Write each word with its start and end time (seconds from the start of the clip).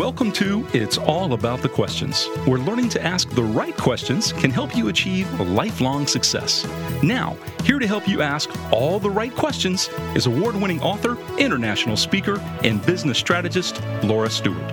Welcome 0.00 0.32
to 0.32 0.66
It's 0.72 0.96
All 0.96 1.34
About 1.34 1.60
the 1.60 1.68
Questions, 1.68 2.24
where 2.46 2.58
learning 2.58 2.88
to 2.88 3.04
ask 3.04 3.28
the 3.28 3.42
right 3.42 3.76
questions 3.76 4.32
can 4.32 4.50
help 4.50 4.74
you 4.74 4.88
achieve 4.88 5.30
lifelong 5.38 6.06
success. 6.06 6.66
Now, 7.02 7.36
here 7.64 7.78
to 7.78 7.86
help 7.86 8.08
you 8.08 8.22
ask 8.22 8.48
all 8.72 8.98
the 8.98 9.10
right 9.10 9.30
questions 9.36 9.90
is 10.14 10.24
award 10.24 10.56
winning 10.56 10.80
author, 10.80 11.18
international 11.36 11.98
speaker, 11.98 12.40
and 12.64 12.84
business 12.86 13.18
strategist 13.18 13.82
Laura 14.02 14.30
Stewart. 14.30 14.72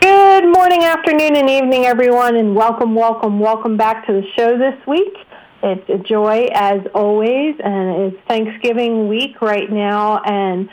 Good 0.00 0.44
morning, 0.44 0.84
afternoon, 0.84 1.34
and 1.34 1.50
evening, 1.50 1.86
everyone, 1.86 2.36
and 2.36 2.54
welcome, 2.54 2.94
welcome, 2.94 3.40
welcome 3.40 3.76
back 3.76 4.06
to 4.06 4.12
the 4.12 4.22
show 4.36 4.56
this 4.56 4.78
week. 4.86 5.16
It's 5.64 5.88
a 5.90 5.98
joy 5.98 6.50
as 6.54 6.82
always, 6.94 7.56
and 7.64 8.12
it's 8.12 8.28
Thanksgiving 8.28 9.08
week 9.08 9.42
right 9.42 9.68
now, 9.68 10.22
and 10.24 10.68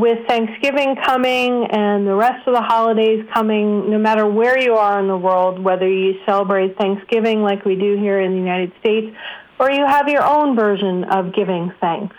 with 0.00 0.18
Thanksgiving 0.28 0.96
coming 1.04 1.66
and 1.70 2.06
the 2.06 2.14
rest 2.14 2.46
of 2.46 2.54
the 2.54 2.60
holidays 2.60 3.24
coming, 3.32 3.90
no 3.90 3.98
matter 3.98 4.26
where 4.26 4.58
you 4.58 4.74
are 4.74 5.00
in 5.00 5.08
the 5.08 5.16
world, 5.16 5.58
whether 5.58 5.88
you 5.88 6.14
celebrate 6.26 6.76
Thanksgiving 6.76 7.42
like 7.42 7.64
we 7.64 7.76
do 7.76 7.96
here 7.96 8.20
in 8.20 8.32
the 8.32 8.38
United 8.38 8.72
States, 8.80 9.16
or 9.58 9.70
you 9.70 9.86
have 9.86 10.08
your 10.08 10.22
own 10.22 10.54
version 10.54 11.04
of 11.04 11.34
giving 11.34 11.72
thanks. 11.80 12.14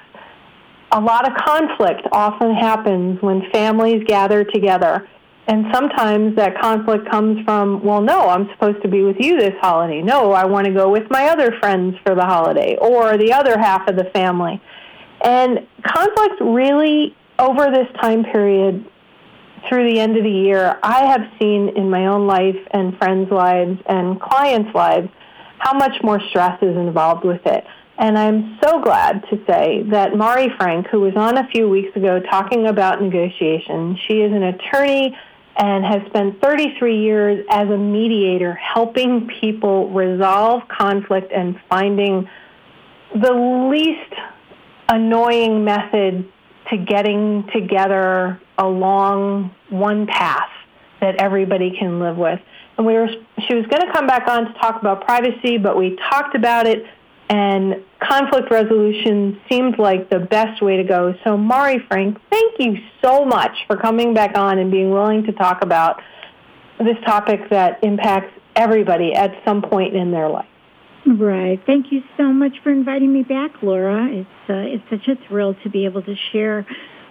A 0.92 1.00
lot 1.00 1.30
of 1.30 1.38
conflict 1.38 2.08
often 2.12 2.56
happens 2.56 3.22
when 3.22 3.44
families 3.52 4.04
gather 4.08 4.44
together. 4.44 5.08
And 5.48 5.66
sometimes 5.74 6.36
that 6.36 6.60
conflict 6.60 7.10
comes 7.10 7.44
from, 7.46 7.84
well, 7.84 8.02
no, 8.02 8.28
I'm 8.28 8.50
supposed 8.52 8.82
to 8.82 8.90
be 8.90 9.04
with 9.04 9.18
you 9.20 9.40
this 9.40 9.54
holiday. 9.62 10.02
No, 10.02 10.32
I 10.32 10.46
want 10.46 10.66
to 10.66 10.74
go 10.74 10.90
with 10.90 11.10
my 11.10 11.28
other 11.28 11.54
friends 11.60 11.96
for 12.06 12.16
the 12.16 12.26
holiday 12.26 12.76
or 12.82 13.18
the 13.18 13.32
other 13.32 13.58
half 13.58 13.88
of 13.88 13.96
the 13.96 14.06
family. 14.14 14.62
And 15.24 15.66
conflict 15.86 16.42
really 16.42 17.16
over 17.40 17.72
this 17.72 17.88
time 18.02 18.24
period 18.24 18.86
through 19.68 19.92
the 19.92 20.00
end 20.00 20.18
of 20.18 20.24
the 20.24 20.30
year, 20.30 20.78
I 20.84 21.06
have 21.06 21.22
seen 21.40 21.70
in 21.76 21.90
my 21.90 22.08
own 22.08 22.28
life 22.28 22.58
and 22.72 22.98
friends' 22.98 23.32
lives 23.32 23.80
and 23.88 24.20
clients' 24.20 24.74
lives 24.74 25.10
how 25.60 25.74
much 25.74 26.02
more 26.04 26.22
stress 26.30 26.62
is 26.62 26.76
involved 26.76 27.26
with 27.26 27.46
it. 27.46 27.66
And 27.98 28.18
I'm 28.18 28.60
so 28.64 28.80
glad 28.80 29.24
to 29.32 29.44
say 29.50 29.84
that 29.90 30.16
Mari 30.16 30.50
Frank, 30.58 30.88
who 30.88 31.00
was 31.00 31.16
on 31.16 31.38
a 31.38 31.48
few 31.48 31.68
weeks 31.68 31.96
ago 31.96 32.20
talking 32.20 32.68
about 32.68 33.02
negotiation, 33.02 33.98
she 34.08 34.22
is 34.22 34.32
an 34.32 34.44
attorney 34.44 35.18
and 35.58 35.84
has 35.84 36.06
spent 36.08 36.40
33 36.40 37.02
years 37.02 37.44
as 37.50 37.68
a 37.70 37.78
mediator 37.78 38.54
helping 38.54 39.28
people 39.42 39.90
resolve 39.90 40.62
conflict 40.68 41.32
and 41.32 41.60
finding 41.68 42.30
the 43.16 43.34
least 43.72 44.14
annoying 44.90 45.66
method 45.66 46.32
to 46.70 46.78
getting 46.78 47.48
together 47.54 48.40
along 48.58 49.52
one 49.70 50.08
path 50.08 50.50
that 51.00 51.16
everybody 51.22 51.76
can 51.78 52.00
live 52.00 52.18
with. 52.18 52.40
And 52.78 52.86
we 52.86 52.94
were, 52.94 53.08
she 53.48 53.56
was 53.56 53.66
going 53.68 53.82
to 53.86 53.92
come 53.94 54.08
back 54.08 54.28
on 54.28 54.46
to 54.46 54.54
talk 54.60 54.80
about 54.82 55.06
privacy, 55.06 55.58
but 55.58 55.78
we 55.78 55.98
talked 56.10 56.36
about 56.36 56.68
it, 56.68 56.86
and 57.30 57.84
conflict 58.00 58.52
resolution 58.52 59.40
seemed 59.50 59.80
like 59.80 60.10
the 60.10 60.20
best 60.20 60.62
way 60.62 60.78
to 60.78 60.84
go. 60.84 61.16
So, 61.24 61.38
Mari 61.38 61.80
Frank, 61.88 62.20
thank 62.30 62.60
you 62.60 62.78
so 63.04 63.26
much 63.26 63.52
for 63.68 63.76
coming 63.78 64.14
back 64.14 64.38
on 64.38 64.60
and 64.60 64.72
being 64.72 64.92
willing 64.92 65.24
to 65.26 65.32
talk 65.34 65.64
about 65.64 66.02
this 66.80 66.98
topic 67.06 67.50
that 67.50 67.84
impacts 67.84 68.32
everybody 68.56 69.14
at 69.14 69.32
some 69.44 69.62
point 69.62 69.96
in 69.96 70.12
their 70.12 70.30
life. 70.30 70.48
Right. 71.08 71.58
Thank 71.66 71.94
you 71.94 72.02
so 72.18 72.34
much 72.34 72.52
for 72.64 72.70
inviting 72.70 73.14
me 73.14 73.24
back, 73.24 73.64
Laura. 73.64 74.10
It's 74.12 74.50
uh, 74.50 74.56
it's 74.56 74.84
such 74.90 75.08
a 75.08 75.16
thrill 75.28 75.56
to 75.64 75.70
be 75.70 75.86
able 75.86 76.02
to 76.02 76.16
share 76.34 76.68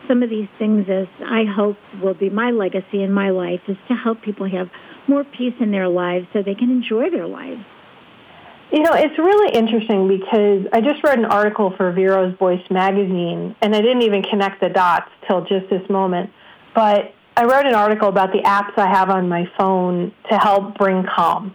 some 0.07 0.23
of 0.23 0.29
these 0.29 0.49
things 0.59 0.87
as 0.91 1.07
I 1.25 1.45
hope 1.45 1.79
will 2.03 2.13
be 2.13 2.29
my 2.29 2.51
legacy 2.51 3.03
in 3.03 3.11
my 3.11 3.31
life 3.31 3.61
is 3.67 3.77
to 3.89 3.95
help 3.95 4.21
people 4.21 4.49
have 4.51 4.69
more 5.09 5.25
peace 5.25 5.55
in 5.61 5.71
their 5.71 5.89
lives 5.89 6.27
so 6.35 6.43
they 6.43 6.55
can 6.55 6.71
enjoy 6.71 7.09
their 7.09 7.27
lives. 7.27 7.65
You 8.71 8.83
know, 8.83 8.93
it's 8.93 9.19
really 9.19 9.56
interesting 9.56 10.09
because 10.09 10.67
I 10.75 10.83
just 10.83 11.03
read 11.03 11.19
an 11.19 11.25
article 11.25 11.73
for 11.77 11.91
Vero's 11.91 12.37
Voice 12.37 12.62
magazine, 12.71 13.56
and 13.62 13.75
I 13.75 13.81
didn't 13.81 14.03
even 14.03 14.23
connect 14.23 14.61
the 14.61 14.69
dots 14.69 15.11
till 15.27 15.41
just 15.47 15.71
this 15.71 15.89
moment. 15.89 16.31
But 16.75 17.15
I 17.35 17.45
wrote 17.45 17.65
an 17.65 17.75
article 17.75 18.09
about 18.09 18.33
the 18.33 18.41
apps 18.41 18.77
I 18.77 18.89
have 18.89 19.09
on 19.09 19.27
my 19.29 19.51
phone 19.56 20.12
to 20.31 20.37
help 20.37 20.77
bring 20.77 21.06
calm 21.17 21.55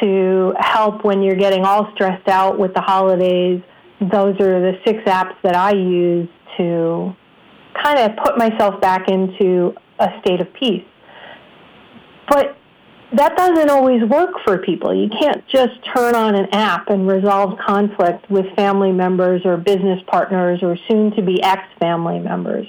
to 0.00 0.54
help 0.58 1.04
when 1.04 1.22
you're 1.22 1.36
getting 1.36 1.64
all 1.64 1.90
stressed 1.94 2.28
out 2.28 2.58
with 2.58 2.74
the 2.74 2.80
holidays. 2.80 3.62
Those 4.00 4.40
are 4.40 4.60
the 4.60 4.78
six 4.84 5.02
apps 5.04 5.34
that 5.42 5.54
I 5.54 5.72
use 5.72 6.28
to 6.58 7.14
kind 7.82 7.98
of 7.98 8.16
put 8.24 8.38
myself 8.38 8.80
back 8.80 9.08
into 9.08 9.74
a 9.98 10.08
state 10.20 10.40
of 10.40 10.52
peace. 10.54 10.84
But 12.28 12.56
that 13.12 13.36
doesn't 13.36 13.70
always 13.70 14.02
work 14.02 14.30
for 14.44 14.58
people. 14.58 14.94
You 14.94 15.08
can't 15.08 15.46
just 15.48 15.72
turn 15.94 16.14
on 16.14 16.34
an 16.34 16.46
app 16.52 16.88
and 16.90 17.06
resolve 17.06 17.58
conflict 17.64 18.28
with 18.28 18.46
family 18.56 18.92
members 18.92 19.42
or 19.44 19.56
business 19.56 20.00
partners 20.06 20.60
or 20.62 20.76
soon 20.88 21.12
to 21.12 21.22
be 21.22 21.42
ex 21.42 21.62
family 21.78 22.18
members. 22.18 22.66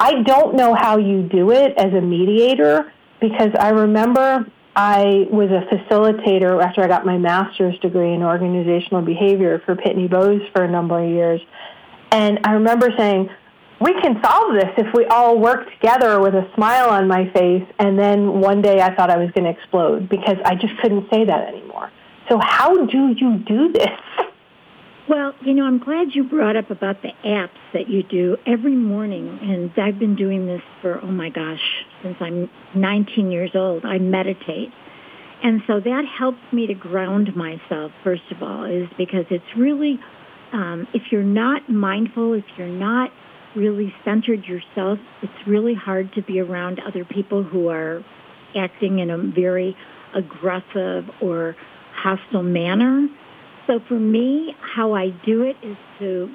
I 0.00 0.22
don't 0.22 0.56
know 0.56 0.74
how 0.74 0.98
you 0.98 1.22
do 1.22 1.50
it 1.50 1.74
as 1.76 1.92
a 1.92 2.00
mediator 2.00 2.92
because 3.20 3.50
I 3.58 3.70
remember 3.70 4.46
I 4.76 5.28
was 5.30 5.50
a 5.50 5.62
facilitator 5.72 6.62
after 6.62 6.82
I 6.82 6.88
got 6.88 7.06
my 7.06 7.16
master's 7.16 7.78
degree 7.78 8.12
in 8.12 8.22
organizational 8.22 9.02
behavior 9.02 9.62
for 9.64 9.76
Pitney 9.76 10.10
Bowes 10.10 10.42
for 10.52 10.64
a 10.64 10.70
number 10.70 10.98
of 10.98 11.08
years. 11.08 11.40
And 12.10 12.40
I 12.44 12.52
remember 12.52 12.90
saying, 12.96 13.30
we 13.80 13.92
can 14.00 14.20
solve 14.22 14.54
this 14.54 14.70
if 14.78 14.92
we 14.94 15.04
all 15.06 15.38
work 15.38 15.70
together 15.74 16.20
with 16.20 16.34
a 16.34 16.48
smile 16.54 16.88
on 16.88 17.06
my 17.06 17.30
face. 17.30 17.64
And 17.78 17.98
then 17.98 18.40
one 18.40 18.62
day 18.62 18.80
I 18.80 18.94
thought 18.94 19.10
I 19.10 19.16
was 19.16 19.30
going 19.32 19.44
to 19.44 19.50
explode 19.50 20.08
because 20.08 20.36
I 20.44 20.54
just 20.54 20.76
couldn't 20.80 21.08
say 21.10 21.24
that 21.24 21.48
anymore. 21.48 21.90
So 22.28 22.40
how 22.42 22.86
do 22.86 23.14
you 23.16 23.38
do 23.38 23.72
this? 23.72 23.90
Well, 25.06 25.34
you 25.44 25.52
know, 25.52 25.64
I'm 25.64 25.80
glad 25.80 26.14
you 26.14 26.24
brought 26.24 26.56
up 26.56 26.70
about 26.70 27.02
the 27.02 27.10
apps 27.26 27.60
that 27.74 27.90
you 27.90 28.02
do 28.02 28.38
every 28.46 28.74
morning. 28.74 29.38
And 29.42 29.70
I've 29.76 29.98
been 29.98 30.16
doing 30.16 30.46
this 30.46 30.62
for, 30.80 30.98
oh 31.02 31.08
my 31.08 31.28
gosh, 31.28 31.60
since 32.02 32.16
I'm 32.20 32.48
19 32.74 33.30
years 33.30 33.50
old. 33.54 33.84
I 33.84 33.98
meditate. 33.98 34.70
And 35.42 35.60
so 35.66 35.78
that 35.78 36.04
helps 36.06 36.38
me 36.52 36.66
to 36.68 36.74
ground 36.74 37.36
myself, 37.36 37.92
first 38.02 38.22
of 38.30 38.42
all, 38.42 38.64
is 38.64 38.88
because 38.96 39.26
it's 39.30 39.44
really, 39.58 40.00
um, 40.54 40.88
if 40.94 41.02
you're 41.12 41.22
not 41.22 41.68
mindful, 41.68 42.32
if 42.32 42.44
you're 42.56 42.66
not 42.66 43.10
really 43.54 43.92
centered 44.06 44.44
yourself, 44.46 44.98
it's 45.22 45.46
really 45.46 45.74
hard 45.74 46.14
to 46.14 46.22
be 46.22 46.40
around 46.40 46.80
other 46.80 47.04
people 47.04 47.42
who 47.42 47.68
are 47.68 48.02
acting 48.56 49.00
in 49.00 49.10
a 49.10 49.18
very 49.18 49.76
aggressive 50.14 51.04
or 51.20 51.56
hostile 51.92 52.42
manner. 52.42 53.06
So 53.66 53.80
for 53.88 53.98
me, 53.98 54.54
how 54.60 54.94
I 54.94 55.08
do 55.24 55.42
it 55.42 55.56
is 55.62 55.76
to 55.98 56.30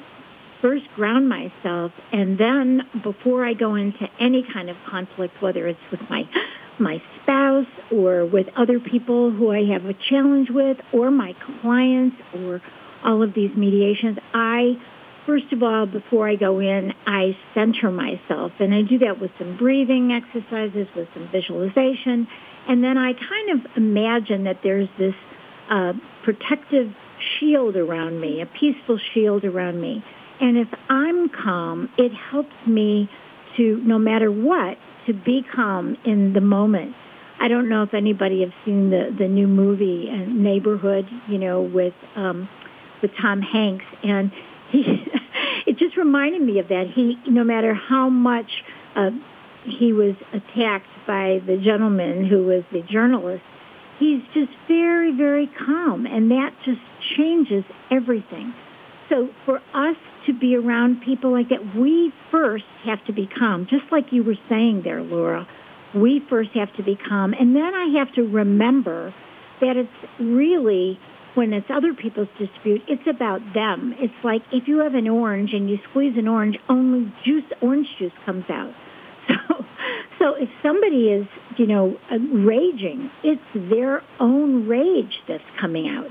first 0.61 0.85
ground 0.95 1.29
myself 1.29 1.91
and 2.11 2.37
then 2.37 2.81
before 3.01 3.45
I 3.45 3.53
go 3.53 3.75
into 3.75 4.07
any 4.19 4.43
kind 4.51 4.69
of 4.69 4.75
conflict, 4.89 5.41
whether 5.41 5.67
it's 5.67 5.79
with 5.91 6.01
my 6.09 6.23
my 6.79 7.01
spouse 7.21 7.67
or 7.91 8.25
with 8.25 8.47
other 8.55 8.79
people 8.79 9.31
who 9.31 9.51
I 9.51 9.63
have 9.73 9.85
a 9.85 9.93
challenge 10.09 10.49
with 10.49 10.77
or 10.93 11.11
my 11.11 11.35
clients 11.61 12.15
or 12.33 12.61
all 13.03 13.21
of 13.21 13.33
these 13.33 13.51
mediations, 13.55 14.17
I 14.33 14.75
first 15.25 15.51
of 15.53 15.61
all, 15.61 15.85
before 15.85 16.27
I 16.27 16.35
go 16.35 16.59
in, 16.59 16.91
I 17.05 17.37
center 17.53 17.91
myself. 17.91 18.51
And 18.59 18.73
I 18.73 18.81
do 18.81 18.97
that 18.99 19.21
with 19.21 19.29
some 19.37 19.57
breathing 19.57 20.11
exercises, 20.11 20.87
with 20.95 21.07
some 21.13 21.29
visualization. 21.31 22.27
And 22.67 22.83
then 22.83 22.97
I 22.97 23.13
kind 23.13 23.59
of 23.59 23.71
imagine 23.77 24.45
that 24.45 24.61
there's 24.63 24.89
this 24.97 25.13
uh, 25.69 25.93
protective 26.23 26.91
shield 27.39 27.75
around 27.75 28.19
me, 28.19 28.41
a 28.41 28.45
peaceful 28.45 28.99
shield 29.13 29.43
around 29.43 29.79
me. 29.79 30.03
And 30.41 30.57
if 30.57 30.67
I'm 30.89 31.29
calm, 31.29 31.89
it 31.97 32.11
helps 32.13 32.55
me 32.67 33.09
to, 33.57 33.81
no 33.83 33.97
matter 33.97 34.31
what, 34.31 34.77
to 35.07 35.13
be 35.13 35.43
calm 35.53 35.97
in 36.05 36.33
the 36.33 36.41
moment. 36.41 36.95
I 37.41 37.47
don't 37.47 37.69
know 37.69 37.83
if 37.83 37.93
anybody 37.93 38.41
has 38.41 38.51
seen 38.65 38.89
the, 38.89 39.15
the 39.17 39.27
new 39.27 39.47
movie 39.47 40.09
uh, 40.11 40.29
Neighborhood, 40.29 41.05
you 41.27 41.37
know, 41.37 41.61
with 41.61 41.93
um, 42.15 42.49
with 43.01 43.11
Tom 43.21 43.41
Hanks, 43.41 43.85
and 44.03 44.31
he 44.71 44.83
it 45.65 45.77
just 45.77 45.95
reminded 45.95 46.41
me 46.41 46.59
of 46.59 46.67
that. 46.67 46.87
He, 46.93 47.15
no 47.27 47.43
matter 47.43 47.73
how 47.73 48.09
much 48.09 48.51
uh, 48.95 49.11
he 49.63 49.93
was 49.93 50.15
attacked 50.33 50.89
by 51.07 51.41
the 51.45 51.57
gentleman 51.63 52.25
who 52.25 52.45
was 52.45 52.63
the 52.71 52.81
journalist, 52.81 53.43
he's 53.99 54.21
just 54.33 54.51
very, 54.67 55.15
very 55.15 55.49
calm, 55.65 56.05
and 56.05 56.31
that 56.31 56.51
just 56.65 56.81
changes 57.17 57.63
everything. 57.91 58.53
So 59.09 59.29
for 59.45 59.57
us 59.73 59.97
to 60.27 60.33
be 60.33 60.55
around 60.55 61.01
people 61.05 61.31
like 61.31 61.49
that, 61.49 61.75
we 61.75 62.13
first 62.31 62.65
have 62.85 63.03
to 63.05 63.13
be 63.13 63.27
calm, 63.27 63.67
just 63.69 63.91
like 63.91 64.05
you 64.11 64.23
were 64.23 64.37
saying 64.47 64.81
there, 64.83 65.01
Laura. 65.01 65.47
We 65.95 66.21
first 66.29 66.51
have 66.53 66.73
to 66.77 66.83
be 66.83 66.95
calm, 66.95 67.33
and 67.33 67.55
then 67.55 67.73
I 67.73 67.97
have 67.97 68.13
to 68.15 68.21
remember 68.21 69.13
that 69.61 69.75
it's 69.75 69.89
really 70.19 70.99
when 71.35 71.53
it's 71.53 71.67
other 71.69 71.93
people's 71.93 72.27
dispute, 72.37 72.81
it's 72.87 73.07
about 73.09 73.39
them. 73.53 73.93
It's 73.97 74.13
like 74.23 74.41
if 74.51 74.67
you 74.67 74.79
have 74.79 74.93
an 74.93 75.07
orange 75.07 75.51
and 75.53 75.69
you 75.69 75.77
squeeze 75.89 76.13
an 76.17 76.27
orange, 76.27 76.57
only 76.67 77.13
juice, 77.25 77.43
orange 77.61 77.87
juice 77.97 78.11
comes 78.25 78.45
out. 78.49 78.73
So, 79.29 79.63
also, 80.19 80.35
if 80.35 80.49
somebody 80.63 81.09
is, 81.09 81.27
you 81.57 81.67
know, 81.67 81.97
uh, 82.11 82.17
raging, 82.17 83.09
it's 83.23 83.41
their 83.53 84.01
own 84.19 84.67
rage 84.67 85.21
that's 85.27 85.43
coming 85.59 85.87
out. 85.87 86.09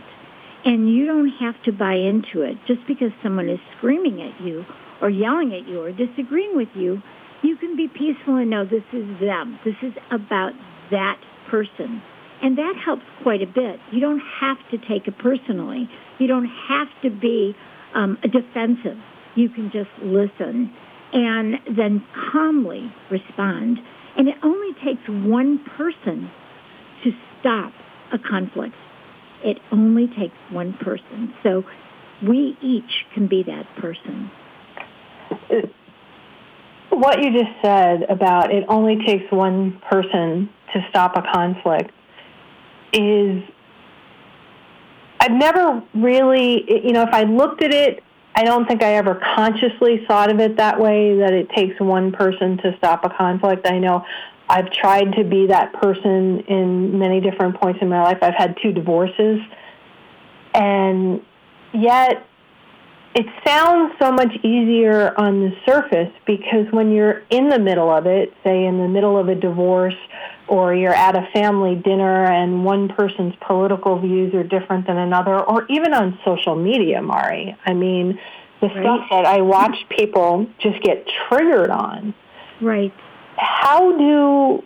And 0.65 0.93
you 0.93 1.07
don't 1.07 1.29
have 1.41 1.63
to 1.65 1.73
buy 1.73 1.95
into 1.95 2.43
it. 2.43 2.57
Just 2.67 2.87
because 2.87 3.11
someone 3.23 3.49
is 3.49 3.59
screaming 3.77 4.21
at 4.23 4.41
you 4.41 4.65
or 5.01 5.09
yelling 5.09 5.55
at 5.55 5.69
you 5.69 5.81
or 5.81 5.93
disagreeing 5.93 6.57
with 6.57 6.69
you, 6.75 7.01
you 7.43 7.57
can 7.57 7.77
be 7.77 7.89
peaceful 7.89 8.37
and 8.37 8.51
know 8.51 8.65
this 8.65 8.83
is 8.93 9.07
them. 9.21 9.59
This 9.65 9.77
is 9.83 9.93
about 10.11 10.53
that 10.91 11.19
person. 11.51 12.03
And 12.43 12.59
that 12.59 12.75
helps 12.85 13.05
quite 13.23 13.43
a 13.43 13.47
bit. 13.47 13.79
You 13.93 14.01
don't 14.01 14.23
have 14.41 14.59
to 14.71 14.79
take 14.79 15.07
it 15.07 15.19
personally. 15.19 15.89
You 16.19 16.27
don't 16.27 16.51
have 16.69 16.89
to 17.03 17.11
be 17.11 17.55
um, 17.95 18.19
defensive. 18.23 18.99
You 19.37 19.49
can 19.49 19.71
just 19.71 19.91
listen 20.03 20.73
and 21.13 21.55
then 21.77 22.05
calmly 22.33 22.93
respond. 23.11 23.79
And 24.19 24.29
it 24.29 24.35
only 24.43 24.75
takes 24.85 25.09
one 25.09 25.65
person 25.77 26.31
to 27.05 27.13
stop 27.41 27.73
a 28.13 28.19
conflict. 28.19 28.75
It 29.45 29.59
only 29.73 30.09
takes 30.09 30.35
one 30.51 30.73
person. 30.75 31.33
So 31.43 31.65
we 32.23 32.59
each 32.61 33.07
can 33.15 33.29
be 33.29 33.45
that 33.45 33.67
person. 33.77 34.31
What 36.91 37.23
you 37.23 37.31
just 37.31 37.53
said 37.63 38.05
about 38.09 38.53
it 38.53 38.65
only 38.67 38.97
takes 39.05 39.31
one 39.31 39.81
person 39.91 40.49
to 40.73 40.87
stop 40.89 41.17
a 41.17 41.23
conflict 41.33 41.93
is 42.93 43.43
I've 45.21 45.33
never 45.33 45.83
really, 45.95 46.65
you 46.85 46.93
know, 46.93 47.03
if 47.03 47.13
I 47.13 47.25
looked 47.25 47.63
at 47.63 47.73
it 47.73 48.03
I 48.39 48.45
don't 48.45 48.69
think 48.69 48.85
I 48.85 48.95
ever 48.95 49.17
consciously 49.35 50.05
thought 50.07 50.31
of 50.31 50.39
it 50.39 50.59
that 50.59 50.79
way, 50.79 51.17
that 51.19 51.33
it 51.33 51.51
takes 51.51 51.81
one 51.81 52.13
person 52.13 52.57
to 52.59 52.73
stop 52.79 53.05
a 53.05 53.11
conflict. 53.11 53.67
I 53.67 53.81
know 53.81 54.05
I've 54.49 54.71
tried 54.71 55.11
to 55.15 55.25
be 55.25 55.49
that 55.49 55.73
person 55.73 56.39
in 56.47 57.01
many 57.01 57.21
different 57.21 57.61
points 57.61 57.81
in 57.83 57.89
my 57.89 58.01
life. 58.01 58.19
I've 58.23 58.37
had 58.37 58.57
two 58.63 58.71
divorces. 58.71 59.41
And 60.55 61.21
yet, 61.75 62.28
it 63.15 63.27
sounds 63.45 63.95
so 64.01 64.13
much 64.13 64.33
easier 64.45 65.13
on 65.19 65.41
the 65.41 65.53
surface 65.67 66.13
because 66.27 66.67
when 66.71 66.93
you're 66.93 67.23
in 67.31 67.49
the 67.49 67.59
middle 67.59 67.91
of 67.91 68.07
it, 68.07 68.33
say 68.45 68.65
in 68.65 68.79
the 68.79 68.89
middle 68.89 69.19
of 69.19 69.29
a 69.29 69.35
divorce, 69.35 69.97
or 70.47 70.75
you're 70.75 70.95
at 70.95 71.17
a 71.17 71.27
family 71.33 71.75
dinner 71.75 72.25
and 72.27 72.65
one 72.65 72.89
person's 72.89 73.35
political 73.47 73.99
views 73.99 74.35
are 74.35 74.45
different 74.45 74.87
than 74.87 74.99
another, 74.99 75.39
or 75.41 75.67
even 75.69 75.93
on 75.93 76.19
social 76.25 76.55
media, 76.55 77.03
Mari. 77.03 77.57
I 77.67 77.75
mean, 77.75 78.19
the 78.61 78.69
right. 78.69 78.83
stuff 78.83 79.09
that 79.11 79.27
I 79.27 79.41
watch 79.41 79.77
people 79.91 80.47
just 80.61 80.83
get 80.83 81.07
triggered 81.29 81.71
on. 81.71 82.15
Right. 82.61 82.93
How 83.37 83.97
do, 83.97 84.65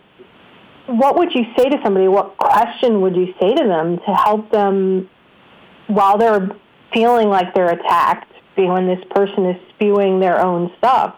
what 0.87 1.17
would 1.17 1.35
you 1.35 1.45
say 1.57 1.69
to 1.69 1.79
somebody? 1.85 2.09
What 2.09 2.37
question 2.39 3.01
would 3.03 3.17
you 3.17 3.35
say 3.41 3.55
to 3.55 3.65
them 3.65 3.99
to 3.99 4.15
help 4.15 4.51
them 4.51 5.09
while 5.87 6.19
they're 6.19 6.51
feeling 6.93 7.29
like 7.29 7.55
they're 7.55 7.71
attacked 7.71 8.32
when 8.57 8.87
this 8.87 9.03
person 9.11 9.47
is 9.47 9.57
spewing 9.75 10.21
their 10.21 10.41
own 10.41 10.71
stuff? 10.79 11.17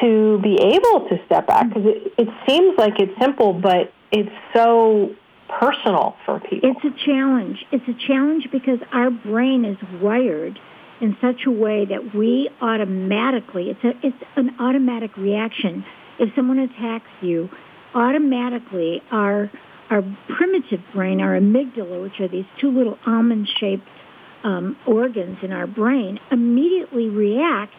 to 0.00 0.38
be 0.40 0.54
able 0.54 1.08
to 1.08 1.18
step 1.26 1.46
back 1.46 1.66
mm-hmm. 1.66 1.82
because 1.82 2.02
it, 2.16 2.28
it 2.28 2.28
seems 2.48 2.78
like 2.78 2.98
it's 3.00 3.12
simple, 3.20 3.52
but 3.52 3.92
it's 4.12 4.30
so 4.54 5.14
personal 5.48 6.16
for 6.24 6.40
people. 6.40 6.70
It's 6.70 6.84
a 6.84 7.06
challenge. 7.06 7.64
It's 7.72 7.86
a 7.88 8.06
challenge 8.06 8.48
because 8.52 8.78
our 8.92 9.10
brain 9.10 9.64
is 9.64 9.76
wired 10.00 10.58
in 11.00 11.16
such 11.20 11.46
a 11.46 11.50
way 11.50 11.86
that 11.86 12.14
we 12.14 12.50
automatically, 12.60 13.70
it's, 13.70 13.84
a, 13.84 14.06
it's 14.06 14.22
an 14.36 14.54
automatic 14.60 15.16
reaction. 15.16 15.84
If 16.18 16.34
someone 16.36 16.58
attacks 16.58 17.10
you, 17.22 17.48
automatically 17.94 19.02
our, 19.10 19.50
our 19.88 20.02
primitive 20.36 20.80
brain, 20.94 21.20
our 21.20 21.38
amygdala, 21.38 22.02
which 22.02 22.20
are 22.20 22.28
these 22.28 22.44
two 22.60 22.70
little 22.70 22.98
almond-shaped 23.06 23.88
um, 24.44 24.76
organs 24.86 25.38
in 25.42 25.52
our 25.52 25.66
brain, 25.66 26.18
immediately 26.30 27.08
react 27.08 27.74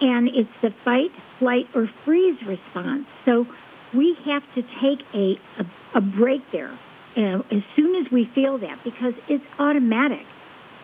and 0.00 0.28
it's 0.28 0.50
the 0.62 0.74
fight, 0.84 1.10
flight, 1.38 1.66
or 1.74 1.88
freeze 2.04 2.38
response. 2.46 3.06
So 3.24 3.46
we 3.94 4.16
have 4.26 4.42
to 4.54 4.62
take 4.82 5.00
a, 5.14 5.38
a, 5.58 5.98
a 5.98 6.00
break 6.00 6.42
there 6.52 6.78
uh, 7.16 7.38
as 7.50 7.62
soon 7.76 8.04
as 8.04 8.10
we 8.12 8.28
feel 8.34 8.58
that 8.58 8.82
because 8.84 9.14
it's 9.28 9.44
automatic. 9.58 10.26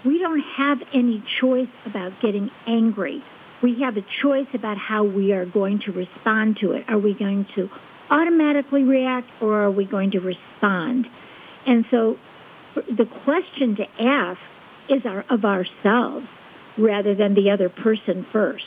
We 0.05 0.19
don't 0.19 0.43
have 0.57 0.79
any 0.95 1.23
choice 1.41 1.69
about 1.85 2.13
getting 2.23 2.51
angry. 2.67 3.23
We 3.63 3.81
have 3.83 3.97
a 3.97 4.05
choice 4.23 4.47
about 4.55 4.79
how 4.79 5.05
we 5.05 5.33
are 5.33 5.45
going 5.45 5.81
to 5.81 5.93
respond 5.93 6.59
to 6.61 6.73
it. 6.73 6.85
Are 6.89 6.99
we 6.99 7.13
going 7.13 7.47
to 7.57 7.69
automatically 8.09 8.83
react 8.83 9.29
or 9.43 9.65
are 9.65 9.71
we 9.71 9.85
going 9.85 10.13
to 10.13 10.21
respond? 10.21 11.07
And 11.67 11.85
so 11.91 12.17
the 12.75 13.07
question 13.25 13.77
to 13.77 13.87
ask 14.01 14.41
is 14.91 15.07
our, 15.07 15.25
of 15.31 15.45
ourselves 15.45 16.27
rather 16.79 17.15
than 17.15 17.35
the 17.35 17.51
other 17.51 17.69
person 17.69 18.27
first 18.33 18.65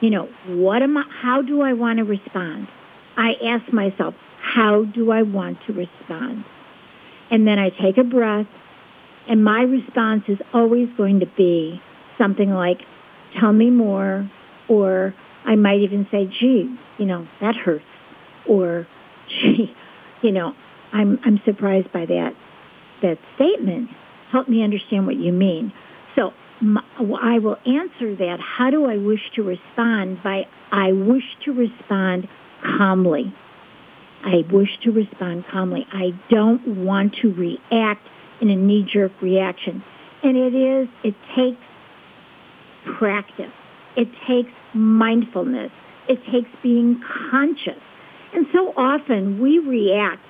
you 0.00 0.10
know, 0.10 0.28
what 0.46 0.82
am 0.82 0.96
I, 0.96 1.04
how 1.22 1.42
do 1.42 1.62
I 1.62 1.72
want 1.72 1.98
to 1.98 2.04
respond? 2.04 2.68
I 3.16 3.32
ask 3.44 3.72
myself, 3.72 4.14
how 4.40 4.84
do 4.84 5.10
I 5.10 5.22
want 5.22 5.58
to 5.66 5.72
respond? 5.72 6.44
And 7.30 7.46
then 7.46 7.58
I 7.58 7.70
take 7.70 7.98
a 7.98 8.04
breath, 8.04 8.46
and 9.28 9.42
my 9.42 9.62
response 9.62 10.24
is 10.28 10.38
always 10.52 10.88
going 10.96 11.20
to 11.20 11.26
be 11.26 11.80
something 12.18 12.50
like, 12.50 12.78
tell 13.40 13.52
me 13.52 13.70
more, 13.70 14.30
or 14.68 15.14
I 15.44 15.56
might 15.56 15.80
even 15.80 16.06
say, 16.10 16.26
gee, 16.26 16.76
you 16.98 17.06
know, 17.06 17.26
that 17.40 17.56
hurts, 17.56 17.84
or 18.48 18.86
gee, 19.28 19.74
you 20.22 20.32
know, 20.32 20.52
I'm, 20.92 21.18
I'm 21.24 21.40
surprised 21.44 21.92
by 21.92 22.06
that, 22.06 22.34
that 23.02 23.18
statement. 23.34 23.90
Help 24.32 24.48
me 24.48 24.62
understand 24.62 25.06
what 25.06 25.16
you 25.16 25.32
mean. 25.32 25.72
So 26.14 26.32
I 26.60 27.38
will 27.38 27.56
answer 27.66 28.16
that. 28.16 28.38
How 28.40 28.70
do 28.70 28.86
I 28.86 28.96
wish 28.96 29.20
to 29.34 29.42
respond? 29.42 30.22
By 30.22 30.46
I 30.72 30.92
wish 30.92 31.24
to 31.44 31.52
respond 31.52 32.28
calmly. 32.62 33.34
I 34.24 34.44
wish 34.50 34.70
to 34.82 34.90
respond 34.90 35.44
calmly. 35.50 35.86
I 35.92 36.10
don't 36.30 36.84
want 36.84 37.14
to 37.22 37.32
react 37.32 38.06
in 38.40 38.50
a 38.50 38.56
knee-jerk 38.56 39.12
reaction. 39.22 39.84
And 40.22 40.36
it 40.36 40.54
is, 40.54 40.88
it 41.04 41.14
takes 41.36 41.62
practice. 42.98 43.52
It 43.96 44.08
takes 44.26 44.50
mindfulness. 44.74 45.70
It 46.08 46.18
takes 46.32 46.48
being 46.62 47.00
conscious. 47.30 47.80
And 48.34 48.46
so 48.52 48.72
often 48.76 49.40
we 49.40 49.58
react. 49.58 50.22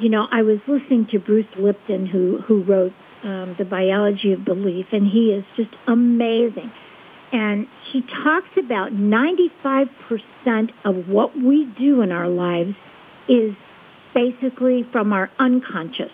You 0.00 0.08
know, 0.08 0.26
I 0.30 0.42
was 0.42 0.58
listening 0.66 1.06
to 1.12 1.18
Bruce 1.18 1.46
Lipton, 1.58 2.06
who, 2.06 2.38
who 2.46 2.62
wrote 2.64 2.92
um, 3.22 3.54
the 3.58 3.64
biology 3.64 4.32
of 4.32 4.44
belief, 4.44 4.86
and 4.92 5.06
he 5.06 5.30
is 5.32 5.44
just 5.56 5.74
amazing. 5.86 6.72
And 7.32 7.68
he 7.92 8.02
talks 8.02 8.48
about 8.58 8.92
95% 8.92 9.88
of 10.84 11.08
what 11.08 11.36
we 11.36 11.64
do 11.78 12.02
in 12.02 12.10
our 12.10 12.28
lives 12.28 12.74
is 13.28 13.54
basically 14.14 14.84
from 14.90 15.12
our 15.12 15.30
unconscious. 15.38 16.10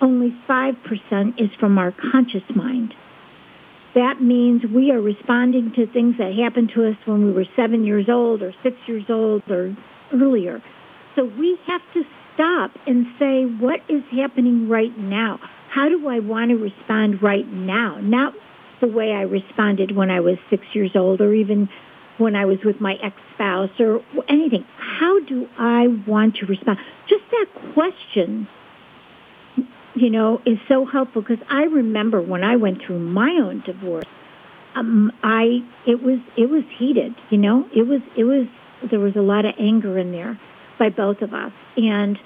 Only 0.00 0.36
5% 0.48 1.40
is 1.40 1.50
from 1.58 1.78
our 1.78 1.92
conscious 2.12 2.44
mind. 2.54 2.94
That 3.94 4.20
means 4.20 4.62
we 4.72 4.90
are 4.90 5.00
responding 5.00 5.72
to 5.74 5.86
things 5.86 6.16
that 6.18 6.34
happened 6.34 6.70
to 6.74 6.86
us 6.86 6.96
when 7.06 7.24
we 7.24 7.32
were 7.32 7.46
seven 7.56 7.84
years 7.84 8.08
old 8.08 8.42
or 8.42 8.52
six 8.62 8.76
years 8.86 9.04
old 9.08 9.42
or 9.50 9.74
earlier. 10.12 10.62
So 11.16 11.24
we 11.24 11.58
have 11.66 11.80
to 11.94 12.02
stop 12.34 12.72
and 12.86 13.06
say, 13.18 13.44
what 13.44 13.80
is 13.88 14.02
happening 14.12 14.68
right 14.68 14.96
now? 14.98 15.40
How 15.76 15.90
do 15.90 16.08
I 16.08 16.20
want 16.20 16.48
to 16.48 16.56
respond 16.56 17.22
right 17.22 17.46
now? 17.46 17.98
Not 18.00 18.32
the 18.80 18.86
way 18.86 19.12
I 19.12 19.22
responded 19.22 19.94
when 19.94 20.10
I 20.10 20.20
was 20.20 20.38
six 20.48 20.62
years 20.72 20.92
old 20.94 21.20
or 21.20 21.34
even 21.34 21.68
when 22.16 22.34
I 22.34 22.46
was 22.46 22.56
with 22.64 22.80
my 22.80 22.94
ex-spouse 23.02 23.68
or 23.78 24.00
anything. 24.26 24.64
How 24.78 25.20
do 25.20 25.46
I 25.58 25.88
want 26.06 26.36
to 26.36 26.46
respond? 26.46 26.78
Just 27.10 27.24
that 27.30 27.74
question, 27.74 28.48
you 29.94 30.08
know, 30.08 30.40
is 30.46 30.56
so 30.66 30.86
helpful 30.86 31.20
because 31.20 31.44
I 31.50 31.64
remember 31.64 32.22
when 32.22 32.42
I 32.42 32.56
went 32.56 32.80
through 32.80 33.00
my 33.00 33.38
own 33.44 33.62
divorce, 33.66 34.06
um, 34.76 35.12
I 35.22 35.60
it 35.86 36.02
was 36.02 36.20
it 36.38 36.48
was 36.48 36.64
heated, 36.78 37.14
you 37.30 37.36
know, 37.36 37.68
it 37.74 37.86
was 37.86 38.00
it 38.16 38.24
was 38.24 38.46
there 38.90 39.00
was 39.00 39.14
a 39.14 39.20
lot 39.20 39.44
of 39.44 39.54
anger 39.58 39.98
in 39.98 40.10
there 40.10 40.40
by 40.78 40.88
both 40.88 41.20
of 41.20 41.34
us, 41.34 41.52
and 41.76 42.18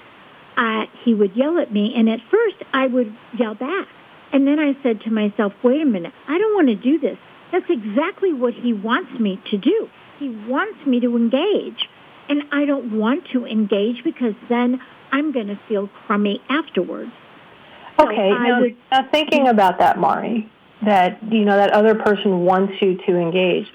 uh, 0.57 0.85
he 1.03 1.13
would 1.13 1.35
yell 1.35 1.59
at 1.59 1.71
me, 1.71 1.93
and 1.95 2.09
at 2.09 2.19
first 2.29 2.57
I 2.73 2.87
would 2.87 3.15
yell 3.37 3.55
back. 3.55 3.87
And 4.33 4.47
then 4.47 4.59
I 4.59 4.81
said 4.81 5.01
to 5.01 5.11
myself, 5.11 5.53
wait 5.63 5.81
a 5.81 5.85
minute, 5.85 6.13
I 6.27 6.37
don't 6.37 6.55
want 6.55 6.67
to 6.67 6.75
do 6.75 6.99
this. 6.99 7.17
That's 7.51 7.65
exactly 7.69 8.31
what 8.33 8.53
he 8.53 8.71
wants 8.71 9.19
me 9.19 9.41
to 9.51 9.57
do. 9.57 9.89
He 10.19 10.29
wants 10.29 10.85
me 10.85 10.99
to 11.01 11.17
engage. 11.17 11.89
And 12.29 12.43
I 12.51 12.65
don't 12.65 12.97
want 12.97 13.25
to 13.33 13.45
engage 13.45 14.03
because 14.05 14.35
then 14.47 14.79
I'm 15.11 15.33
going 15.33 15.47
to 15.47 15.59
feel 15.67 15.89
crummy 16.05 16.41
afterwards. 16.49 17.11
Okay, 17.99 18.31
so 18.31 18.37
now, 18.37 18.61
would, 18.61 18.77
now 18.89 19.09
thinking 19.11 19.49
about 19.49 19.79
that, 19.79 19.99
Mari, 19.99 20.49
that, 20.85 21.21
you 21.29 21.43
know, 21.43 21.57
that 21.57 21.71
other 21.71 21.95
person 21.95 22.45
wants 22.45 22.73
you 22.81 22.97
to 23.05 23.17
engage. 23.17 23.67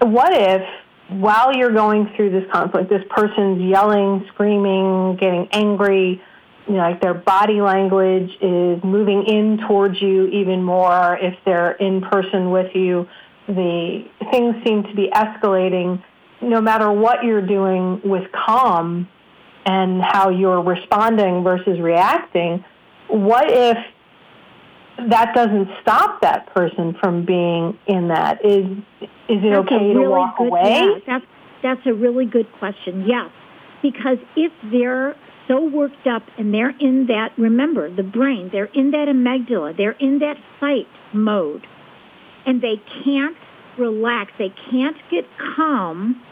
What 0.00 0.32
if 0.32 0.62
while 1.10 1.54
you're 1.54 1.72
going 1.72 2.12
through 2.16 2.30
this 2.30 2.50
conflict, 2.52 2.88
this 2.88 3.02
person's 3.10 3.60
yelling, 3.60 4.24
screaming, 4.32 5.16
getting 5.16 5.48
angry, 5.52 6.22
you 6.66 6.74
know, 6.74 6.80
like 6.80 7.00
their 7.00 7.14
body 7.14 7.60
language 7.60 8.30
is 8.40 8.82
moving 8.84 9.24
in 9.26 9.58
towards 9.66 10.00
you 10.00 10.26
even 10.26 10.62
more. 10.62 11.18
If 11.20 11.34
they're 11.44 11.72
in 11.72 12.00
person 12.02 12.50
with 12.50 12.74
you, 12.74 13.08
the 13.48 14.04
things 14.30 14.54
seem 14.64 14.84
to 14.84 14.94
be 14.94 15.10
escalating. 15.12 16.02
No 16.40 16.60
matter 16.60 16.90
what 16.92 17.24
you're 17.24 17.46
doing 17.46 18.00
with 18.04 18.30
calm 18.32 19.08
and 19.66 20.00
how 20.00 20.30
you're 20.30 20.62
responding 20.62 21.42
versus 21.42 21.80
reacting, 21.80 22.64
what 23.08 23.50
if 23.50 23.76
that 25.08 25.34
doesn't 25.34 25.68
stop 25.82 26.20
that 26.22 26.52
person 26.54 26.94
from 27.00 27.24
being 27.24 27.78
in 27.86 28.08
that? 28.08 28.44
Is 28.44 28.66
is 29.00 29.08
it 29.28 29.50
that's 29.50 29.66
okay 29.66 29.76
really 29.76 30.04
to 30.04 30.10
walk 30.10 30.38
good, 30.38 30.48
away? 30.48 30.80
Yeah, 30.80 30.98
that's 31.06 31.26
that's 31.62 31.86
a 31.86 31.94
really 31.94 32.26
good 32.26 32.50
question. 32.58 33.06
Yes, 33.06 33.30
because 33.82 34.18
if 34.36 34.52
they're 34.70 35.16
so 35.48 35.64
worked 35.68 36.06
up 36.06 36.22
and 36.38 36.54
they're 36.54 36.76
in 36.78 37.06
that, 37.08 37.32
remember 37.36 37.94
the 37.94 38.02
brain, 38.02 38.50
they're 38.52 38.66
in 38.66 38.92
that 38.92 39.08
amygdala, 39.08 39.76
they're 39.76 39.96
in 39.98 40.20
that 40.20 40.36
fight 40.60 40.86
mode, 41.12 41.66
and 42.46 42.62
they 42.62 42.80
can't 43.04 43.36
relax, 43.78 44.32
they 44.38 44.52
can't 44.70 44.96
get 45.10 45.24
calm 45.56 46.22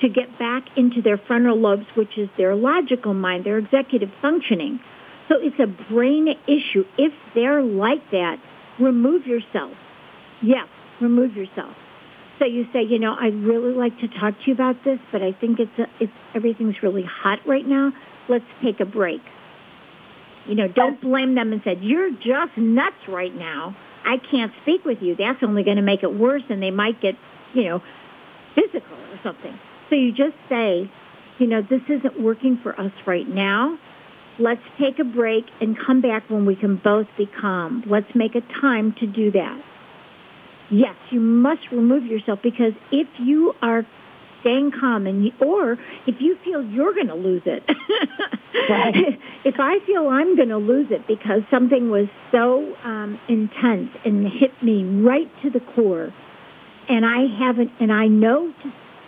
to 0.00 0.08
get 0.08 0.38
back 0.38 0.64
into 0.76 1.00
their 1.00 1.16
frontal 1.16 1.58
lobes, 1.58 1.86
which 1.96 2.18
is 2.18 2.28
their 2.36 2.54
logical 2.54 3.14
mind, 3.14 3.44
their 3.44 3.58
executive 3.58 4.10
functioning. 4.20 4.80
So 5.28 5.36
it's 5.38 5.58
a 5.58 5.66
brain 5.92 6.28
issue. 6.46 6.84
If 6.98 7.12
they're 7.34 7.62
like 7.62 8.10
that, 8.12 8.36
remove 8.78 9.26
yourself. 9.26 9.72
Yes, 10.42 10.68
remove 11.00 11.34
yourself. 11.34 11.74
So 12.38 12.44
you 12.46 12.64
say, 12.72 12.82
you 12.82 12.98
know, 12.98 13.14
I'd 13.18 13.34
really 13.34 13.72
like 13.72 13.98
to 14.00 14.08
talk 14.08 14.34
to 14.34 14.46
you 14.46 14.54
about 14.54 14.76
this, 14.84 14.98
but 15.12 15.22
I 15.22 15.32
think 15.32 15.60
it's, 15.60 15.78
a, 15.78 15.84
it's 16.00 16.12
everything's 16.34 16.82
really 16.82 17.04
hot 17.04 17.38
right 17.46 17.66
now. 17.66 17.92
Let's 18.28 18.44
take 18.62 18.80
a 18.80 18.84
break. 18.84 19.20
You 20.46 20.56
know, 20.56 20.68
don't 20.68 21.00
blame 21.00 21.34
them 21.36 21.52
and 21.52 21.62
say, 21.64 21.78
you're 21.80 22.10
just 22.10 22.58
nuts 22.58 22.96
right 23.08 23.34
now. 23.34 23.76
I 24.04 24.16
can't 24.30 24.52
speak 24.62 24.84
with 24.84 24.98
you. 25.00 25.16
That's 25.16 25.38
only 25.42 25.62
going 25.62 25.76
to 25.76 25.82
make 25.82 26.02
it 26.02 26.12
worse, 26.12 26.42
and 26.50 26.62
they 26.62 26.70
might 26.70 27.00
get, 27.00 27.14
you 27.54 27.64
know, 27.64 27.80
physical 28.54 28.96
or 28.96 29.20
something. 29.22 29.58
So 29.88 29.96
you 29.96 30.10
just 30.10 30.36
say, 30.48 30.90
you 31.38 31.46
know, 31.46 31.62
this 31.62 31.80
isn't 31.88 32.20
working 32.20 32.58
for 32.62 32.78
us 32.78 32.92
right 33.06 33.28
now. 33.28 33.78
Let's 34.38 34.62
take 34.80 34.98
a 34.98 35.04
break 35.04 35.44
and 35.60 35.76
come 35.78 36.00
back 36.00 36.28
when 36.28 36.44
we 36.44 36.56
can 36.56 36.76
both 36.76 37.06
be 37.16 37.26
calm. 37.26 37.84
Let's 37.86 38.14
make 38.14 38.34
a 38.34 38.40
time 38.60 38.94
to 39.00 39.06
do 39.06 39.30
that. 39.32 39.62
Yes, 40.70 40.96
you 41.10 41.20
must 41.20 41.70
remove 41.70 42.04
yourself 42.04 42.40
because 42.42 42.72
if 42.90 43.06
you 43.20 43.54
are 43.62 43.86
staying 44.44 44.72
calm 44.78 45.06
and 45.06 45.32
or 45.40 45.78
if 46.06 46.16
you 46.20 46.36
feel 46.44 46.62
you're 46.62 46.92
going 46.92 47.08
to 47.08 47.14
lose 47.14 47.42
it. 47.46 47.62
Right. 48.70 48.94
if 49.44 49.56
I 49.58 49.78
feel 49.84 50.08
I'm 50.08 50.36
going 50.36 50.48
to 50.48 50.58
lose 50.58 50.86
it 50.90 51.08
because 51.08 51.42
something 51.50 51.90
was 51.90 52.06
so 52.30 52.74
um, 52.84 53.18
intense 53.28 53.90
and 54.04 54.26
hit 54.26 54.50
me 54.62 54.84
right 54.84 55.28
to 55.42 55.50
the 55.50 55.58
core, 55.58 56.14
and 56.88 57.04
I 57.04 57.26
haven't, 57.36 57.72
and 57.80 57.92
I 57.92 58.06
know 58.06 58.54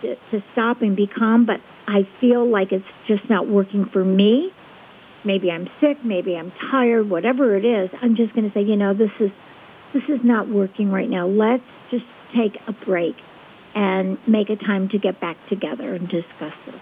to, 0.01 0.15
to 0.31 0.43
stop 0.51 0.81
and 0.81 0.97
be 0.97 1.07
calm, 1.07 1.45
but 1.45 1.61
I 1.87 2.07
feel 2.19 2.47
like 2.47 2.73
it's 2.73 2.85
just 3.07 3.27
not 3.29 3.47
working 3.47 3.89
for 3.91 4.03
me. 4.03 4.51
Maybe 5.25 5.51
I'm 5.51 5.67
sick, 5.81 5.97
maybe 6.03 6.35
I'm 6.35 6.51
tired, 6.71 7.09
whatever 7.09 7.57
it 7.57 7.65
is. 7.65 7.89
I'm 8.01 8.15
just 8.15 8.33
going 8.33 8.49
to 8.49 8.53
say, 8.53 8.63
you 8.63 8.75
know, 8.75 8.93
this 8.93 9.11
is 9.19 9.31
this 9.93 10.03
is 10.09 10.19
not 10.23 10.49
working 10.49 10.91
right 10.91 11.09
now. 11.09 11.27
Let's 11.27 11.63
just 11.89 12.05
take 12.35 12.57
a 12.67 12.73
break 12.73 13.15
and 13.73 14.17
make 14.27 14.49
a 14.49 14.55
time 14.55 14.89
to 14.89 14.97
get 14.97 15.19
back 15.19 15.37
together 15.49 15.93
and 15.93 16.07
discuss 16.07 16.53
this. 16.65 16.81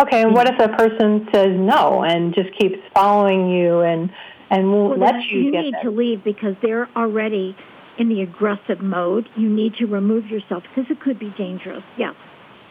Okay, 0.00 0.22
and 0.22 0.32
what 0.32 0.48
if 0.48 0.58
a 0.58 0.74
person 0.76 1.28
says 1.32 1.48
no 1.50 2.02
and 2.02 2.34
just 2.34 2.48
keeps 2.58 2.78
following 2.94 3.50
you 3.50 3.80
and 3.80 4.10
and 4.50 4.72
won't 4.72 4.98
well, 4.98 5.12
let 5.12 5.22
you, 5.30 5.40
you 5.40 5.52
get 5.52 5.60
need 5.60 5.74
to 5.82 5.90
leave 5.90 6.24
because 6.24 6.54
they're 6.62 6.88
already 6.96 7.54
in 7.98 8.08
the 8.08 8.22
aggressive 8.22 8.80
mode. 8.80 9.28
You 9.36 9.48
need 9.48 9.74
to 9.74 9.86
remove 9.86 10.26
yourself 10.26 10.64
because 10.68 10.90
it 10.90 11.00
could 11.00 11.18
be 11.18 11.32
dangerous. 11.36 11.82
Yes, 11.98 12.14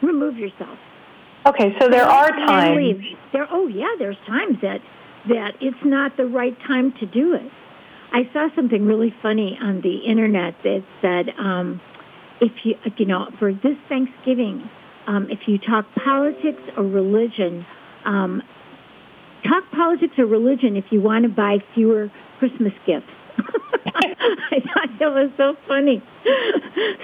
remove 0.02 0.36
yourself. 0.36 0.78
Okay, 1.46 1.74
so 1.80 1.88
there 1.88 2.04
are 2.04 2.30
times. 2.30 3.02
There, 3.32 3.46
oh 3.50 3.66
yeah, 3.66 3.94
there's 3.98 4.16
times 4.26 4.58
that 4.62 4.80
that 5.28 5.52
it's 5.60 5.84
not 5.84 6.16
the 6.16 6.26
right 6.26 6.56
time 6.66 6.92
to 7.00 7.06
do 7.06 7.34
it. 7.34 7.50
I 8.12 8.28
saw 8.32 8.48
something 8.54 8.84
really 8.86 9.14
funny 9.22 9.58
on 9.60 9.80
the 9.82 9.98
internet 9.98 10.54
that 10.64 10.82
said, 11.00 11.30
um, 11.38 11.80
if 12.40 12.52
you 12.64 12.74
you 12.98 13.06
know 13.06 13.30
for 13.38 13.52
this 13.52 13.76
Thanksgiving, 13.88 14.68
um, 15.06 15.28
if 15.30 15.40
you 15.46 15.58
talk 15.58 15.86
politics 15.94 16.62
or 16.76 16.84
religion, 16.84 17.64
um, 18.04 18.42
talk 19.44 19.64
politics 19.72 20.14
or 20.18 20.26
religion 20.26 20.76
if 20.76 20.84
you 20.90 21.00
want 21.00 21.22
to 21.22 21.30
buy 21.30 21.58
fewer 21.74 22.10
Christmas 22.38 22.72
gifts. 22.86 23.06
I 23.86 24.60
thought 24.60 24.98
that 24.98 25.12
was 25.12 25.30
so 25.36 25.56
funny. 25.66 26.02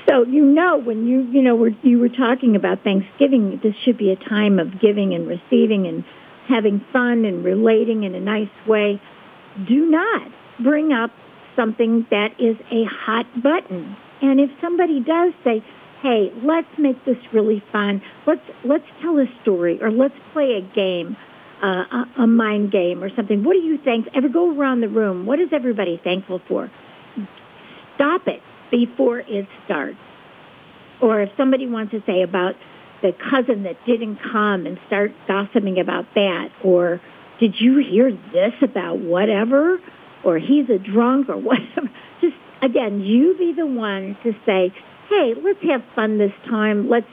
So 0.09 0.25
you 0.25 0.45
know 0.45 0.79
when 0.79 1.07
you 1.07 1.23
you 1.31 1.43
know 1.43 1.55
we 1.55 1.71
were 1.71 1.77
you 1.83 1.99
were 1.99 2.09
talking 2.09 2.57
about 2.57 2.83
Thanksgiving, 2.85 3.61
this 3.63 3.75
should 3.85 3.99
be 3.99 4.11
a 4.11 4.17
time 4.17 4.59
of 4.59 4.81
giving 4.81 5.15
and 5.15 5.27
receiving 5.27 5.87
and 5.87 6.05
having 6.49 6.85
fun 6.93 7.25
and 7.25 7.45
relating 7.45 8.05
in 8.05 8.15
a 8.15 8.21
nice 8.21 8.51
way. 8.67 9.01
Do 9.67 9.87
not 9.87 10.29
bring 10.63 10.93
up 10.93 11.11
something 11.57 12.07
that 12.11 12.39
is 12.39 12.57
a 12.71 12.85
hot 12.85 13.27
button. 13.43 13.97
And 14.23 14.41
if 14.41 14.51
somebody 14.61 15.01
does 15.01 15.33
say, 15.45 15.63
"Hey, 16.03 16.33
let's 16.43 16.69
make 16.79 17.05
this 17.05 17.19
really 17.33 17.63
fun. 17.73 18.03
Let's 18.27 18.45
let's 18.65 18.87
tell 19.03 19.19
a 19.19 19.27
story 19.43 19.79
or 19.83 19.91
let's 19.91 20.19
play 20.33 20.55
a 20.55 20.61
game." 20.75 21.17
Uh, 21.63 21.85
a, 22.19 22.23
a 22.25 22.27
mind 22.27 22.71
game 22.71 23.03
or 23.03 23.09
something. 23.17 23.43
What 23.43 23.55
do 23.55 23.61
you 23.61 23.79
think? 23.79 24.09
Ever 24.15 24.29
go 24.29 24.55
around 24.55 24.83
the 24.83 24.91
room? 24.91 25.25
What 25.25 25.41
is 25.41 25.49
everybody 25.53 25.99
thankful 26.05 26.43
for? 26.47 26.71
Stop 27.95 28.29
it 28.29 28.43
before 28.71 29.21
it 29.21 29.49
starts. 29.65 29.97
Or 31.01 31.23
if 31.23 31.31
somebody 31.37 31.67
wants 31.67 31.93
to 31.93 32.03
say 32.07 32.21
about 32.21 32.55
the 33.03 33.13
cousin 33.31 33.63
that 33.63 33.77
didn't 33.87 34.19
come 34.33 34.67
and 34.67 34.79
start 34.87 35.13
gossiping 35.27 35.79
about 35.81 36.07
that, 36.15 36.51
or 36.63 37.01
did 37.41 37.55
you 37.59 37.79
hear 37.79 38.11
this 38.33 38.53
about 38.63 38.99
whatever, 38.99 39.79
or 40.25 40.39
he's 40.39 40.69
a 40.69 40.79
drunk 40.79 41.29
or 41.29 41.37
whatever, 41.39 41.91
just 42.21 42.37
again, 42.63 43.01
you 43.01 43.37
be 43.39 43.53
the 43.53 43.67
one 43.67 44.17
to 44.23 44.33
say, 44.45 44.73
hey, 45.09 45.35
let's 45.43 45.63
have 45.63 45.83
fun 45.95 46.19
this 46.19 46.33
time. 46.49 46.89
Let's 46.89 47.07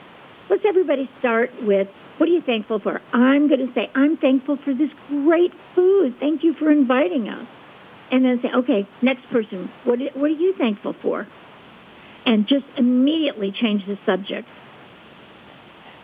let's 0.50 0.64
everybody 0.66 1.08
start 1.18 1.50
with 1.62 1.88
what 2.18 2.28
are 2.28 2.32
you 2.32 2.42
thankful 2.42 2.78
for? 2.78 3.00
I'm 3.12 3.48
going 3.48 3.66
to 3.66 3.72
say, 3.74 3.90
I'm 3.94 4.16
thankful 4.16 4.58
for 4.64 4.72
this 4.74 4.90
great 5.08 5.52
food. 5.74 6.14
Thank 6.20 6.44
you 6.44 6.54
for 6.54 6.70
inviting 6.70 7.28
us. 7.28 7.46
And 8.10 8.24
then 8.24 8.40
say, 8.42 8.50
okay, 8.54 8.88
next 9.02 9.28
person, 9.30 9.70
what, 9.84 9.98
what 10.14 10.30
are 10.30 10.34
you 10.34 10.54
thankful 10.56 10.94
for? 11.02 11.26
And 12.26 12.46
just 12.46 12.64
immediately 12.76 13.52
change 13.52 13.84
the 13.86 13.98
subject. 14.06 14.48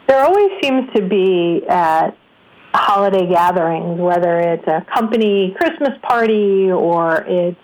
There 0.08 0.20
always 0.20 0.50
seems 0.62 0.92
to 0.94 1.06
be 1.06 1.62
at 1.68 2.16
holiday 2.74 3.28
gatherings, 3.28 4.00
whether 4.00 4.40
it's 4.40 4.66
a 4.66 4.84
company 4.92 5.54
Christmas 5.58 5.98
party 6.02 6.70
or 6.70 7.24
it's 7.26 7.60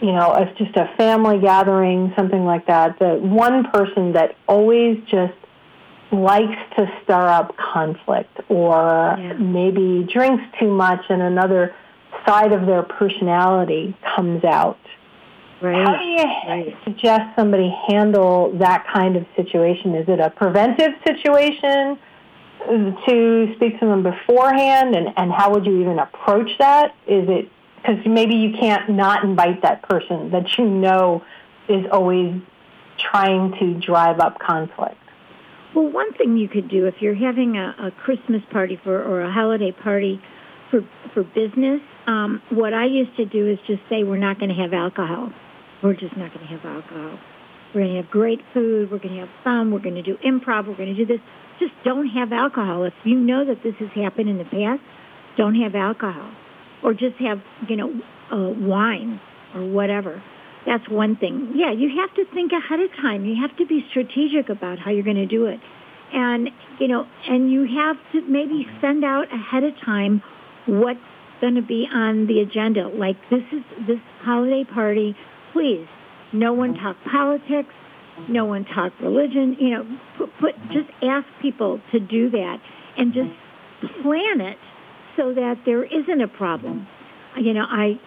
you 0.00 0.12
know, 0.12 0.34
it's 0.34 0.56
just 0.58 0.76
a 0.76 0.94
family 0.98 1.38
gathering, 1.40 2.12
something 2.16 2.44
like 2.44 2.66
that, 2.66 2.98
the 2.98 3.14
one 3.14 3.64
person 3.72 4.12
that 4.12 4.36
always 4.46 4.98
just 5.10 5.32
likes 6.12 6.56
to 6.76 6.86
stir 7.02 7.26
up 7.28 7.56
conflict 7.56 8.40
or 8.48 9.16
Yeah. 9.18 9.32
maybe 9.34 10.04
drinks 10.12 10.44
too 10.58 10.70
much 10.70 11.00
and 11.08 11.20
another 11.20 11.74
side 12.24 12.52
of 12.52 12.66
their 12.66 12.82
personality 12.82 13.94
comes 14.14 14.44
out. 14.44 14.78
Right. 15.60 15.86
How 15.86 15.96
do 15.96 16.04
you 16.04 16.24
right. 16.48 16.76
suggest 16.84 17.34
somebody 17.34 17.74
handle 17.88 18.52
that 18.58 18.86
kind 18.92 19.16
of 19.16 19.24
situation? 19.34 19.94
Is 19.94 20.08
it 20.08 20.20
a 20.20 20.30
preventive 20.30 20.92
situation 21.06 21.98
to 22.68 23.52
speak 23.56 23.78
to 23.80 23.86
them 23.86 24.02
beforehand, 24.02 24.96
and, 24.96 25.08
and 25.16 25.32
how 25.32 25.52
would 25.52 25.64
you 25.64 25.80
even 25.80 25.98
approach 25.98 26.50
that? 26.58 26.94
Is 27.06 27.28
it 27.28 27.48
because 27.76 28.04
maybe 28.04 28.34
you 28.34 28.52
can't 28.58 28.90
not 28.90 29.24
invite 29.24 29.62
that 29.62 29.88
person 29.88 30.30
that 30.32 30.58
you 30.58 30.66
know 30.66 31.22
is 31.68 31.86
always 31.92 32.40
trying 32.98 33.52
to 33.60 33.74
drive 33.74 34.18
up 34.20 34.38
conflict? 34.38 34.98
Well, 35.74 35.90
one 35.90 36.12
thing 36.14 36.36
you 36.36 36.48
could 36.48 36.70
do 36.70 36.86
if 36.86 36.94
you're 37.00 37.14
having 37.14 37.56
a, 37.56 37.88
a 37.88 37.90
Christmas 37.90 38.42
party 38.52 38.78
for 38.82 39.02
or 39.02 39.22
a 39.22 39.32
holiday 39.32 39.72
party 39.72 40.20
for 40.70 40.80
for 41.14 41.22
business, 41.22 41.80
um, 42.06 42.42
what 42.50 42.72
I 42.72 42.86
used 42.86 43.16
to 43.16 43.24
do 43.24 43.50
is 43.50 43.58
just 43.66 43.80
say 43.88 44.04
we're 44.04 44.16
not 44.16 44.38
going 44.38 44.50
to 44.50 44.60
have 44.60 44.72
alcohol. 44.72 45.32
We're 45.82 45.94
just 45.94 46.16
not 46.16 46.32
going 46.32 46.46
to 46.46 46.52
have 46.56 46.64
alcohol. 46.64 47.18
We're 47.74 47.82
going 47.82 47.96
to 47.96 48.02
have 48.02 48.10
great 48.10 48.40
food. 48.54 48.90
We're 48.90 48.98
going 48.98 49.14
to 49.14 49.20
have 49.20 49.34
fun. 49.44 49.70
We're 49.70 49.82
going 49.82 49.96
to 49.96 50.02
do 50.02 50.16
improv. 50.24 50.66
We're 50.66 50.76
going 50.76 50.94
to 50.94 50.96
do 50.96 51.06
this. 51.06 51.20
Just 51.58 51.72
don't 51.84 52.08
have 52.08 52.32
alcohol. 52.32 52.84
If 52.84 52.94
you 53.04 53.16
know 53.16 53.44
that 53.44 53.62
this 53.62 53.74
has 53.80 53.88
happened 53.94 54.28
in 54.28 54.38
the 54.38 54.44
past, 54.44 54.80
don't 55.36 55.54
have 55.56 55.74
alcohol, 55.74 56.32
or 56.82 56.92
just 56.92 57.16
have 57.20 57.38
you 57.68 57.76
know 57.76 57.92
uh, 58.32 58.50
wine 58.66 59.20
or 59.54 59.64
whatever. 59.64 60.22
That's 60.66 60.88
one 60.88 61.16
thing. 61.16 61.52
Yeah, 61.54 61.72
you 61.72 62.00
have 62.00 62.14
to 62.16 62.24
think 62.34 62.50
ahead 62.52 62.80
of 62.80 62.90
time. 63.00 63.24
You 63.24 63.36
have 63.40 63.56
to 63.58 63.66
be 63.66 63.86
strategic 63.90 64.48
about 64.48 64.78
how 64.78 64.90
you're 64.90 65.04
going 65.04 65.16
to 65.16 65.26
do 65.26 65.46
it. 65.46 65.60
And, 66.12 66.50
you 66.80 66.88
know, 66.88 67.06
and 67.28 67.50
you 67.50 67.66
have 67.78 67.96
to 68.12 68.20
maybe 68.28 68.66
send 68.80 69.04
out 69.04 69.32
ahead 69.32 69.62
of 69.62 69.72
time 69.84 70.22
what's 70.66 70.98
going 71.40 71.54
to 71.54 71.62
be 71.62 71.86
on 71.92 72.26
the 72.26 72.40
agenda. 72.40 72.88
Like 72.88 73.16
this 73.30 73.42
is 73.52 73.62
this 73.86 73.98
holiday 74.22 74.64
party, 74.64 75.14
please, 75.52 75.86
no 76.32 76.52
one 76.52 76.74
talk 76.74 76.96
politics, 77.10 77.72
no 78.28 78.44
one 78.44 78.64
talk 78.64 78.92
religion, 79.00 79.56
you 79.60 79.70
know, 79.70 79.98
put, 80.18 80.30
put 80.40 80.54
just 80.72 80.90
ask 81.02 81.26
people 81.40 81.80
to 81.92 82.00
do 82.00 82.30
that 82.30 82.56
and 82.96 83.12
just 83.12 83.30
plan 84.02 84.40
it 84.40 84.58
so 85.16 85.34
that 85.34 85.56
there 85.64 85.84
isn't 85.84 86.20
a 86.20 86.28
problem. 86.28 86.86
You 87.38 87.52
know, 87.52 87.64
I 87.68 88.00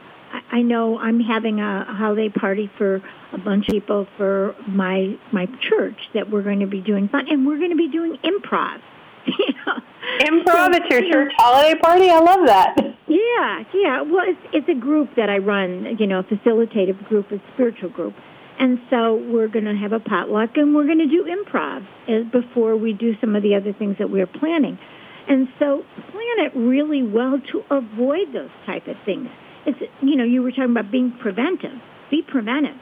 I 0.51 0.61
know 0.61 0.97
I'm 0.97 1.19
having 1.19 1.59
a 1.59 1.85
holiday 1.85 2.29
party 2.29 2.69
for 2.77 3.01
a 3.33 3.37
bunch 3.37 3.67
of 3.67 3.73
people 3.73 4.07
for 4.17 4.55
my 4.67 5.17
my 5.31 5.47
church 5.61 5.97
that 6.13 6.29
we're 6.29 6.43
going 6.43 6.59
to 6.59 6.67
be 6.67 6.81
doing 6.81 7.09
fun, 7.09 7.27
and 7.29 7.45
we're 7.45 7.57
going 7.57 7.71
to 7.71 7.77
be 7.77 7.89
doing 7.89 8.17
improv. 8.23 8.79
You 9.27 9.53
know? 9.65 9.81
Improv 10.21 10.73
so, 10.73 10.81
at 10.81 10.89
your 10.89 11.01
church 11.01 11.31
know, 11.37 11.43
holiday 11.43 11.79
party? 11.79 12.09
I 12.09 12.19
love 12.19 12.47
that. 12.47 12.75
Yeah, 13.09 13.63
yeah. 13.73 14.01
Well, 14.03 14.23
it's 14.27 14.39
it's 14.53 14.69
a 14.69 14.79
group 14.79 15.15
that 15.15 15.31
I 15.31 15.39
run. 15.39 15.97
You 15.97 16.05
know, 16.05 16.19
a 16.19 16.23
facilitative 16.23 17.07
group, 17.07 17.31
a 17.31 17.41
spiritual 17.53 17.89
group, 17.89 18.13
and 18.59 18.79
so 18.91 19.15
we're 19.15 19.47
going 19.47 19.65
to 19.65 19.75
have 19.75 19.93
a 19.93 19.99
potluck, 19.99 20.51
and 20.57 20.75
we're 20.75 20.85
going 20.85 20.99
to 20.99 21.07
do 21.07 21.25
improv 21.25 21.87
uh, 22.07 22.29
before 22.31 22.75
we 22.75 22.93
do 22.93 23.13
some 23.19 23.35
of 23.35 23.41
the 23.41 23.55
other 23.55 23.73
things 23.73 23.95
that 23.97 24.11
we're 24.11 24.27
planning. 24.27 24.77
And 25.27 25.47
so 25.57 25.83
plan 26.11 26.45
it 26.45 26.51
really 26.55 27.03
well 27.03 27.39
to 27.51 27.63
avoid 27.71 28.33
those 28.33 28.49
type 28.65 28.87
of 28.87 28.95
things. 29.05 29.29
It's 29.65 29.79
you 30.01 30.15
know, 30.15 30.23
you 30.23 30.41
were 30.41 30.51
talking 30.51 30.71
about 30.71 30.91
being 30.91 31.11
preventive. 31.21 31.79
Be 32.09 32.21
preventive. 32.21 32.77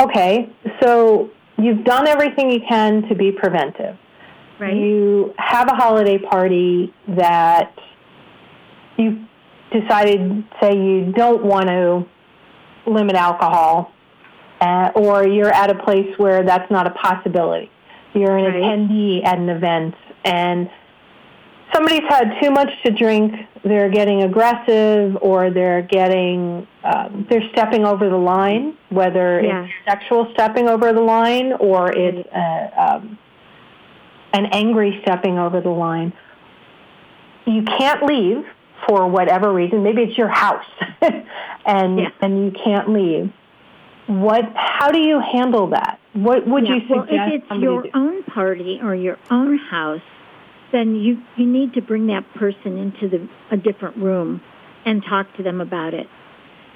Okay, 0.00 0.50
so 0.82 1.30
you've 1.56 1.84
done 1.84 2.08
everything 2.08 2.50
you 2.50 2.60
can 2.68 3.02
to 3.08 3.14
be 3.14 3.30
preventive. 3.30 3.96
Right. 4.58 4.74
You 4.74 5.34
have 5.36 5.68
a 5.68 5.74
holiday 5.74 6.18
party 6.18 6.92
that 7.08 7.74
you 8.96 9.24
decided, 9.72 10.44
say, 10.60 10.76
you 10.76 11.12
don't 11.12 11.44
want 11.44 11.66
to 11.66 12.06
limit 12.86 13.16
alcohol, 13.16 13.92
uh, 14.60 14.90
or 14.94 15.26
you're 15.26 15.52
at 15.52 15.70
a 15.70 15.82
place 15.82 16.08
where 16.16 16.44
that's 16.44 16.70
not 16.70 16.86
a 16.86 16.90
possibility. 16.90 17.70
You're 18.14 18.36
an 18.36 18.44
right. 18.44 18.54
attendee 18.54 19.24
at 19.24 19.38
an 19.38 19.48
event, 19.48 19.94
and 20.24 20.70
somebody's 21.74 22.08
had 22.08 22.40
too 22.40 22.50
much 22.50 22.70
to 22.84 22.92
drink, 22.92 23.34
they're 23.64 23.90
getting 23.90 24.22
aggressive 24.22 25.16
or 25.20 25.50
they're 25.50 25.82
getting 25.82 26.66
um, 26.84 27.26
they're 27.28 27.48
stepping 27.52 27.84
over 27.84 28.08
the 28.08 28.16
line, 28.16 28.76
whether 28.90 29.40
yeah. 29.40 29.64
it's 29.64 29.72
sexual 29.86 30.30
stepping 30.34 30.68
over 30.68 30.92
the 30.92 31.00
line 31.00 31.52
or 31.54 31.90
it's 31.90 32.28
uh, 32.28 32.96
um, 32.96 33.18
an 34.32 34.46
angry 34.52 35.00
stepping 35.02 35.38
over 35.38 35.60
the 35.60 35.70
line. 35.70 36.12
You 37.46 37.62
can't 37.62 38.04
leave 38.04 38.44
for 38.86 39.08
whatever 39.08 39.52
reason. 39.52 39.82
Maybe 39.82 40.02
it's 40.02 40.18
your 40.18 40.28
house, 40.28 40.66
and 41.66 41.98
yeah. 41.98 42.08
and 42.20 42.44
you 42.44 42.52
can't 42.64 42.90
leave. 42.90 43.32
What? 44.06 44.44
How 44.54 44.90
do 44.90 44.98
you 44.98 45.20
handle 45.20 45.70
that? 45.70 45.98
What 46.12 46.46
would 46.46 46.66
yeah. 46.66 46.74
you 46.74 46.80
suggest? 46.82 47.10
Well, 47.10 47.32
if 47.32 47.42
it's 47.42 47.62
your 47.62 47.82
do? 47.82 47.90
own 47.94 48.22
party 48.24 48.78
or 48.82 48.94
your 48.94 49.18
own 49.30 49.58
house, 49.58 50.02
then 50.74 50.96
you, 50.96 51.22
you 51.36 51.46
need 51.46 51.72
to 51.74 51.80
bring 51.80 52.08
that 52.08 52.24
person 52.34 52.76
into 52.76 53.08
the, 53.08 53.28
a 53.52 53.56
different 53.56 53.96
room 53.96 54.42
and 54.84 55.02
talk 55.08 55.32
to 55.36 55.42
them 55.42 55.60
about 55.60 55.94
it 55.94 56.08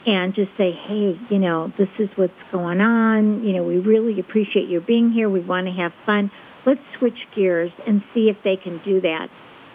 and 0.06 0.34
just 0.34 0.50
say, 0.56 0.70
hey, 0.86 1.18
you 1.28 1.38
know, 1.38 1.72
this 1.76 1.88
is 1.98 2.08
what's 2.14 2.32
going 2.52 2.80
on. 2.80 3.44
You 3.44 3.54
know, 3.54 3.64
we 3.64 3.78
really 3.78 4.20
appreciate 4.20 4.68
your 4.68 4.80
being 4.80 5.10
here. 5.10 5.28
We 5.28 5.40
want 5.40 5.66
to 5.66 5.72
have 5.72 5.92
fun. 6.06 6.30
Let's 6.64 6.80
switch 6.98 7.18
gears 7.34 7.72
and 7.86 8.02
see 8.14 8.30
if 8.30 8.36
they 8.44 8.56
can 8.56 8.80
do 8.84 9.00
that. 9.00 9.28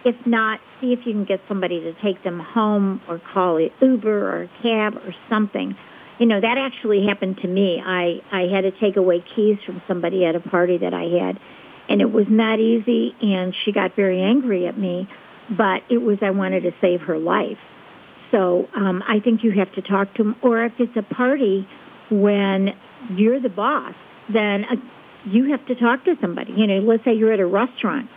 If 0.06 0.15
not, 0.25 0.62
see 0.80 0.94
if 0.94 1.00
you 1.06 1.12
can 1.12 1.25
get 1.25 1.41
somebody 1.48 1.82
to 1.82 1.93
take 2.02 2.24
them 2.24 2.39
home 2.39 3.02
or 3.10 3.21
call 3.34 3.58
it 3.58 3.74
Uber 3.82 4.10
or 4.10 4.43
a 4.43 4.50
cab 4.62 4.95
or 5.06 5.13
something. 5.30 5.76
You 6.19 6.28
know, 6.28 6.39
that 6.39 6.58
actually 6.58 7.06
happened 7.06 7.39
to 7.41 7.48
me. 7.48 7.82
I, 7.86 8.21
I 8.32 8.48
had 8.54 8.62
to 8.62 8.71
take 8.71 8.95
away 8.95 9.24
keys 9.36 9.58
from 9.65 9.82
somebody 9.88 10.26
at 10.26 10.36
a 10.36 10.39
party 10.39 10.78
that 10.78 10.93
I 10.93 11.04
had 11.04 11.39
and 11.89 12.02
it 12.02 12.12
was 12.12 12.26
not 12.30 12.60
easy 12.60 13.15
and 13.22 13.54
she 13.63 13.72
got 13.72 13.96
very 13.96 14.22
angry 14.22 14.67
at 14.67 14.78
me 14.78 15.08
but 15.58 15.84
it 15.89 15.98
was 15.98 16.17
i 16.22 16.30
wanted 16.30 16.63
to 16.63 16.72
save 16.80 17.02
her 17.02 17.17
life. 17.17 17.58
So 18.32 18.67
um 18.76 19.04
i 19.08 19.19
think 19.19 19.43
you 19.43 19.52
have 19.52 19.72
to 19.74 19.82
talk 19.82 20.13
to 20.15 20.24
them 20.24 20.36
or 20.41 20.63
if 20.65 20.74
it's 20.80 20.96
a 20.96 21.04
party 21.04 21.67
when 22.10 22.69
you're 23.15 23.39
the 23.39 23.50
boss 23.50 23.93
then 24.32 24.65
uh, 24.65 24.76
you 25.26 25.52
have 25.52 25.65
to 25.67 25.76
talk 25.76 26.04
to 26.06 26.15
somebody. 26.22 26.54
You 26.54 26.67
know 26.67 26.80
let's 26.80 27.04
say 27.04 27.13
you're 27.13 27.34
at 27.34 27.39
a 27.39 27.46
restaurant. 27.46 28.10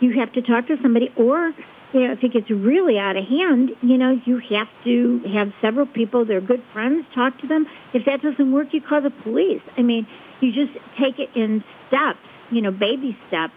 You 0.00 0.18
have 0.20 0.32
to 0.32 0.42
talk 0.42 0.66
to 0.66 0.76
somebody 0.82 1.10
or 1.16 1.52
you 1.92 2.00
know 2.06 2.12
if 2.12 2.22
it 2.22 2.32
gets 2.32 2.50
really 2.50 2.98
out 2.98 3.16
of 3.16 3.24
hand 3.24 3.70
you 3.82 3.96
know 3.96 4.20
you 4.24 4.38
have 4.50 4.68
to 4.84 5.20
have 5.32 5.52
several 5.60 5.86
people 5.86 6.24
they're 6.24 6.40
good 6.40 6.62
friends 6.72 7.06
talk 7.14 7.38
to 7.40 7.46
them. 7.46 7.66
If 7.94 8.04
that 8.06 8.22
doesn't 8.22 8.52
work 8.52 8.68
you 8.72 8.82
call 8.82 9.00
the 9.00 9.10
police. 9.10 9.62
I 9.78 9.82
mean 9.82 10.06
you 10.40 10.52
just 10.52 10.72
take 10.98 11.18
it 11.18 11.30
in 11.34 11.64
steps 11.88 12.18
you 12.50 12.62
know, 12.62 12.70
baby 12.70 13.16
steps 13.28 13.54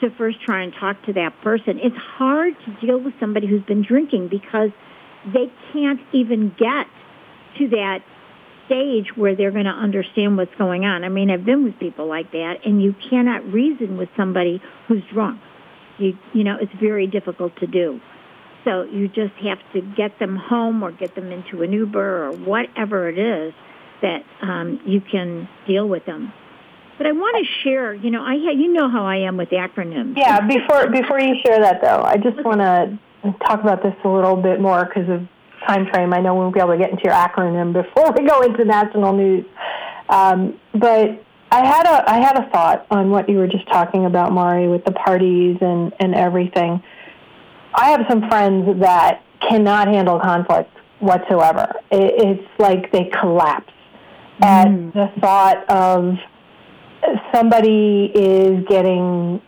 to 0.00 0.10
first 0.10 0.40
try 0.42 0.62
and 0.62 0.72
talk 0.74 1.02
to 1.04 1.12
that 1.14 1.40
person. 1.42 1.78
It's 1.78 1.96
hard 1.96 2.54
to 2.64 2.86
deal 2.86 2.98
with 2.98 3.14
somebody 3.20 3.46
who's 3.46 3.62
been 3.62 3.82
drinking 3.82 4.28
because 4.28 4.70
they 5.24 5.50
can't 5.72 6.00
even 6.12 6.54
get 6.58 6.86
to 7.58 7.68
that 7.68 8.02
stage 8.66 9.16
where 9.16 9.36
they're 9.36 9.50
going 9.50 9.66
to 9.66 9.70
understand 9.70 10.36
what's 10.36 10.54
going 10.56 10.84
on. 10.84 11.04
I 11.04 11.08
mean, 11.08 11.30
I've 11.30 11.44
been 11.44 11.64
with 11.64 11.78
people 11.78 12.06
like 12.06 12.32
that, 12.32 12.64
and 12.64 12.82
you 12.82 12.94
cannot 13.10 13.44
reason 13.52 13.96
with 13.96 14.08
somebody 14.16 14.60
who's 14.88 15.02
drunk. 15.12 15.40
You, 15.98 16.18
you 16.32 16.42
know, 16.42 16.56
it's 16.60 16.72
very 16.80 17.06
difficult 17.06 17.56
to 17.58 17.66
do. 17.66 18.00
So 18.64 18.84
you 18.84 19.08
just 19.08 19.34
have 19.42 19.58
to 19.72 19.80
get 19.80 20.18
them 20.18 20.36
home 20.36 20.82
or 20.82 20.92
get 20.92 21.14
them 21.14 21.32
into 21.32 21.62
an 21.62 21.72
Uber 21.72 22.26
or 22.26 22.32
whatever 22.32 23.08
it 23.08 23.18
is 23.18 23.52
that 24.02 24.24
um, 24.40 24.80
you 24.86 25.00
can 25.00 25.48
deal 25.66 25.88
with 25.88 26.04
them. 26.06 26.32
But 27.02 27.08
I 27.08 27.12
want 27.14 27.44
to 27.44 27.64
share, 27.64 27.94
you 27.94 28.12
know, 28.12 28.22
I 28.22 28.34
you 28.34 28.72
know 28.72 28.88
how 28.88 29.04
I 29.04 29.16
am 29.16 29.36
with 29.36 29.48
acronyms. 29.48 30.16
Yeah, 30.16 30.38
before 30.46 30.88
before 30.88 31.18
you 31.18 31.34
share 31.44 31.58
that 31.58 31.80
though, 31.82 32.00
I 32.00 32.16
just 32.16 32.36
want 32.44 32.60
to 32.60 32.96
talk 33.44 33.60
about 33.60 33.82
this 33.82 33.92
a 34.04 34.08
little 34.08 34.36
bit 34.36 34.60
more 34.60 34.84
because 34.84 35.08
of 35.08 35.26
time 35.66 35.88
frame. 35.90 36.14
I 36.14 36.20
know 36.20 36.32
we 36.34 36.42
won't 36.42 36.54
be 36.54 36.60
able 36.60 36.74
to 36.74 36.78
get 36.78 36.90
into 36.90 37.02
your 37.02 37.14
acronym 37.14 37.72
before 37.72 38.12
we 38.12 38.24
go 38.24 38.42
into 38.42 38.64
national 38.64 39.14
news. 39.14 39.44
Um, 40.10 40.60
but 40.74 41.24
I 41.50 41.66
had 41.66 41.86
a 41.86 42.08
I 42.08 42.20
had 42.20 42.38
a 42.38 42.48
thought 42.50 42.86
on 42.92 43.10
what 43.10 43.28
you 43.28 43.38
were 43.38 43.48
just 43.48 43.66
talking 43.66 44.06
about, 44.06 44.30
Mari, 44.30 44.68
with 44.68 44.84
the 44.84 44.92
parties 44.92 45.58
and 45.60 45.92
and 45.98 46.14
everything. 46.14 46.84
I 47.74 47.90
have 47.90 48.02
some 48.08 48.28
friends 48.28 48.78
that 48.78 49.24
cannot 49.40 49.88
handle 49.88 50.20
conflict 50.20 50.70
whatsoever. 51.00 51.74
It, 51.90 52.38
it's 52.38 52.48
like 52.60 52.92
they 52.92 53.06
collapse 53.06 53.72
mm. 54.40 54.46
at 54.46 54.94
the 54.94 55.20
thought 55.20 55.68
of 55.68 56.16
somebody 57.34 58.10
is 58.14 58.64
getting, 58.68 59.40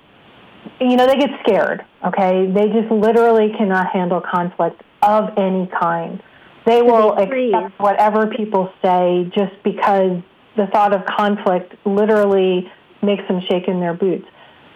you 0.81 0.97
know, 0.97 1.07
they 1.07 1.17
get 1.17 1.31
scared, 1.43 1.85
okay? 2.05 2.51
They 2.51 2.69
just 2.69 2.90
literally 2.90 3.53
cannot 3.57 3.88
handle 3.93 4.21
conflict 4.21 4.83
of 5.03 5.31
any 5.37 5.69
kind. 5.81 6.23
They 6.67 6.83
will 6.83 7.12
accept 7.19 7.79
whatever 7.79 8.27
people 8.27 8.73
say 8.83 9.31
just 9.35 9.53
because 9.62 10.23
the 10.57 10.67
thought 10.73 10.95
of 10.95 11.05
conflict 11.05 11.75
literally 11.85 12.71
makes 13.03 13.27
them 13.29 13.40
shake 13.49 13.69
in 13.69 13.81
their 13.81 13.95
boots. 13.95 14.27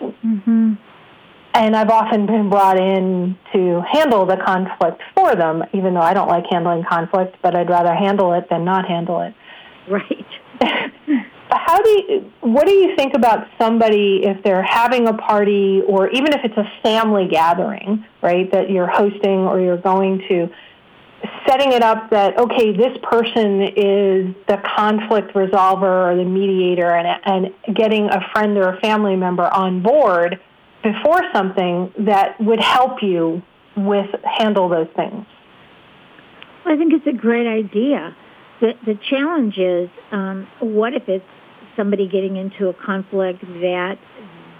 Mm-hmm. 0.00 0.74
And 1.54 1.74
I've 1.74 1.88
often 1.88 2.26
been 2.26 2.50
brought 2.50 2.78
in 2.78 3.36
to 3.52 3.82
handle 3.90 4.26
the 4.26 4.36
conflict 4.36 5.02
for 5.14 5.34
them, 5.34 5.64
even 5.72 5.94
though 5.94 6.02
I 6.02 6.12
don't 6.14 6.28
like 6.28 6.44
handling 6.50 6.84
conflict, 6.88 7.36
but 7.42 7.56
I'd 7.56 7.70
rather 7.70 7.94
handle 7.94 8.32
it 8.34 8.48
than 8.50 8.64
not 8.64 8.86
handle 8.86 9.20
it. 9.22 9.34
Right. 9.88 10.26
how 11.50 11.80
do 11.80 11.90
you, 11.90 12.32
what 12.40 12.66
do 12.66 12.72
you 12.72 12.94
think 12.96 13.14
about 13.14 13.46
somebody 13.58 14.22
if 14.24 14.42
they're 14.42 14.62
having 14.62 15.06
a 15.06 15.14
party 15.14 15.82
or 15.86 16.08
even 16.10 16.32
if 16.32 16.40
it's 16.44 16.56
a 16.56 16.70
family 16.82 17.28
gathering, 17.28 18.04
right, 18.22 18.50
that 18.52 18.70
you're 18.70 18.86
hosting 18.86 19.40
or 19.40 19.60
you're 19.60 19.78
going 19.78 20.18
to, 20.28 20.48
setting 21.46 21.72
it 21.72 21.82
up 21.82 22.10
that, 22.10 22.38
okay, 22.38 22.76
this 22.76 22.96
person 23.02 23.62
is 23.62 24.34
the 24.46 24.60
conflict 24.76 25.34
resolver 25.34 26.12
or 26.12 26.16
the 26.16 26.24
mediator 26.24 26.90
and, 26.90 27.20
and 27.24 27.76
getting 27.76 28.08
a 28.10 28.20
friend 28.32 28.56
or 28.56 28.74
a 28.74 28.80
family 28.80 29.16
member 29.16 29.52
on 29.52 29.82
board 29.82 30.40
before 30.82 31.22
something 31.32 31.92
that 31.98 32.40
would 32.40 32.60
help 32.60 33.02
you 33.02 33.42
with 33.76 34.08
handle 34.24 34.68
those 34.68 34.88
things? 34.94 35.26
I 36.64 36.76
think 36.76 36.92
it's 36.92 37.06
a 37.06 37.12
great 37.12 37.46
idea. 37.46 38.16
The, 38.60 38.74
the 38.84 38.98
challenge 39.08 39.56
is, 39.58 39.88
um, 40.12 40.46
what 40.60 40.94
if 40.94 41.08
it's 41.08 41.24
somebody 41.78 42.08
getting 42.08 42.36
into 42.36 42.68
a 42.68 42.74
conflict 42.74 43.40
that 43.40 43.96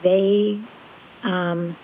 they, 0.03 0.63
um, 1.23 1.77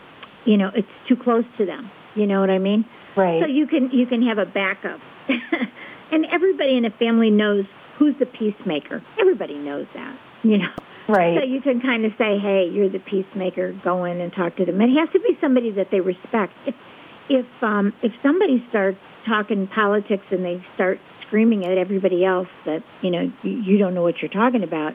you 0.46 0.56
know, 0.56 0.70
it's 0.74 0.88
too 1.08 1.16
close 1.16 1.44
to 1.58 1.66
them. 1.66 1.90
You 2.14 2.26
know 2.26 2.40
what 2.40 2.50
I 2.50 2.58
mean? 2.58 2.86
Right. 3.16 3.42
So 3.42 3.46
you 3.46 3.66
can 3.66 3.90
you 3.90 4.06
can 4.06 4.22
have 4.22 4.38
a 4.38 4.46
backup, 4.46 5.00
and 6.12 6.26
everybody 6.32 6.76
in 6.76 6.84
a 6.84 6.90
family 6.90 7.30
knows 7.30 7.64
who's 7.98 8.14
the 8.18 8.26
peacemaker. 8.26 9.02
Everybody 9.20 9.54
knows 9.54 9.86
that. 9.94 10.18
You 10.42 10.58
know, 10.58 10.70
Right. 11.08 11.38
So 11.38 11.44
you 11.44 11.60
can 11.60 11.80
kind 11.80 12.04
of 12.04 12.12
say, 12.16 12.38
hey, 12.38 12.68
you're 12.72 12.88
the 12.88 12.98
peacemaker. 12.98 13.72
Go 13.84 14.04
in 14.04 14.20
and 14.20 14.32
talk 14.32 14.56
to 14.56 14.64
them. 14.64 14.80
It 14.80 14.90
has 14.98 15.08
to 15.12 15.20
be 15.20 15.36
somebody 15.40 15.70
that 15.72 15.88
they 15.90 16.00
respect. 16.00 16.54
If 16.66 16.74
if 17.28 17.46
um, 17.62 17.92
if 18.02 18.12
somebody 18.22 18.64
starts 18.70 18.98
talking 19.26 19.66
politics 19.66 20.24
and 20.30 20.44
they 20.44 20.64
start 20.74 20.98
screaming 21.26 21.64
at 21.64 21.78
everybody 21.78 22.24
else 22.24 22.48
that 22.64 22.82
you 23.02 23.10
know 23.10 23.32
you, 23.42 23.50
you 23.50 23.78
don't 23.78 23.94
know 23.94 24.02
what 24.02 24.22
you're 24.22 24.30
talking 24.30 24.62
about, 24.62 24.94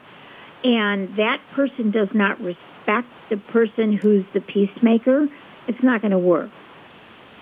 and 0.63 1.15
that 1.17 1.39
person 1.55 1.91
does 1.91 2.09
not 2.13 2.39
respect 2.41 3.07
the 3.29 3.37
person 3.51 3.93
who's 3.93 4.25
the 4.33 4.41
peacemaker, 4.41 5.27
it's 5.67 5.83
not 5.83 6.01
going 6.01 6.11
to 6.11 6.17
work. 6.17 6.49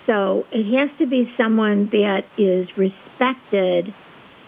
So 0.06 0.46
it 0.52 0.78
has 0.78 0.90
to 0.98 1.06
be 1.06 1.32
someone 1.36 1.90
that 1.90 2.24
is 2.36 2.68
respected 2.76 3.94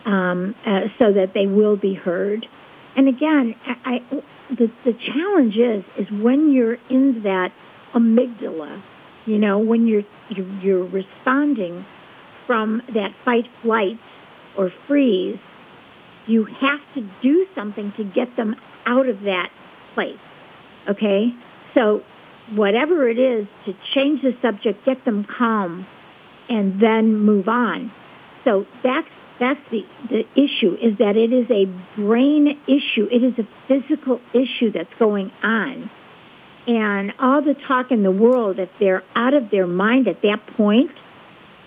um, 0.06 0.54
uh, 0.66 0.88
so 0.98 1.12
that 1.12 1.33
they 1.35 1.46
will 1.46 1.76
be 1.76 1.94
heard. 1.94 2.46
And 2.96 3.09
again, 3.09 3.54
I, 3.66 3.74
I, 3.85 3.98
the, 4.50 4.70
the 4.85 4.92
challenge 4.92 5.56
is, 5.56 5.85
is 5.98 6.11
when 6.11 6.52
you're 6.52 6.78
in 6.88 7.22
that 7.24 7.52
amygdala, 7.94 8.83
you 9.26 9.38
know, 9.38 9.59
when 9.59 9.87
you're, 9.87 10.04
you're, 10.30 10.62
you're 10.62 10.87
responding 10.87 11.85
from 12.46 12.83
that 12.94 13.14
fight, 13.24 13.44
flight, 13.62 13.98
or 14.56 14.72
freeze, 14.88 15.38
you 16.31 16.45
have 16.45 16.81
to 16.95 17.09
do 17.23 17.47
something 17.55 17.93
to 17.97 18.05
get 18.05 18.37
them 18.37 18.55
out 18.87 19.09
of 19.09 19.21
that 19.23 19.51
place. 19.95 20.19
Okay? 20.88 21.29
So 21.75 22.03
whatever 22.53 23.09
it 23.09 23.19
is 23.19 23.47
to 23.66 23.75
change 23.95 24.23
the 24.23 24.33
subject, 24.40 24.85
get 24.85 25.05
them 25.05 25.27
calm, 25.38 25.87
and 26.49 26.81
then 26.81 27.16
move 27.16 27.49
on. 27.49 27.93
So 28.45 28.66
that's 28.83 29.09
that's 29.38 29.61
the, 29.71 29.87
the 30.11 30.25
issue 30.37 30.77
is 30.83 30.99
that 30.99 31.16
it 31.16 31.33
is 31.33 31.51
a 31.51 31.64
brain 31.99 32.61
issue. 32.66 33.09
It 33.11 33.25
is 33.25 33.33
a 33.38 33.49
physical 33.66 34.21
issue 34.35 34.71
that's 34.71 34.93
going 34.99 35.33
on. 35.43 35.90
And 36.66 37.14
all 37.19 37.40
the 37.40 37.55
talk 37.66 37.90
in 37.90 38.03
the 38.03 38.11
world, 38.11 38.59
if 38.59 38.69
they're 38.79 39.03
out 39.16 39.33
of 39.33 39.51
their 39.51 39.66
mind 39.66 40.09
at 40.09 40.21
that 40.23 40.47
point, 40.59 40.90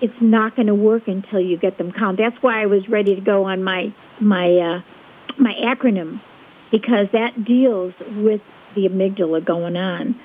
it's 0.02 0.14
not 0.22 0.56
going 0.56 0.68
to 0.68 0.76
work 0.76 1.08
until 1.08 1.40
you 1.40 1.58
get 1.58 1.78
them 1.78 1.92
calm. 1.92 2.16
That's 2.18 2.36
why 2.42 2.62
I 2.62 2.66
was 2.66 2.88
ready 2.90 3.16
to 3.16 3.22
go 3.22 3.46
on 3.46 3.64
my 3.64 3.94
my 4.20 4.58
uh, 4.58 4.82
my 5.38 5.54
acronym 5.64 6.22
because 6.72 7.08
that 7.14 7.46
deals 7.46 7.94
with 8.18 8.42
the 8.76 8.88
amygdala 8.88 9.46
going 9.46 9.78
on. 9.78 10.20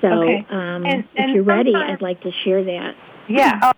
So 0.00 0.08
Okay. 0.08 0.46
um, 0.50 0.84
And- 0.86 1.00
if 1.00 1.06
and 1.16 1.34
you're 1.34 1.42
ready, 1.44 1.74
I'd 1.74 2.00
like 2.02 2.20
to 2.22 2.30
share 2.44 2.62
that. 2.64 2.94
Yeah. 3.28 3.58
uh, 3.62 3.72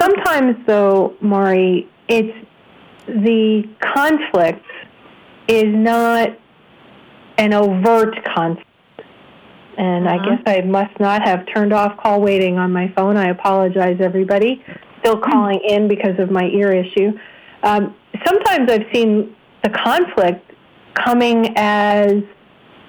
Sometimes, 0.00 0.56
though, 0.66 1.14
Mari, 1.20 1.88
it's 2.08 2.36
the 3.08 3.68
conflict 3.80 4.64
is 5.48 5.64
not 5.74 6.28
an 7.36 7.52
overt 7.52 8.14
conflict. 8.24 8.67
And 9.78 10.08
I 10.08 10.16
Uh-huh. 10.16 10.36
guess 10.36 10.42
I 10.46 10.60
must 10.66 10.98
not 11.00 11.22
have 11.26 11.46
turned 11.46 11.72
off 11.72 11.96
call 11.96 12.20
waiting 12.20 12.58
on 12.58 12.72
my 12.72 12.88
phone. 12.96 13.16
I 13.16 13.28
apologize, 13.28 13.98
everybody. 14.00 14.62
Still 15.00 15.16
calling 15.18 15.60
in 15.60 15.88
because 15.88 16.18
of 16.18 16.30
my 16.30 16.44
ear 16.48 16.72
issue. 16.72 17.12
Um, 17.62 17.94
sometimes 18.26 18.70
I've 18.70 18.86
seen 18.92 19.34
the 19.62 19.70
conflict 19.70 20.52
coming 20.94 21.54
as, 21.56 22.12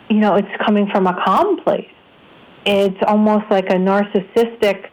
you 0.09 0.17
know, 0.17 0.35
it's 0.35 0.47
coming 0.65 0.87
from 0.91 1.07
a 1.07 1.13
calm 1.23 1.57
place 1.63 1.87
it's 2.65 2.97
almost 3.07 3.45
like 3.49 3.69
a 3.69 3.75
narcissistic 3.75 4.89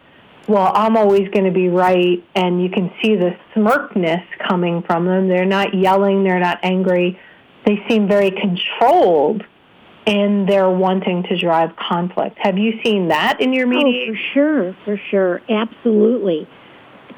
well 0.47 0.71
i'm 0.73 0.95
always 0.95 1.27
going 1.29 1.43
to 1.43 1.51
be 1.51 1.67
right 1.67 2.23
and 2.33 2.63
you 2.63 2.69
can 2.69 2.89
see 3.01 3.15
the 3.15 3.35
smirkness 3.53 4.21
coming 4.47 4.81
from 4.83 5.05
them 5.05 5.27
they're 5.27 5.45
not 5.45 5.73
yelling 5.73 6.23
they're 6.23 6.39
not 6.39 6.57
angry 6.63 7.19
they 7.65 7.83
seem 7.89 8.07
very 8.07 8.31
controlled 8.31 9.43
in 10.07 10.45
their 10.45 10.69
wanting 10.69 11.23
to 11.23 11.37
drive 11.37 11.69
conflict 11.75 12.37
have 12.41 12.57
you 12.57 12.79
seen 12.83 13.09
that 13.09 13.39
in 13.41 13.51
your 13.53 13.67
Oh, 13.67 13.69
media 13.69 14.13
for 14.13 14.19
sure, 14.33 14.75
for 14.85 14.97
sure, 15.11 15.41
absolutely. 15.49 16.47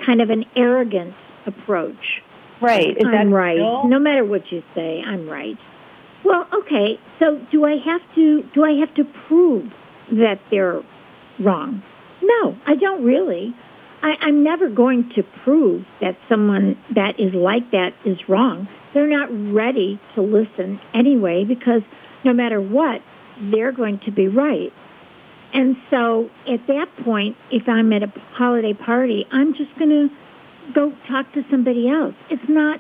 Kind 0.06 0.22
of 0.22 0.30
an 0.32 0.46
arrogant 0.56 1.14
approach. 1.46 2.22
right 2.62 2.98
is 2.98 3.06
I'm 3.06 3.32
right. 3.32 3.56
still- 3.58 3.88
No 3.88 4.00
matter 4.00 4.26
what 4.26 4.52
you 4.52 4.64
say, 4.76 5.02
I'm 5.06 5.30
right. 5.30 5.58
Well, 6.26 6.46
okay. 6.54 7.00
So 7.20 7.40
do 7.52 7.64
I 7.64 7.78
have 7.78 8.02
to 8.16 8.44
do 8.54 8.64
I 8.66 8.72
have 8.80 8.94
to 8.96 9.06
prove 9.28 9.72
that 10.12 10.40
they're 10.52 10.82
wrong? 11.40 11.82
No, 12.22 12.58
I 12.66 12.76
don't 12.76 13.04
really. 13.06 13.54
I, 14.02 14.16
I'm 14.22 14.44
never 14.44 14.68
going 14.70 15.10
to 15.16 15.24
prove 15.44 15.86
that 16.02 16.18
someone 16.28 16.78
that 16.96 17.20
is 17.20 17.34
like 17.34 17.72
that 17.72 17.94
is 18.06 18.18
wrong. 18.28 18.68
They're 18.94 19.08
not 19.08 19.30
ready 19.54 20.00
to 20.16 20.22
listen 20.22 20.80
anyway 20.94 21.46
because 21.46 21.82
no 22.24 22.34
matter 22.34 22.62
what, 22.62 23.02
they're 23.52 23.72
going 23.72 24.00
to 24.06 24.12
be 24.12 24.28
right. 24.28 24.72
And 25.54 25.76
so 25.90 26.30
at 26.48 26.68
that 26.68 26.88
point, 27.04 27.36
if 27.52 27.68
I'm 27.68 27.92
at 27.94 28.04
a 28.04 28.14
holiday 28.34 28.74
party, 28.74 29.26
I'm 29.32 29.54
just 29.54 29.76
going 29.78 29.90
to 29.90 30.10
go 30.74 30.94
talk 31.08 31.32
to 31.34 31.44
somebody 31.50 31.90
else. 31.90 32.14
It's 32.30 32.48
not 32.48 32.80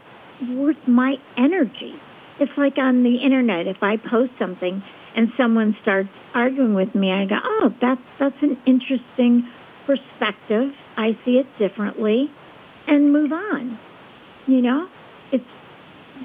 worth 0.49 0.77
my 0.87 1.15
energy. 1.37 1.93
It's 2.39 2.51
like 2.57 2.77
on 2.77 3.03
the 3.03 3.17
internet. 3.17 3.67
If 3.67 3.81
I 3.81 3.97
post 3.97 4.31
something 4.39 4.83
and 5.15 5.29
someone 5.35 5.75
starts 5.81 6.09
arguing 6.33 6.73
with 6.73 6.93
me, 6.95 7.11
I 7.11 7.25
go, 7.25 7.35
"Oh, 7.43 7.73
that's 7.81 8.01
that's 8.19 8.41
an 8.41 8.57
interesting 8.65 9.49
perspective. 9.85 10.71
I 10.95 11.17
see 11.25 11.39
it 11.39 11.47
differently," 11.57 12.31
and 12.87 13.11
move 13.11 13.33
on. 13.33 13.77
You 14.47 14.61
know, 14.61 14.87
it's 15.31 15.43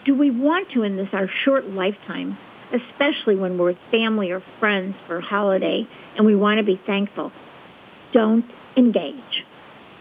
do 0.04 0.14
we 0.14 0.30
want 0.30 0.70
to 0.72 0.82
in 0.82 0.96
this 0.96 1.08
our 1.12 1.28
short 1.44 1.66
lifetime, 1.70 2.38
especially 2.74 3.36
when 3.36 3.56
we're 3.58 3.66
with 3.66 3.78
family 3.90 4.30
or 4.30 4.42
friends 4.60 4.96
for 5.06 5.18
a 5.18 5.22
holiday 5.22 5.86
and 6.16 6.26
we 6.26 6.34
want 6.34 6.58
to 6.58 6.64
be 6.64 6.80
thankful? 6.86 7.32
Don't 8.12 8.44
engage. 8.76 9.44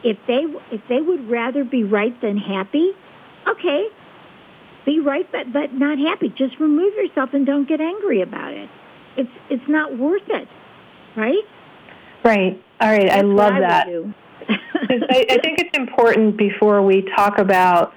If 0.03 0.17
they 0.27 0.43
if 0.71 0.81
they 0.89 0.99
would 0.99 1.29
rather 1.29 1.63
be 1.63 1.83
right 1.83 2.19
than 2.21 2.37
happy, 2.37 2.91
okay, 3.47 3.87
be 4.85 4.99
right 4.99 5.29
but 5.31 5.53
but 5.53 5.73
not 5.73 5.97
happy. 5.97 6.29
Just 6.29 6.59
remove 6.59 6.93
yourself 6.95 7.29
and 7.33 7.45
don't 7.45 7.67
get 7.67 7.79
angry 7.79 8.21
about 8.21 8.53
it. 8.53 8.69
It's 9.15 9.31
it's 9.49 9.67
not 9.69 9.97
worth 9.97 10.27
it, 10.27 10.47
right? 11.15 11.43
right 12.23 12.61
all 12.79 12.89
right 12.89 13.09
i 13.09 13.15
That's 13.15 13.23
what 13.23 13.35
love 13.35 13.53
would 13.53 13.63
that 13.63 13.87
I, 14.49 15.25
I 15.29 15.37
think 15.41 15.59
it's 15.59 15.77
important 15.77 16.37
before 16.37 16.81
we 16.81 17.01
talk 17.15 17.37
about 17.37 17.93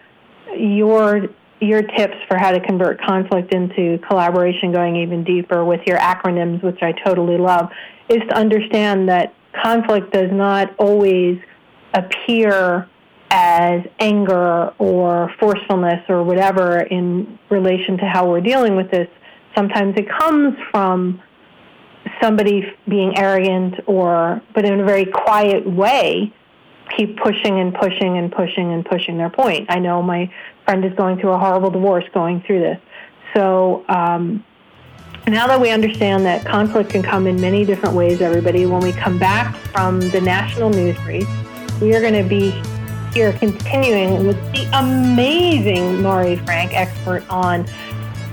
your 0.57 1.29
your 1.61 1.83
tips 1.83 2.17
for 2.29 2.37
how 2.39 2.51
to 2.51 2.61
convert 2.61 3.01
conflict 3.01 3.55
into 3.55 3.99
collaboration, 4.07 4.73
going 4.73 4.97
even 4.97 5.25
deeper 5.25 5.65
with 5.65 5.81
your 5.87 5.99
acronyms, 5.99 6.63
which 6.63 6.83
I 6.83 6.93
totally 6.93 7.39
love, 7.39 7.71
is 8.09 8.21
to 8.29 8.37
understand 8.37 9.09
that 9.09 9.35
conflict 9.63 10.13
does 10.13 10.31
not 10.31 10.75
always 10.79 11.39
appear 11.95 12.89
as 13.31 13.83
anger 13.99 14.73
or 14.79 15.33
forcefulness 15.41 16.05
or 16.09 16.23
whatever 16.23 16.81
in 16.81 17.39
relation 17.51 17.97
to 17.99 18.05
how 18.05 18.29
we're 18.29 18.41
dealing 18.41 18.77
with 18.77 18.91
this. 18.91 19.09
Sometimes 19.55 19.97
it 19.97 20.09
comes 20.09 20.57
from 20.71 21.21
somebody 22.23 22.73
being 22.89 23.19
arrogant 23.19 23.75
or, 23.87 24.43
but 24.55 24.65
in 24.65 24.81
a 24.81 24.85
very 24.85 25.07
quiet 25.07 25.67
way, 25.69 26.33
keep 26.97 27.19
pushing 27.19 27.59
and 27.59 27.75
pushing 27.75 28.17
and 28.17 28.31
pushing 28.31 28.73
and 28.73 28.85
pushing 28.85 29.19
their 29.19 29.31
point. 29.31 29.67
I 29.71 29.81
know 29.81 30.03
my 30.03 30.33
friend 30.67 30.85
is 30.85 30.93
going 30.95 31.19
through 31.19 31.31
a 31.31 31.39
horrible 31.39 31.71
divorce 31.71 32.05
going 32.13 32.43
through 32.43 32.61
this. 32.61 32.79
So 33.35 33.85
um, 33.89 34.45
now 35.27 35.47
that 35.47 35.61
we 35.61 35.71
understand 35.71 36.27
that 36.27 36.45
conflict 36.45 36.91
can 36.91 37.03
come 37.03 37.27
in 37.27 37.41
many 37.41 37.65
different 37.65 37.95
ways, 37.95 38.21
everybody, 38.21 38.67
when 38.67 38.81
we 38.81 38.93
come 38.93 39.19
back 39.19 39.57
from 39.73 40.01
the 40.01 40.21
national 40.21 40.71
news 40.71 40.99
brief, 40.99 41.29
we 41.81 41.95
are 41.95 42.01
going 42.01 42.21
to 42.21 42.29
be 42.29 42.51
here 43.15 43.33
continuing 43.33 44.27
with 44.27 44.37
the 44.53 44.69
amazing 44.79 46.03
Mari 46.03 46.37
Frank, 46.37 46.75
expert 46.75 47.25
on 47.31 47.67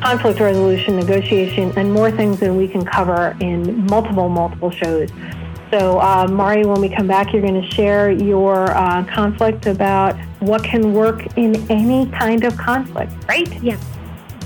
conflict 0.01 0.39
resolution, 0.39 0.97
negotiation, 0.97 1.71
and 1.77 1.93
more 1.93 2.11
things 2.11 2.39
that 2.39 2.53
we 2.53 2.67
can 2.67 2.83
cover 2.83 3.37
in 3.39 3.85
multiple, 3.87 4.27
multiple 4.27 4.71
shows. 4.71 5.09
So, 5.73 5.99
uh, 5.99 6.27
Mari, 6.29 6.67
when 6.67 6.79
we 6.81 6.88
come 6.88 7.07
back, 7.07 7.33
you're 7.33 7.41
going 7.41 7.59
to 7.59 7.67
share 7.71 8.12
your 8.12 8.69
uh, 8.77 9.03
conflict 9.05 9.65
about 9.65 10.15
what 10.39 10.63
can 10.63 10.93
work 10.93 11.25
in 11.36 11.55
any 11.71 12.05
kind 12.12 12.43
of 12.43 12.55
conflict, 12.55 13.12
right? 13.27 13.51
Yeah. 13.63 13.79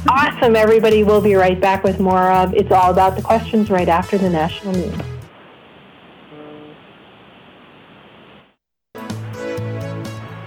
Awesome, 0.10 0.56
everybody. 0.56 1.04
We'll 1.04 1.20
be 1.20 1.36
right 1.36 1.60
back 1.60 1.84
with 1.84 2.00
more 2.00 2.32
of 2.32 2.54
It's 2.54 2.72
All 2.72 2.92
About 2.92 3.18
the 3.18 3.22
Questions 3.22 3.70
right 3.70 3.90
after 3.90 4.18
the 4.18 4.30
national 4.30 4.72
news. 4.76 4.96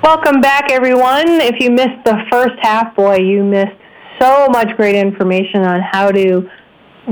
Welcome 0.02 0.40
back, 0.40 0.70
everyone. 0.70 1.28
If 1.42 1.60
you 1.60 1.70
missed 1.70 2.06
the 2.06 2.24
first 2.32 2.58
half, 2.62 2.96
boy, 2.96 3.16
you 3.16 3.44
missed 3.44 3.76
so 4.18 4.46
much 4.48 4.74
great 4.78 4.96
information 4.96 5.60
on 5.60 5.82
how 5.82 6.10
to 6.10 6.50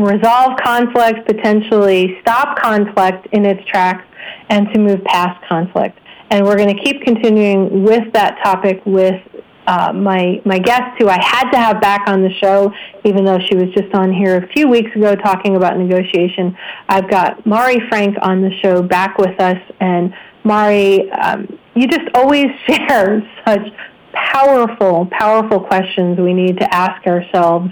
resolve 0.05 0.59
conflict, 0.63 1.27
potentially 1.27 2.19
stop 2.21 2.59
conflict 2.59 3.27
in 3.33 3.45
its 3.45 3.65
tracks, 3.69 4.05
and 4.49 4.69
to 4.73 4.79
move 4.79 5.03
past 5.05 5.45
conflict. 5.49 5.99
And 6.31 6.45
we're 6.45 6.57
going 6.57 6.75
to 6.77 6.83
keep 6.83 7.03
continuing 7.03 7.85
with 7.85 8.13
that 8.13 8.39
topic 8.43 8.83
with 8.85 9.21
uh, 9.67 9.93
my 9.93 10.41
my 10.47 10.59
guest, 10.59 10.99
who 10.99 11.09
I 11.09 11.23
had 11.23 11.51
to 11.51 11.59
have 11.59 11.81
back 11.81 12.09
on 12.09 12.23
the 12.23 12.33
show, 12.41 12.73
even 13.05 13.25
though 13.25 13.39
she 13.39 13.55
was 13.55 13.69
just 13.75 13.95
on 13.95 14.13
here 14.13 14.37
a 14.39 14.49
few 14.49 14.67
weeks 14.67 14.95
ago 14.97 15.15
talking 15.15 15.57
about 15.57 15.77
negotiation. 15.77 16.57
I've 16.89 17.11
got 17.11 17.45
Mari 17.47 17.79
Frank 17.89 18.17
on 18.23 18.41
the 18.41 18.51
show 18.63 18.83
back 18.83 19.19
with 19.19 19.39
us, 19.39 19.59
and 19.81 20.15
Mari, 20.43 21.11
um, 21.11 21.59
you 21.75 21.87
just 21.87 22.09
always 22.15 22.47
share 22.67 23.23
such 23.47 23.69
powerful, 24.13 25.07
powerful 25.11 25.61
questions 25.61 26.19
we 26.19 26.33
need 26.33 26.59
to 26.59 26.75
ask 26.75 27.07
ourselves 27.07 27.71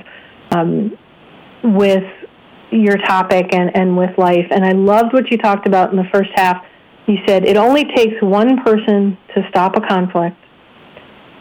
um, 0.50 0.96
with 1.62 2.04
your 2.70 2.96
topic 2.98 3.52
and, 3.52 3.74
and 3.76 3.96
with 3.96 4.16
life. 4.18 4.46
And 4.50 4.64
I 4.64 4.72
loved 4.72 5.12
what 5.12 5.30
you 5.30 5.38
talked 5.38 5.66
about 5.66 5.90
in 5.90 5.96
the 5.96 6.08
first 6.12 6.30
half. 6.34 6.64
You 7.06 7.18
said 7.26 7.44
it 7.44 7.56
only 7.56 7.84
takes 7.84 8.20
one 8.20 8.62
person 8.62 9.16
to 9.34 9.46
stop 9.48 9.76
a 9.76 9.80
conflict. 9.80 10.36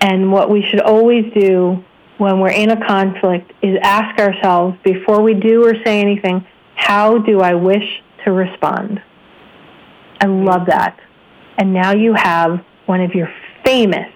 And 0.02 0.32
what 0.32 0.50
we 0.50 0.64
should 0.64 0.82
always 0.82 1.32
do 1.34 1.84
when 2.18 2.40
we're 2.40 2.52
in 2.52 2.70
a 2.70 2.86
conflict 2.88 3.52
is 3.62 3.78
ask 3.82 4.20
ourselves 4.20 4.78
before 4.84 5.22
we 5.22 5.34
do 5.34 5.66
or 5.66 5.74
say 5.84 6.00
anything, 6.00 6.46
how 6.76 7.18
do 7.18 7.42
I 7.42 7.56
wish 7.56 8.04
to 8.24 8.32
respond? 8.32 9.02
I 10.22 10.28
love 10.28 10.68
that. 10.68 11.00
And 11.58 11.74
now 11.74 11.94
you 11.94 12.14
have 12.14 12.64
one 12.86 13.02
of 13.02 13.14
your 13.14 13.30
famous, 13.66 14.08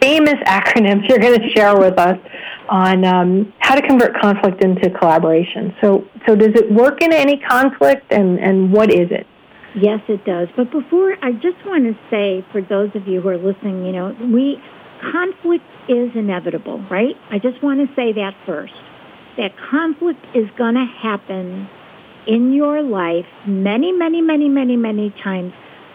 famous 0.00 0.34
acronyms 0.46 1.08
you're 1.08 1.18
going 1.18 1.40
to 1.40 1.50
share 1.50 1.76
with 1.76 1.98
us 1.98 2.18
on 2.68 3.04
um, 3.04 3.52
how 3.58 3.74
to 3.74 3.86
convert 3.86 4.18
conflict 4.20 4.62
into 4.62 4.90
collaboration. 4.90 5.74
So, 5.80 6.04
so 6.26 6.34
does 6.34 6.54
it 6.54 6.72
work 6.72 7.02
in 7.02 7.12
any 7.12 7.38
conflict, 7.38 8.12
and, 8.12 8.38
and 8.38 8.72
what 8.72 8.90
is 8.90 9.08
it? 9.10 9.26
Yes, 9.74 10.00
it 10.08 10.24
does. 10.24 10.48
But 10.56 10.70
before, 10.70 11.16
I 11.22 11.32
just 11.32 11.64
want 11.66 11.84
to 11.84 11.94
say 12.10 12.44
for 12.50 12.62
those 12.62 12.90
of 12.94 13.06
you 13.06 13.20
who 13.20 13.28
are 13.28 13.38
listening, 13.38 13.84
you 13.84 13.92
know, 13.92 14.16
we 14.32 14.56
conflict 15.12 15.64
is 15.88 16.10
inevitable, 16.14 16.82
right? 16.90 17.14
I 17.30 17.38
just 17.38 17.62
want 17.62 17.86
to 17.86 17.94
say 17.94 18.12
that 18.14 18.32
first. 18.46 18.72
That 19.36 19.52
conflict 19.70 20.24
is 20.34 20.48
going 20.56 20.74
to 20.74 20.86
happen 21.02 21.68
in 22.26 22.52
your 22.52 22.82
life 22.82 23.26
many, 23.46 23.92
many, 23.92 24.22
many, 24.22 24.48
many, 24.48 24.76
many 24.76 25.14
times. 25.22 25.52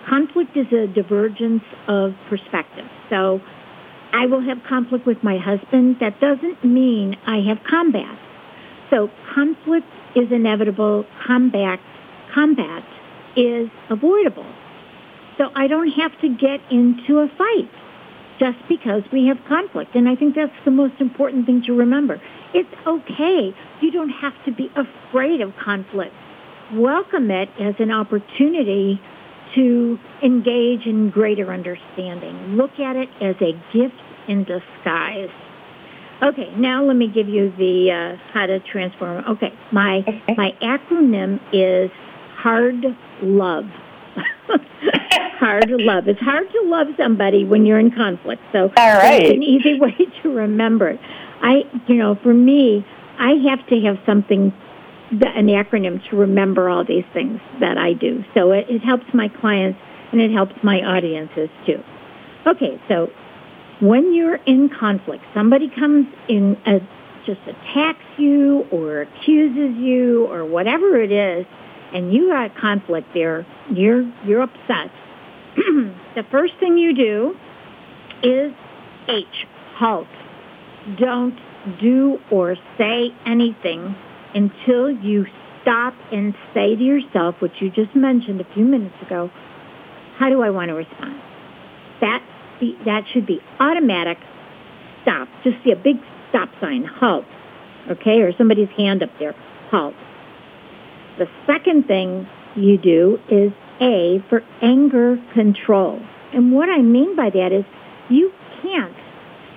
Conflict 0.07 0.55
is 0.55 0.67
a 0.71 0.87
divergence 0.87 1.63
of 1.87 2.13
perspective. 2.29 2.85
So 3.09 3.41
I 4.13 4.25
will 4.25 4.41
have 4.41 4.57
conflict 4.67 5.05
with 5.05 5.23
my 5.23 5.37
husband. 5.37 5.97
That 5.99 6.19
doesn't 6.19 6.63
mean 6.63 7.15
I 7.25 7.39
have 7.47 7.59
combat. 7.63 8.17
So 8.89 9.09
conflict 9.33 9.87
is 10.15 10.31
inevitable. 10.31 11.05
Combat, 11.25 11.79
combat 12.33 12.83
is 13.35 13.69
avoidable. 13.89 14.45
So 15.37 15.49
I 15.55 15.67
don't 15.67 15.89
have 15.91 16.11
to 16.21 16.29
get 16.29 16.59
into 16.69 17.19
a 17.19 17.27
fight 17.37 17.69
just 18.39 18.57
because 18.67 19.03
we 19.13 19.27
have 19.27 19.37
conflict. 19.47 19.95
And 19.95 20.09
I 20.09 20.15
think 20.15 20.35
that's 20.35 20.51
the 20.65 20.71
most 20.71 20.99
important 20.99 21.45
thing 21.45 21.63
to 21.67 21.73
remember. 21.73 22.21
It's 22.53 22.69
okay. 22.85 23.55
You 23.81 23.91
don't 23.91 24.09
have 24.09 24.33
to 24.45 24.51
be 24.51 24.69
afraid 24.75 25.41
of 25.41 25.53
conflict. 25.63 26.13
Welcome 26.73 27.31
it 27.31 27.49
as 27.59 27.75
an 27.79 27.91
opportunity 27.91 28.99
to 29.55 29.99
engage 30.23 30.85
in 30.85 31.09
greater 31.09 31.51
understanding. 31.51 32.55
Look 32.55 32.79
at 32.79 32.95
it 32.95 33.09
as 33.21 33.35
a 33.41 33.53
gift 33.73 34.01
in 34.27 34.43
disguise. 34.43 35.29
Okay, 36.23 36.53
now 36.55 36.83
let 36.83 36.95
me 36.95 37.07
give 37.07 37.27
you 37.27 37.51
the 37.57 37.91
uh, 37.91 38.31
how 38.31 38.45
to 38.45 38.59
transform. 38.59 39.25
Okay, 39.27 39.51
my 39.71 40.03
okay. 40.07 40.35
my 40.37 40.51
acronym 40.61 41.39
is 41.51 41.89
hard 42.35 42.85
love. 43.23 43.65
hard 45.39 45.67
to 45.67 45.77
love. 45.77 46.07
It's 46.07 46.19
hard 46.19 46.51
to 46.51 46.61
love 46.65 46.87
somebody 46.97 47.43
when 47.43 47.65
you're 47.65 47.79
in 47.79 47.91
conflict. 47.91 48.43
So 48.51 48.71
All 48.77 48.93
right. 48.93 49.23
it's 49.23 49.31
an 49.31 49.43
easy 49.43 49.79
way 49.79 49.95
to 50.21 50.29
remember 50.29 50.89
it. 50.89 50.99
I, 51.41 51.63
you 51.87 51.95
know, 51.95 52.15
for 52.21 52.33
me, 52.33 52.85
I 53.17 53.33
have 53.49 53.65
to 53.67 53.81
have 53.81 53.97
something 54.05 54.53
an 55.11 55.47
acronym 55.47 56.07
to 56.09 56.15
remember 56.15 56.69
all 56.69 56.85
these 56.85 57.05
things 57.13 57.39
that 57.59 57.77
I 57.77 57.93
do. 57.93 58.23
So 58.33 58.51
it, 58.51 58.69
it 58.69 58.81
helps 58.81 59.05
my 59.13 59.27
clients 59.27 59.79
and 60.11 60.21
it 60.21 60.31
helps 60.31 60.55
my 60.63 60.81
audiences 60.81 61.49
too. 61.65 61.83
Okay, 62.47 62.81
so 62.87 63.11
when 63.81 64.13
you're 64.13 64.35
in 64.45 64.69
conflict, 64.69 65.23
somebody 65.33 65.69
comes 65.69 66.07
in, 66.27 66.57
a, 66.65 66.77
uh, 66.77 66.79
just 67.25 67.41
attacks 67.45 68.03
you 68.17 68.65
or 68.71 69.01
accuses 69.01 69.77
you 69.77 70.25
or 70.27 70.43
whatever 70.43 70.99
it 70.99 71.11
is, 71.11 71.45
and 71.93 72.11
you 72.11 72.29
got 72.29 72.55
conflict 72.57 73.07
there, 73.13 73.45
you're 73.71 74.11
you're 74.25 74.41
upset. 74.41 74.91
the 75.55 76.23
first 76.31 76.53
thing 76.59 76.79
you 76.79 76.95
do 76.95 77.35
is 78.23 78.51
H, 79.07 79.25
halt. 79.75 80.07
Don't 80.97 81.39
do 81.79 82.19
or 82.31 82.55
say 82.77 83.13
anything 83.25 83.95
until 84.33 84.89
you 84.89 85.25
stop 85.61 85.93
and 86.11 86.33
say 86.53 86.75
to 86.75 86.83
yourself 86.83 87.35
what 87.39 87.51
you 87.61 87.69
just 87.69 87.95
mentioned 87.95 88.41
a 88.41 88.53
few 88.53 88.65
minutes 88.65 88.95
ago, 89.01 89.29
how 90.17 90.29
do 90.29 90.41
I 90.41 90.49
want 90.49 90.69
to 90.69 90.75
respond? 90.75 91.21
That, 92.01 92.23
be, 92.59 92.77
that 92.85 93.03
should 93.11 93.25
be 93.25 93.41
automatic 93.59 94.17
stop. 95.01 95.27
Just 95.43 95.57
see 95.63 95.71
a 95.71 95.75
big 95.75 95.97
stop 96.29 96.49
sign, 96.59 96.85
halt. 96.85 97.25
Okay, 97.89 98.21
or 98.21 98.31
somebody's 98.37 98.69
hand 98.77 99.01
up 99.01 99.09
there, 99.19 99.33
halt. 99.69 99.95
The 101.17 101.27
second 101.45 101.87
thing 101.87 102.27
you 102.55 102.77
do 102.77 103.19
is 103.29 103.51
A 103.81 104.23
for 104.29 104.43
anger 104.61 105.17
control. 105.33 105.99
And 106.33 106.51
what 106.51 106.69
I 106.69 106.81
mean 106.81 107.15
by 107.15 107.29
that 107.29 107.51
is 107.51 107.65
you 108.09 108.31
can't 108.61 108.95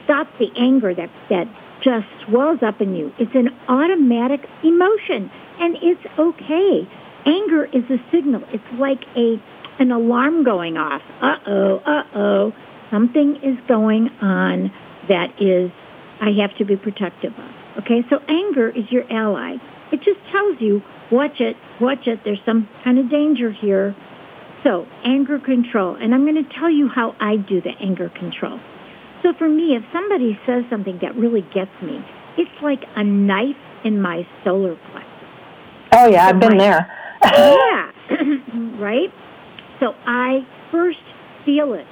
stop 0.04 0.26
the 0.38 0.50
anger 0.56 0.94
that, 0.94 1.10
that 1.30 1.46
just 1.84 2.06
swells 2.26 2.60
up 2.62 2.80
in 2.80 2.94
you. 2.94 3.12
It's 3.18 3.34
an 3.34 3.48
automatic 3.68 4.40
emotion, 4.64 5.30
and 5.60 5.76
it's 5.82 6.00
okay. 6.18 6.88
Anger 7.26 7.66
is 7.66 7.84
a 7.90 7.98
signal. 8.10 8.42
It's 8.52 8.64
like 8.78 9.02
a 9.16 9.36
an 9.78 9.90
alarm 9.90 10.44
going 10.44 10.76
off. 10.76 11.02
Uh-oh, 11.20 11.78
uh-oh. 11.78 12.52
Something 12.90 13.36
is 13.42 13.58
going 13.66 14.08
on 14.22 14.70
that 15.08 15.34
is 15.42 15.70
I 16.20 16.30
have 16.40 16.56
to 16.58 16.64
be 16.64 16.76
protective 16.76 17.32
of. 17.32 17.82
Okay? 17.82 18.02
So 18.08 18.20
anger 18.28 18.68
is 18.68 18.84
your 18.90 19.04
ally. 19.10 19.56
It 19.92 19.98
just 19.98 20.20
tells 20.30 20.60
you, 20.60 20.80
watch 21.10 21.40
it, 21.40 21.56
watch 21.80 22.06
it. 22.06 22.20
There's 22.24 22.40
some 22.46 22.68
kind 22.84 22.98
of 22.98 23.10
danger 23.10 23.50
here. 23.50 23.96
So, 24.62 24.86
anger 25.04 25.38
control. 25.38 25.94
And 25.94 26.14
I'm 26.14 26.24
going 26.24 26.42
to 26.42 26.50
tell 26.58 26.70
you 26.70 26.88
how 26.88 27.14
I 27.20 27.36
do 27.36 27.60
the 27.60 27.72
anger 27.80 28.08
control. 28.08 28.58
So 29.24 29.32
for 29.38 29.48
me, 29.48 29.74
if 29.74 29.82
somebody 29.90 30.38
says 30.44 30.64
something 30.68 30.98
that 31.00 31.16
really 31.16 31.40
gets 31.54 31.70
me, 31.82 31.98
it's 32.36 32.50
like 32.62 32.84
a 32.94 33.02
knife 33.02 33.56
in 33.82 34.00
my 34.00 34.26
solar 34.44 34.76
plexus. 34.92 35.10
Oh 35.92 36.08
yeah, 36.10 36.28
so 36.28 36.34
I've 36.34 36.40
been 36.40 36.58
my, 36.58 36.64
there. 36.64 36.92
yeah, 37.24 37.90
right. 38.78 39.10
So 39.80 39.94
I 40.04 40.46
first 40.70 40.98
feel 41.46 41.72
it. 41.72 41.86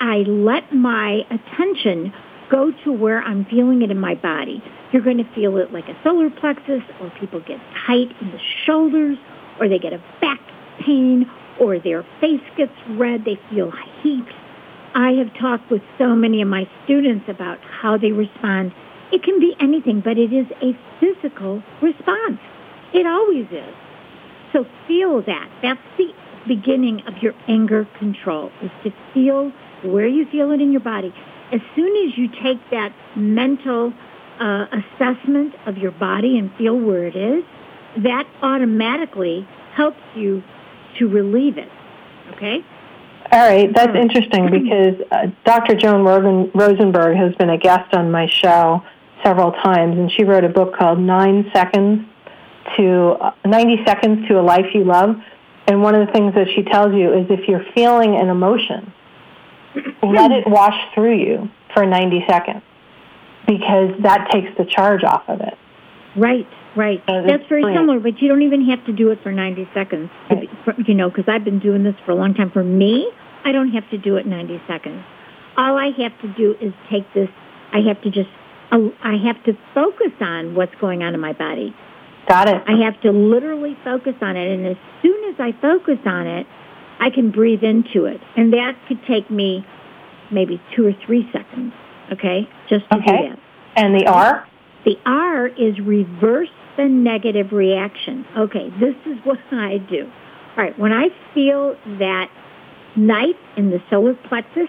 I 0.00 0.24
let 0.26 0.72
my 0.72 1.20
attention 1.30 2.14
go 2.50 2.72
to 2.84 2.92
where 2.92 3.20
I'm 3.20 3.44
feeling 3.44 3.82
it 3.82 3.90
in 3.90 3.98
my 3.98 4.14
body. 4.14 4.62
You're 4.92 5.02
going 5.02 5.18
to 5.18 5.34
feel 5.34 5.58
it 5.58 5.74
like 5.74 5.88
a 5.88 5.98
solar 6.02 6.30
plexus, 6.30 6.80
or 7.02 7.12
people 7.20 7.40
get 7.40 7.60
tight 7.86 8.08
in 8.22 8.30
the 8.30 8.40
shoulders, 8.64 9.18
or 9.60 9.68
they 9.68 9.78
get 9.78 9.92
a 9.92 10.02
back 10.22 10.40
pain, 10.80 11.30
or 11.60 11.78
their 11.78 12.02
face 12.18 12.40
gets 12.56 12.72
red. 12.90 13.26
They 13.26 13.38
feel 13.50 13.72
heat 14.02 14.24
I 14.96 15.12
have 15.12 15.28
talked 15.38 15.70
with 15.70 15.82
so 15.98 16.16
many 16.16 16.40
of 16.40 16.48
my 16.48 16.66
students 16.84 17.26
about 17.28 17.58
how 17.60 17.98
they 17.98 18.12
respond. 18.12 18.72
It 19.12 19.22
can 19.22 19.38
be 19.38 19.54
anything, 19.60 20.00
but 20.00 20.16
it 20.16 20.32
is 20.32 20.46
a 20.62 20.72
physical 20.98 21.62
response. 21.82 22.40
It 22.94 23.06
always 23.06 23.44
is. 23.52 23.74
So 24.54 24.64
feel 24.88 25.20
that. 25.20 25.50
That's 25.62 25.80
the 25.98 26.14
beginning 26.48 27.02
of 27.06 27.22
your 27.22 27.34
anger 27.46 27.86
control, 27.98 28.50
is 28.62 28.70
to 28.84 28.90
feel 29.12 29.52
where 29.84 30.06
you 30.08 30.24
feel 30.32 30.50
it 30.52 30.62
in 30.62 30.72
your 30.72 30.80
body. 30.80 31.12
As 31.52 31.60
soon 31.74 32.08
as 32.08 32.16
you 32.16 32.28
take 32.42 32.58
that 32.70 32.94
mental 33.14 33.92
uh, 34.40 34.64
assessment 34.72 35.54
of 35.66 35.76
your 35.76 35.92
body 35.92 36.38
and 36.38 36.50
feel 36.56 36.74
where 36.74 37.04
it 37.04 37.16
is, 37.16 37.44
that 38.02 38.24
automatically 38.40 39.46
helps 39.74 40.00
you 40.14 40.42
to 40.98 41.06
relieve 41.06 41.58
it. 41.58 41.68
Okay? 42.32 42.64
All 43.32 43.40
right, 43.40 43.72
that's 43.74 43.92
hmm. 43.92 43.96
interesting 43.96 44.50
because 44.50 45.00
uh, 45.10 45.26
Dr. 45.44 45.74
Joan 45.74 46.02
Rosenberg 46.54 47.16
has 47.16 47.34
been 47.36 47.50
a 47.50 47.58
guest 47.58 47.94
on 47.94 48.10
my 48.10 48.26
show 48.26 48.82
several 49.24 49.52
times, 49.52 49.96
and 49.98 50.10
she 50.10 50.24
wrote 50.24 50.44
a 50.44 50.48
book 50.48 50.76
called 50.76 50.98
Nine 50.98 51.50
Seconds 51.52 52.06
to 52.76 53.16
uh, 53.20 53.32
90 53.44 53.84
Seconds 53.84 54.28
to 54.28 54.40
a 54.40 54.42
Life 54.42 54.66
You 54.74 54.84
Love. 54.84 55.16
And 55.66 55.82
one 55.82 55.94
of 55.96 56.06
the 56.06 56.12
things 56.12 56.34
that 56.34 56.46
she 56.54 56.62
tells 56.62 56.94
you 56.94 57.12
is 57.12 57.26
if 57.28 57.48
you're 57.48 57.64
feeling 57.74 58.14
an 58.14 58.28
emotion, 58.28 58.92
let 60.02 60.30
it 60.30 60.46
wash 60.46 60.76
through 60.94 61.16
you 61.16 61.50
for 61.74 61.84
90 61.84 62.24
seconds 62.28 62.62
because 63.46 63.90
that 64.02 64.28
takes 64.30 64.56
the 64.58 64.64
charge 64.64 65.02
off 65.04 65.28
of 65.28 65.40
it. 65.40 65.54
Right, 66.16 66.46
right. 66.76 67.02
So 67.08 67.24
That's 67.26 67.46
very 67.48 67.62
similar, 67.62 68.00
but 68.00 68.20
you 68.20 68.28
don't 68.28 68.42
even 68.42 68.68
have 68.68 68.84
to 68.86 68.92
do 68.92 69.10
it 69.10 69.22
for 69.22 69.32
90 69.32 69.68
seconds, 69.74 70.10
right. 70.30 70.48
you 70.86 70.94
know, 70.94 71.08
because 71.10 71.24
I've 71.28 71.44
been 71.44 71.58
doing 71.58 71.82
this 71.82 71.94
for 72.04 72.12
a 72.12 72.14
long 72.14 72.34
time. 72.34 72.50
For 72.50 72.62
me, 72.62 73.10
I 73.44 73.52
don't 73.52 73.70
have 73.70 73.88
to 73.90 73.98
do 73.98 74.16
it 74.16 74.26
90 74.26 74.60
seconds. 74.66 75.02
All 75.56 75.76
I 75.78 75.90
have 75.98 76.12
to 76.20 76.28
do 76.36 76.54
is 76.60 76.72
take 76.90 77.12
this 77.14 77.28
I 77.72 77.80
have 77.88 78.00
to 78.02 78.10
just, 78.10 78.30
uh, 78.70 78.78
I 79.02 79.16
have 79.26 79.42
to 79.44 79.56
focus 79.74 80.12
on 80.20 80.54
what's 80.54 80.74
going 80.80 81.02
on 81.02 81.14
in 81.14 81.20
my 81.20 81.32
body. 81.32 81.74
Got 82.28 82.48
it. 82.48 82.62
I 82.66 82.84
have 82.84 83.00
to 83.02 83.10
literally 83.10 83.76
focus 83.84 84.14
on 84.20 84.36
it. 84.36 84.50
And 84.50 84.66
as 84.66 84.76
soon 85.02 85.32
as 85.32 85.36
I 85.38 85.52
focus 85.60 85.98
on 86.04 86.26
it, 86.26 86.46
I 86.98 87.10
can 87.10 87.30
breathe 87.30 87.62
into 87.62 88.06
it. 88.06 88.20
And 88.36 88.52
that 88.52 88.76
could 88.88 89.00
take 89.06 89.30
me 89.30 89.64
maybe 90.32 90.60
two 90.74 90.86
or 90.86 90.92
three 91.04 91.28
seconds, 91.32 91.72
okay, 92.12 92.48
just 92.68 92.88
to 92.90 92.96
okay. 92.96 93.04
do 93.04 93.28
that. 93.30 93.38
And 93.76 93.94
the 93.94 94.06
R? 94.06 94.48
The 94.84 94.96
R 95.04 95.46
is 95.46 95.78
reverse 95.78 96.48
the 96.76 96.84
negative 96.84 97.52
reaction. 97.52 98.26
Okay, 98.36 98.70
this 98.80 98.94
is 99.06 99.18
what 99.24 99.38
I 99.52 99.78
do. 99.78 100.10
All 100.56 100.64
right, 100.64 100.78
when 100.78 100.92
I 100.92 101.08
feel 101.34 101.76
that 101.98 102.30
knife 102.96 103.36
in 103.56 103.70
the 103.70 103.82
solar 103.90 104.14
plexus, 104.14 104.68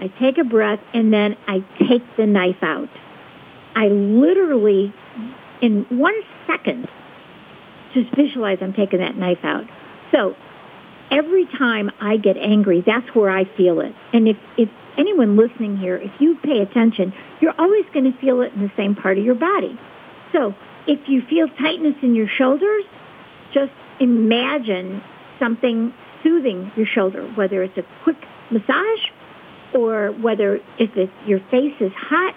I 0.00 0.08
take 0.20 0.38
a 0.38 0.44
breath 0.44 0.80
and 0.92 1.12
then 1.12 1.36
I 1.48 1.64
take 1.88 2.02
the 2.16 2.26
knife 2.26 2.62
out. 2.62 2.88
I 3.74 3.88
literally, 3.88 4.94
in 5.60 5.86
one 5.90 6.14
second, 6.46 6.88
just 7.94 8.14
visualize 8.14 8.58
I'm 8.60 8.72
taking 8.72 9.00
that 9.00 9.16
knife 9.16 9.42
out. 9.42 9.64
So 10.12 10.34
every 11.10 11.46
time 11.58 11.90
I 12.00 12.16
get 12.18 12.36
angry, 12.36 12.82
that's 12.84 13.08
where 13.14 13.30
I 13.30 13.44
feel 13.56 13.80
it. 13.80 13.94
And 14.12 14.28
if, 14.28 14.36
if 14.56 14.68
anyone 14.98 15.36
listening 15.36 15.76
here, 15.76 15.96
if 15.96 16.12
you 16.20 16.36
pay 16.42 16.60
attention, 16.60 17.12
you're 17.40 17.54
always 17.58 17.84
going 17.92 18.10
to 18.10 18.18
feel 18.18 18.42
it 18.42 18.52
in 18.52 18.62
the 18.62 18.72
same 18.76 18.94
part 18.94 19.18
of 19.18 19.24
your 19.24 19.34
body. 19.34 19.78
So 20.36 20.54
if 20.86 21.08
you 21.08 21.22
feel 21.28 21.48
tightness 21.48 21.94
in 22.02 22.14
your 22.14 22.28
shoulders, 22.28 22.84
just 23.54 23.72
imagine 24.00 25.02
something 25.38 25.94
soothing 26.22 26.70
your 26.76 26.86
shoulder, 26.86 27.22
whether 27.34 27.62
it's 27.62 27.76
a 27.78 27.84
quick 28.04 28.16
massage 28.50 29.00
or 29.74 30.12
whether 30.12 30.56
if 30.78 30.90
it's, 30.96 31.12
your 31.26 31.40
face 31.50 31.74
is 31.80 31.92
hot, 31.96 32.34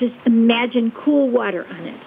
just 0.00 0.14
imagine 0.26 0.92
cool 1.04 1.30
water 1.30 1.66
on 1.66 1.86
it. 1.86 2.00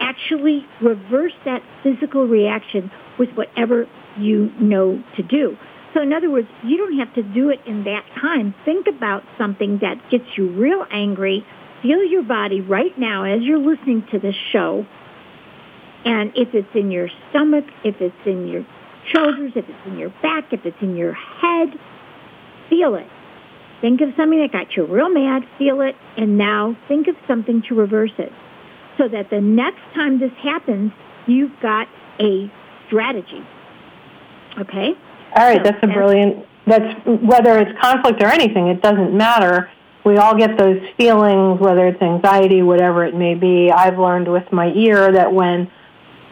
Actually 0.00 0.64
reverse 0.80 1.32
that 1.44 1.62
physical 1.82 2.26
reaction 2.26 2.90
with 3.18 3.30
whatever 3.30 3.86
you 4.18 4.50
know 4.60 5.02
to 5.16 5.22
do. 5.22 5.56
So 5.94 6.02
in 6.02 6.12
other 6.12 6.30
words, 6.30 6.48
you 6.64 6.76
don't 6.76 6.98
have 6.98 7.12
to 7.14 7.22
do 7.22 7.50
it 7.50 7.60
in 7.66 7.84
that 7.84 8.04
time. 8.20 8.54
Think 8.64 8.86
about 8.86 9.24
something 9.36 9.78
that 9.82 10.10
gets 10.10 10.24
you 10.36 10.48
real 10.50 10.84
angry. 10.90 11.44
Feel 11.82 12.04
your 12.04 12.22
body 12.22 12.60
right 12.60 12.96
now 12.98 13.24
as 13.24 13.42
you're 13.42 13.58
listening 13.58 14.04
to 14.10 14.18
this 14.18 14.34
show. 14.52 14.86
And 16.04 16.32
if 16.34 16.54
it's 16.54 16.74
in 16.74 16.90
your 16.90 17.08
stomach, 17.30 17.64
if 17.84 18.00
it's 18.00 18.26
in 18.26 18.48
your 18.48 18.66
shoulders, 19.12 19.52
if 19.54 19.68
it's 19.68 19.86
in 19.86 19.98
your 19.98 20.10
back, 20.22 20.52
if 20.52 20.64
it's 20.64 20.80
in 20.80 20.96
your 20.96 21.12
head, 21.12 21.68
feel 22.68 22.94
it. 22.94 23.06
Think 23.80 24.00
of 24.00 24.08
something 24.16 24.40
that 24.40 24.52
got 24.52 24.76
you 24.76 24.86
real 24.86 25.08
mad, 25.08 25.42
feel 25.56 25.80
it, 25.82 25.94
and 26.16 26.36
now 26.36 26.76
think 26.88 27.06
of 27.06 27.14
something 27.28 27.62
to 27.68 27.74
reverse 27.74 28.12
it. 28.18 28.32
So 28.96 29.06
that 29.08 29.30
the 29.30 29.40
next 29.40 29.82
time 29.94 30.18
this 30.18 30.32
happens, 30.42 30.90
you've 31.26 31.52
got 31.62 31.86
a 32.18 32.50
strategy. 32.86 33.46
Okay? 34.58 34.94
All 35.36 35.44
right, 35.44 35.58
so 35.58 35.70
that's 35.70 35.82
a 35.84 35.86
brilliant, 35.86 36.44
that's, 36.66 37.06
whether 37.06 37.58
it's 37.60 37.80
conflict 37.80 38.20
or 38.20 38.26
anything, 38.26 38.66
it 38.66 38.82
doesn't 38.82 39.16
matter. 39.16 39.70
We 40.04 40.16
all 40.16 40.36
get 40.36 40.58
those 40.58 40.80
feelings, 40.96 41.60
whether 41.60 41.86
it's 41.86 42.00
anxiety, 42.00 42.62
whatever 42.62 43.04
it 43.04 43.14
may 43.14 43.34
be. 43.34 43.70
I've 43.70 43.98
learned 43.98 44.30
with 44.30 44.50
my 44.52 44.72
ear 44.72 45.12
that 45.12 45.32
when 45.32 45.70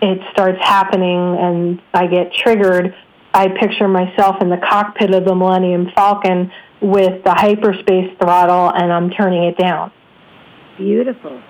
it 0.01 0.19
starts 0.33 0.59
happening 0.61 1.37
and 1.39 1.83
I 1.93 2.07
get 2.07 2.33
triggered, 2.33 2.95
I 3.35 3.49
picture 3.49 3.89
myself 3.89 4.37
in 4.41 4.49
the 4.49 4.57
cockpit 4.57 5.15
of 5.15 5.25
the 5.25 5.35
Millennium 5.35 5.91
Falcon 5.95 6.51
with 6.81 7.25
the 7.25 7.33
hyperspace 7.33 8.17
throttle 8.21 8.71
and 8.75 8.93
I'm 8.93 9.11
turning 9.11 9.45
it 9.45 9.59
down. 9.59 9.93
Beautiful. 10.79 11.43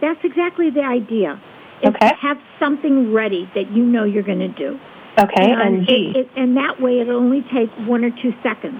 That's 0.00 0.20
exactly 0.24 0.70
the 0.70 0.82
idea. 0.82 1.40
Is 1.82 1.88
okay. 1.88 2.12
have 2.20 2.36
something 2.58 3.12
ready 3.12 3.50
that 3.54 3.70
you 3.70 3.84
know 3.84 4.04
you're 4.04 4.22
going 4.22 4.40
to 4.40 4.48
do. 4.48 4.78
Okay, 5.18 5.50
and, 5.50 5.78
and 5.78 5.86
G. 5.86 6.12
It, 6.14 6.16
it, 6.16 6.30
and 6.36 6.56
that 6.56 6.80
way 6.80 7.00
it'll 7.00 7.16
only 7.16 7.42
take 7.54 7.70
one 7.88 8.04
or 8.04 8.10
two 8.10 8.32
seconds. 8.42 8.78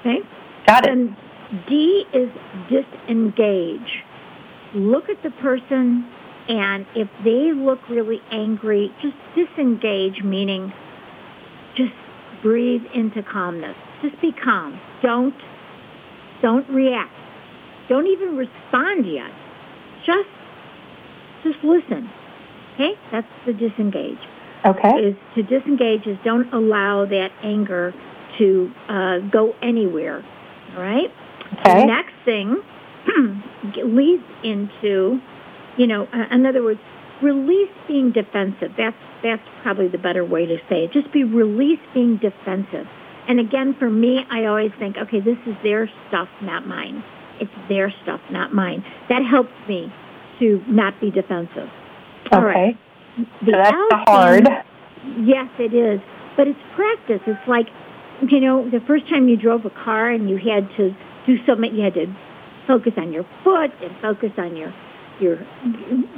Okay? 0.00 0.18
Got 0.66 0.86
it. 0.86 0.92
And 0.92 1.16
D 1.68 2.04
is 2.12 2.30
disengage. 2.68 4.02
Look 4.74 5.08
at 5.08 5.22
the 5.22 5.30
person, 5.30 6.06
and 6.48 6.86
if 6.94 7.08
they 7.24 7.52
look 7.52 7.88
really 7.88 8.20
angry, 8.30 8.92
just 9.00 9.16
disengage, 9.34 10.22
meaning 10.22 10.72
just 11.76 11.92
breathe 12.42 12.82
into 12.94 13.22
calmness. 13.22 13.76
Just 14.02 14.20
be 14.20 14.32
calm. 14.32 14.80
Don't 15.02 15.34
don't 16.42 16.68
react. 16.68 17.12
Don't 17.88 18.06
even 18.06 18.36
respond 18.36 19.06
yet. 19.06 19.30
Just 20.04 20.28
just 21.44 21.62
listen. 21.64 22.10
Okay? 22.74 22.92
That's 23.10 23.26
the 23.46 23.52
disengage. 23.52 24.18
Okay. 24.64 24.90
Is 24.98 25.16
to 25.34 25.42
disengage 25.42 26.06
is 26.06 26.18
don't 26.24 26.52
allow 26.52 27.06
that 27.06 27.30
anger 27.42 27.94
to 28.38 28.70
uh, 28.88 29.18
go 29.30 29.54
anywhere. 29.62 30.24
All 30.74 30.82
right? 30.82 31.12
Okay. 31.60 31.80
The 31.80 31.86
next 31.86 32.14
thing 32.24 32.62
leads 33.84 34.24
into, 34.42 35.20
you 35.76 35.86
know, 35.86 36.08
uh, 36.12 36.34
in 36.34 36.46
other 36.46 36.62
words, 36.62 36.80
release 37.22 37.70
being 37.86 38.12
defensive. 38.12 38.72
That's 38.76 38.96
that's 39.22 39.42
probably 39.62 39.88
the 39.88 39.98
better 39.98 40.24
way 40.24 40.46
to 40.46 40.58
say 40.68 40.84
it. 40.84 40.92
Just 40.92 41.12
be 41.12 41.24
release 41.24 41.80
being 41.94 42.18
defensive. 42.18 42.86
And 43.28 43.40
again, 43.40 43.74
for 43.78 43.90
me, 43.90 44.24
I 44.30 44.44
always 44.44 44.70
think, 44.78 44.96
okay, 44.96 45.20
this 45.20 45.38
is 45.46 45.56
their 45.62 45.90
stuff, 46.08 46.28
not 46.42 46.66
mine. 46.66 47.02
It's 47.40 47.50
their 47.68 47.92
stuff, 48.02 48.20
not 48.30 48.54
mine. 48.54 48.84
That 49.08 49.24
helps 49.24 49.52
me 49.68 49.92
to 50.38 50.62
not 50.68 51.00
be 51.00 51.10
defensive. 51.10 51.68
Okay. 52.26 52.36
All 52.36 52.44
right. 52.44 52.78
The 53.16 53.52
so 53.52 53.52
that's 53.52 53.76
the 53.90 54.04
hard. 54.06 54.48
Yes, 55.24 55.48
it 55.58 55.74
is. 55.74 56.00
But 56.36 56.48
it's 56.48 56.60
practice. 56.74 57.20
It's 57.26 57.48
like, 57.48 57.66
you 58.28 58.40
know, 58.40 58.68
the 58.68 58.80
first 58.86 59.08
time 59.08 59.28
you 59.28 59.36
drove 59.36 59.64
a 59.64 59.70
car 59.70 60.10
and 60.10 60.28
you 60.28 60.36
had 60.36 60.68
to 60.76 60.94
do 61.26 61.36
something, 61.46 61.74
you 61.74 61.84
had 61.84 61.94
to 61.94 62.06
focus 62.66 62.92
on 62.96 63.12
your 63.12 63.24
foot 63.44 63.70
and 63.82 63.94
focus 64.00 64.30
on 64.38 64.56
your 64.56 64.74
your 65.20 65.38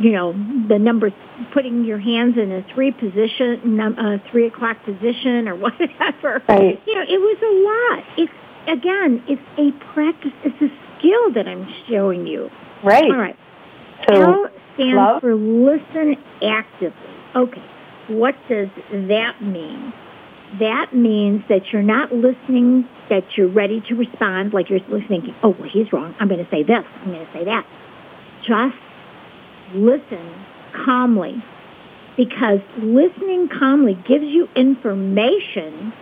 you 0.01 0.11
know 0.11 0.33
the 0.69 0.79
number 0.79 1.11
putting 1.55 1.85
your 1.85 1.99
hands 1.99 2.35
in 2.37 2.51
a 2.51 2.67
three 2.75 2.91
position 2.91 3.79
uh, 3.81 4.19
three 4.31 4.47
o'clock 4.47 4.77
position 4.85 5.47
or 5.49 5.55
whatever. 5.57 6.43
Right. 6.49 6.81
you 6.87 6.95
know 6.95 7.03
it 7.03 7.21
was 7.21 7.39
a 7.43 7.55
lot. 7.63 8.05
It's 8.19 8.33
again 8.67 9.23
it's 9.29 9.43
a 9.57 9.71
practice 9.93 10.33
it's 10.45 10.61
a 10.61 10.69
skill 10.99 11.33
that 11.35 11.47
i'm 11.47 11.69
showing 11.89 12.27
you. 12.27 12.51
Right. 12.83 13.05
All 13.05 13.17
right. 13.17 13.37
So 14.09 14.15
L 14.15 14.47
stands 14.75 14.97
love? 14.97 15.21
for 15.21 15.35
listen 15.35 16.17
actively. 16.43 16.97
Okay. 17.37 17.65
What 18.09 18.35
does 18.49 18.69
that 18.91 19.43
mean 19.43 19.93
that 20.61 20.95
means 20.95 21.43
that 21.49 21.73
you're 21.73 21.83
not 21.83 22.13
listening 22.13 22.89
that 23.11 23.25
you're 23.37 23.49
ready 23.49 23.83
to 23.89 23.95
respond 23.95 24.53
like 24.53 24.71
you're 24.71 24.81
thinking 24.81 25.35
oh 25.43 25.51
well 25.51 25.69
he's 25.69 25.93
wrong 25.93 26.15
i'm 26.21 26.29
going 26.29 26.43
to 26.43 26.51
say 26.51 26.63
this 26.63 26.85
i'm 27.01 27.13
going 27.13 27.27
to 27.27 27.33
say 27.33 27.45
that 27.45 27.67
just 28.43 28.77
listen 29.75 30.45
calmly 30.85 31.43
because 32.17 32.61
listening 32.79 33.49
calmly 33.49 33.95
gives 34.07 34.25
you 34.25 34.49
information 34.57 35.93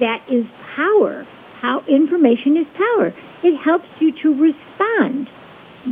that 0.00 0.22
is 0.30 0.44
power. 0.74 1.26
How 1.60 1.82
information 1.88 2.56
is 2.56 2.66
power. 2.76 3.14
It 3.42 3.56
helps 3.58 3.88
you 3.98 4.12
to 4.22 4.34
respond. 4.34 5.28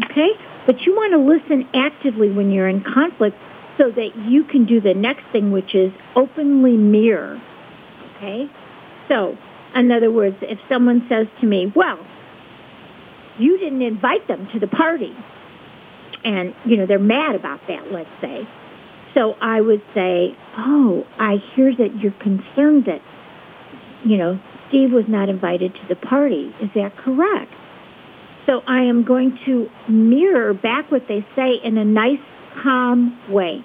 Okay? 0.05 0.31
But 0.67 0.83
you 0.83 0.95
want 0.95 1.13
to 1.13 1.19
listen 1.19 1.69
actively 1.75 2.31
when 2.31 2.51
you're 2.51 2.69
in 2.69 2.83
conflict 2.83 3.37
so 3.79 3.91
that 3.91 4.11
you 4.29 4.45
can 4.45 4.67
do 4.67 4.81
the 4.81 4.95
next 4.95 5.25
thing, 5.33 5.51
which 5.51 5.75
is 5.75 5.93
openly 6.15 6.77
mirror. 6.77 7.43
Okay? 8.17 8.51
So, 9.09 9.37
in 9.75 9.91
other 9.91 10.11
words, 10.11 10.37
if 10.43 10.59
someone 10.69 11.07
says 11.09 11.27
to 11.41 11.47
me, 11.47 11.73
well, 11.75 11.99
you 13.39 13.59
didn't 13.59 13.83
invite 13.83 14.29
them 14.29 14.49
to 14.53 14.61
the 14.61 14.69
party, 14.69 15.15
and 16.25 16.55
you 16.65 16.77
know 16.77 16.87
they're 16.87 16.99
mad 16.99 17.35
about 17.35 17.61
that 17.69 17.93
let's 17.93 18.11
say 18.21 18.49
so 19.15 19.35
i 19.41 19.61
would 19.61 19.83
say 19.95 20.37
oh 20.57 21.07
i 21.19 21.37
hear 21.55 21.75
that 21.77 21.95
you're 22.01 22.13
concerned 22.13 22.87
that 22.87 23.01
you 24.05 24.17
know 24.17 24.41
steve 24.69 24.91
was 24.91 25.05
not 25.07 25.29
invited 25.29 25.73
to 25.75 25.81
the 25.89 25.95
party. 25.95 26.53
Is 26.61 26.71
that 26.75 26.97
correct? 26.97 27.53
So 28.47 28.63
i 28.67 28.83
am 28.83 29.05
going 29.05 29.39
to 29.47 29.69
mirror 29.89 30.55
back 30.55 30.91
what 30.91 31.07
they 31.09 31.25
say 31.37 31.61
in 31.63 31.77
a 31.77 31.85
nice 31.85 32.19
calm 32.63 33.19
way 33.29 33.65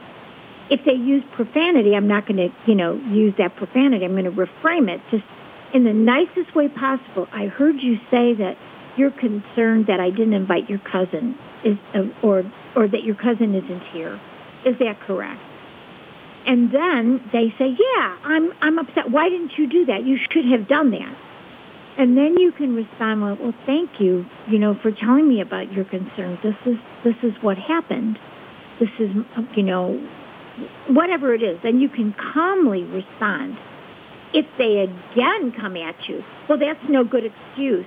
if 0.70 0.80
they 0.86 0.93
use 0.93 1.24
profanity 1.36 1.95
i'm 1.95 2.07
not 2.07 2.28
going 2.28 2.38
to 2.38 2.49
you 2.67 2.76
know 2.76 2.95
use 3.09 3.34
that 3.38 3.55
profanity 3.55 4.05
i'm 4.05 4.11
going 4.11 4.26
to 4.26 4.32
reframe 4.32 4.89
it 4.89 5.01
just 5.11 5.24
in 5.74 5.84
the 5.84 5.93
nicest 5.93 6.55
way 6.55 6.67
possible 6.67 7.28
i 7.32 7.45
heard 7.45 7.76
you 7.82 7.95
say 8.11 8.34
that 8.34 8.55
you're 8.99 9.11
concerned 9.11 9.88
that 9.88 9.99
I 9.99 10.09
didn't 10.09 10.34
invite 10.34 10.70
your 10.70 10.80
cousin, 10.80 11.38
is, 11.63 11.78
uh, 11.95 12.03
or 12.22 12.43
or 12.76 12.88
that 12.88 13.03
your 13.03 13.15
cousin 13.15 13.55
isn't 13.55 13.84
here. 13.93 14.20
Is 14.65 14.76
that 14.80 14.99
correct? 15.07 15.41
And 16.45 16.72
then 16.74 17.22
they 17.32 17.53
say, 17.57 17.70
"Yeah, 17.70 18.17
I'm 18.24 18.51
I'm 18.61 18.78
upset. 18.78 19.09
Why 19.09 19.30
didn't 19.30 19.53
you 19.57 19.67
do 19.67 19.86
that? 19.86 20.03
You 20.03 20.17
should 20.30 20.45
have 20.51 20.67
done 20.67 20.91
that." 20.91 21.15
And 21.97 22.15
then 22.15 22.38
you 22.38 22.53
can 22.53 22.76
respond, 22.76 23.22
well, 23.22 23.38
well, 23.41 23.53
thank 23.65 23.99
you, 23.99 24.26
you 24.49 24.57
know, 24.57 24.74
for 24.82 24.89
telling 24.89 25.28
me 25.28 25.41
about 25.41 25.74
your 25.74 25.84
concerns. 25.84 26.39
This 26.41 26.55
is, 26.65 26.78
this 27.03 27.15
is 27.24 27.34
what 27.41 27.57
happened. 27.57 28.17
This 28.80 28.88
is, 28.99 29.09
you 29.57 29.63
know, 29.63 29.99
whatever 30.88 31.34
it 31.34 31.43
is. 31.43 31.60
and 31.64 31.82
you 31.82 31.89
can 31.89 32.14
calmly 32.34 32.84
respond. 32.84 33.57
If 34.34 34.45
they 34.57 34.78
again 34.80 35.53
come 35.60 35.76
at 35.76 35.95
you, 36.07 36.24
well, 36.47 36.60
that's 36.60 36.84
no 36.88 37.03
good 37.03 37.24
excuse. 37.26 37.86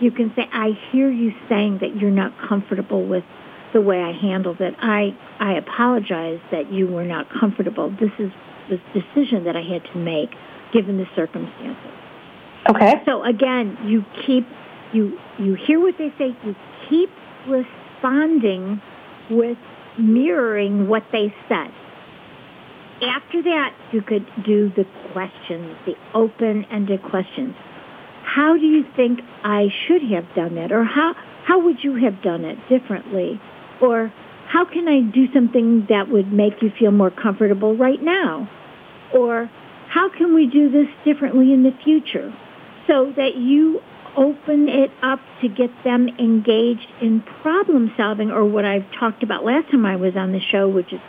You 0.00 0.10
can 0.10 0.32
say, 0.34 0.48
I 0.52 0.70
hear 0.90 1.10
you 1.10 1.32
saying 1.48 1.78
that 1.80 1.96
you're 1.96 2.10
not 2.10 2.32
comfortable 2.48 3.06
with 3.06 3.24
the 3.74 3.80
way 3.80 4.00
I 4.00 4.12
handled 4.12 4.60
it. 4.60 4.74
I, 4.78 5.14
I 5.40 5.54
apologize 5.54 6.40
that 6.50 6.72
you 6.72 6.86
were 6.86 7.04
not 7.04 7.26
comfortable. 7.28 7.90
This 7.90 8.12
is 8.18 8.30
the 8.70 8.78
decision 8.94 9.44
that 9.44 9.56
I 9.56 9.62
had 9.62 9.82
to 9.92 9.98
make 9.98 10.30
given 10.72 10.96
the 10.96 11.06
circumstances. 11.14 11.92
Okay. 12.70 12.94
So 13.04 13.24
again, 13.24 13.76
you 13.84 14.04
keep 14.26 14.46
you 14.92 15.18
you 15.38 15.54
hear 15.54 15.80
what 15.80 15.94
they 15.98 16.12
say, 16.18 16.36
you 16.44 16.54
keep 16.88 17.10
responding 17.46 18.80
with 19.30 19.58
mirroring 19.98 20.88
what 20.88 21.04
they 21.12 21.34
said. 21.48 21.70
After 23.00 23.42
that, 23.42 23.76
you 23.92 24.02
could 24.02 24.26
do 24.44 24.72
the 24.74 24.84
questions, 25.12 25.76
the 25.86 25.94
open-ended 26.14 27.00
questions. 27.04 27.54
How 28.24 28.56
do 28.56 28.66
you 28.66 28.84
think 28.96 29.20
I 29.44 29.68
should 29.86 30.02
have 30.10 30.24
done 30.34 30.56
that? 30.56 30.72
Or 30.72 30.84
how, 30.84 31.14
how 31.44 31.60
would 31.60 31.82
you 31.82 31.94
have 31.96 32.20
done 32.22 32.44
it 32.44 32.58
differently? 32.68 33.40
Or 33.80 34.12
how 34.48 34.64
can 34.64 34.88
I 34.88 35.00
do 35.00 35.32
something 35.32 35.86
that 35.88 36.08
would 36.08 36.32
make 36.32 36.60
you 36.60 36.70
feel 36.76 36.90
more 36.90 37.10
comfortable 37.10 37.76
right 37.76 38.02
now? 38.02 38.50
Or 39.14 39.48
how 39.88 40.10
can 40.10 40.34
we 40.34 40.46
do 40.46 40.68
this 40.68 40.88
differently 41.04 41.52
in 41.52 41.62
the 41.62 41.72
future? 41.84 42.34
So 42.88 43.12
that 43.16 43.36
you 43.36 43.80
open 44.16 44.68
it 44.68 44.90
up 45.02 45.20
to 45.40 45.48
get 45.48 45.70
them 45.84 46.08
engaged 46.18 46.88
in 47.00 47.22
problem 47.42 47.92
solving 47.96 48.32
or 48.32 48.44
what 48.44 48.64
I've 48.64 48.90
talked 48.98 49.22
about 49.22 49.44
last 49.44 49.70
time 49.70 49.86
I 49.86 49.94
was 49.94 50.16
on 50.16 50.32
the 50.32 50.40
show, 50.40 50.68
which 50.68 50.92
is 50.92 51.00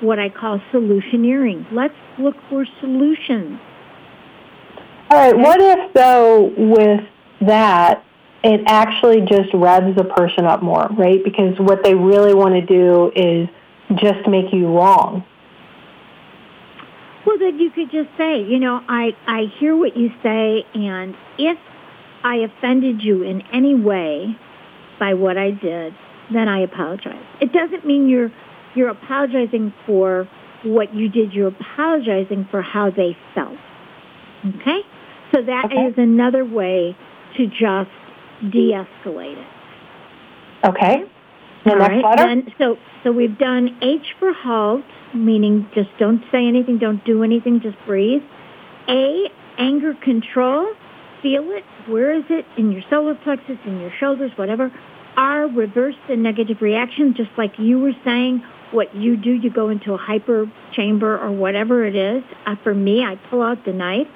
what 0.00 0.18
I 0.18 0.28
call 0.28 0.60
solutioneering. 0.72 1.66
Let's 1.72 1.94
look 2.18 2.36
for 2.48 2.64
solutions. 2.80 3.60
All 5.10 5.18
right. 5.18 5.36
What 5.36 5.60
if, 5.60 5.94
though, 5.94 6.52
with 6.56 7.00
that, 7.40 8.04
it 8.44 8.60
actually 8.66 9.22
just 9.22 9.52
revs 9.54 9.96
the 9.96 10.04
person 10.04 10.44
up 10.44 10.62
more, 10.62 10.88
right? 10.96 11.22
Because 11.24 11.58
what 11.58 11.82
they 11.82 11.94
really 11.94 12.34
want 12.34 12.54
to 12.54 12.60
do 12.60 13.10
is 13.16 13.48
just 13.96 14.28
make 14.28 14.52
you 14.52 14.66
wrong. 14.68 15.24
Well, 17.26 17.38
then 17.38 17.58
you 17.58 17.70
could 17.70 17.90
just 17.90 18.08
say, 18.16 18.42
you 18.42 18.58
know, 18.58 18.80
I, 18.88 19.12
I 19.26 19.52
hear 19.58 19.76
what 19.76 19.96
you 19.96 20.10
say, 20.22 20.64
and 20.74 21.14
if 21.38 21.58
I 22.22 22.36
offended 22.36 23.02
you 23.02 23.22
in 23.22 23.42
any 23.52 23.74
way 23.74 24.36
by 24.98 25.14
what 25.14 25.36
I 25.36 25.50
did, 25.50 25.94
then 26.32 26.48
I 26.48 26.60
apologize. 26.60 27.24
It 27.40 27.52
doesn't 27.52 27.86
mean 27.86 28.08
you're 28.08 28.32
you're 28.78 28.88
apologizing 28.88 29.74
for 29.84 30.28
what 30.64 30.94
you 30.94 31.08
did. 31.08 31.32
You're 31.32 31.48
apologizing 31.48 32.48
for 32.50 32.62
how 32.62 32.90
they 32.90 33.16
felt. 33.34 33.58
Okay? 34.46 34.80
So 35.32 35.42
that 35.42 35.66
okay. 35.66 35.86
is 35.86 35.94
another 35.96 36.44
way 36.44 36.96
to 37.36 37.46
just 37.46 37.90
de-escalate 38.50 39.36
it. 39.36 40.66
Okay. 40.66 41.04
The 41.64 41.70
All 41.72 41.76
right. 41.76 42.16
Then, 42.16 42.54
so, 42.58 42.76
so 43.02 43.12
we've 43.12 43.36
done 43.36 43.76
H 43.82 44.14
for 44.18 44.32
halt, 44.32 44.84
meaning 45.14 45.68
just 45.74 45.90
don't 45.98 46.22
say 46.32 46.46
anything, 46.46 46.78
don't 46.78 47.04
do 47.04 47.22
anything, 47.22 47.60
just 47.60 47.76
breathe. 47.84 48.22
A, 48.88 49.24
anger 49.58 49.94
control. 50.02 50.72
Feel 51.20 51.50
it. 51.50 51.64
Where 51.88 52.14
is 52.14 52.24
it? 52.30 52.46
In 52.56 52.70
your 52.70 52.82
solar 52.88 53.16
plexus, 53.16 53.58
in 53.66 53.80
your 53.80 53.92
shoulders, 53.98 54.30
whatever. 54.36 54.72
R, 55.16 55.48
reverse 55.48 55.96
the 56.08 56.16
negative 56.16 56.58
reaction, 56.60 57.14
just 57.16 57.30
like 57.36 57.58
you 57.58 57.80
were 57.80 57.92
saying. 58.04 58.42
What 58.70 58.94
you 58.94 59.16
do, 59.16 59.30
you 59.30 59.50
go 59.50 59.70
into 59.70 59.94
a 59.94 59.96
hyper 59.96 60.50
chamber 60.72 61.18
or 61.18 61.30
whatever 61.30 61.84
it 61.86 61.96
is. 61.96 62.22
Uh, 62.46 62.56
for 62.62 62.74
me, 62.74 63.02
I 63.02 63.16
pull 63.30 63.42
out 63.42 63.64
the 63.64 63.72
knife. 63.72 64.08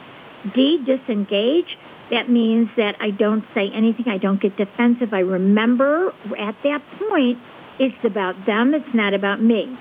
D, 0.55 0.79
disengage. 0.85 1.79
That 2.11 2.29
means 2.29 2.69
that 2.77 2.97
I 3.01 3.11
don't 3.11 3.45
say 3.55 3.71
anything. 3.75 4.09
I 4.09 4.19
don't 4.19 4.41
get 4.41 4.57
defensive. 4.57 5.15
I 5.15 5.21
remember 5.21 6.13
at 6.39 6.57
that 6.65 6.83
point, 7.09 7.39
it's 7.79 8.05
about 8.05 8.35
them. 8.45 8.75
It's 8.75 8.95
not 8.95 9.15
about 9.15 9.43
me. 9.43 9.79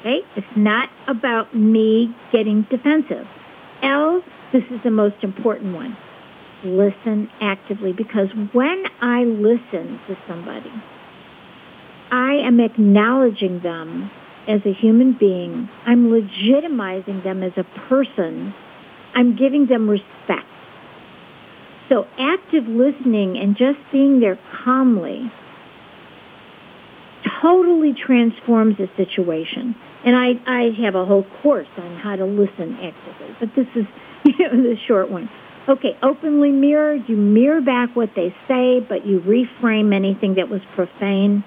Okay? 0.00 0.20
It's 0.36 0.56
not 0.56 0.88
about 1.06 1.54
me 1.54 2.14
getting 2.32 2.66
defensive. 2.70 3.26
L, 3.82 4.22
this 4.52 4.62
is 4.70 4.80
the 4.82 4.90
most 4.90 5.16
important 5.22 5.74
one. 5.74 5.96
Listen 6.64 7.28
actively 7.42 7.92
because 7.92 8.28
when 8.52 8.84
I 9.02 9.24
listen 9.24 10.00
to 10.08 10.16
somebody, 10.26 10.72
I 12.14 12.46
am 12.46 12.60
acknowledging 12.60 13.58
them 13.58 14.08
as 14.46 14.60
a 14.64 14.72
human 14.72 15.16
being. 15.18 15.68
I'm 15.84 16.10
legitimizing 16.10 17.24
them 17.24 17.42
as 17.42 17.50
a 17.56 17.64
person. 17.88 18.54
I'm 19.16 19.34
giving 19.34 19.66
them 19.66 19.90
respect. 19.90 20.46
So 21.88 22.06
active 22.16 22.68
listening 22.68 23.36
and 23.36 23.56
just 23.56 23.78
being 23.90 24.20
there 24.20 24.38
calmly 24.64 25.28
totally 27.42 27.94
transforms 27.94 28.76
a 28.78 28.86
situation. 28.96 29.74
And 30.06 30.14
I, 30.14 30.34
I 30.46 30.70
have 30.84 30.94
a 30.94 31.04
whole 31.04 31.26
course 31.42 31.66
on 31.76 31.96
how 31.96 32.14
to 32.14 32.26
listen 32.26 32.78
actively, 32.80 33.34
but 33.40 33.48
this 33.56 33.66
is 33.74 33.86
you 34.38 34.52
know, 34.52 34.62
the 34.62 34.76
short 34.86 35.10
one. 35.10 35.28
Okay, 35.68 35.96
openly 36.00 36.50
mirror. 36.50 36.94
You 36.94 37.16
mirror 37.16 37.60
back 37.60 37.96
what 37.96 38.10
they 38.14 38.32
say, 38.46 38.78
but 38.78 39.04
you 39.04 39.18
reframe 39.20 39.92
anything 39.92 40.34
that 40.34 40.48
was 40.48 40.60
profane. 40.76 41.42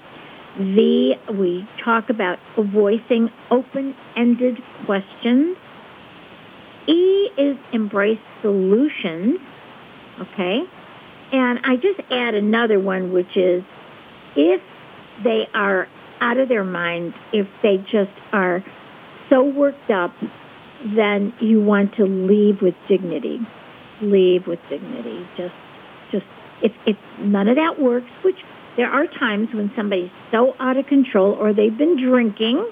V, 0.59 1.15
we 1.33 1.67
talk 1.83 2.09
about 2.09 2.39
voicing 2.57 3.29
open-ended 3.51 4.57
questions. 4.85 5.57
E 6.87 7.29
is 7.37 7.57
embrace 7.73 8.19
solutions. 8.41 9.39
Okay? 10.19 10.61
And 11.31 11.59
I 11.63 11.75
just 11.75 11.99
add 12.09 12.33
another 12.33 12.79
one, 12.79 13.11
which 13.11 13.35
is 13.35 13.63
if 14.35 14.61
they 15.23 15.47
are 15.53 15.87
out 16.21 16.37
of 16.37 16.49
their 16.49 16.63
minds, 16.63 17.15
if 17.33 17.47
they 17.61 17.77
just 17.77 18.11
are 18.31 18.63
so 19.29 19.43
worked 19.43 19.91
up, 19.91 20.13
then 20.95 21.33
you 21.41 21.61
want 21.61 21.95
to 21.95 22.05
leave 22.05 22.61
with 22.61 22.75
dignity. 22.87 23.39
Leave 24.01 24.47
with 24.47 24.59
dignity. 24.69 25.27
Just, 25.35 25.53
just, 26.11 26.25
if, 26.61 26.71
if 26.85 26.97
none 27.19 27.47
of 27.47 27.57
that 27.57 27.79
works, 27.79 28.09
which 28.23 28.37
there 28.77 28.89
are 28.89 29.07
times 29.07 29.49
when 29.53 29.71
somebody's 29.75 30.11
so 30.31 30.55
out 30.59 30.77
of 30.77 30.87
control 30.87 31.33
or 31.33 31.51
they've 31.53 31.77
been 31.77 32.01
drinking 32.01 32.71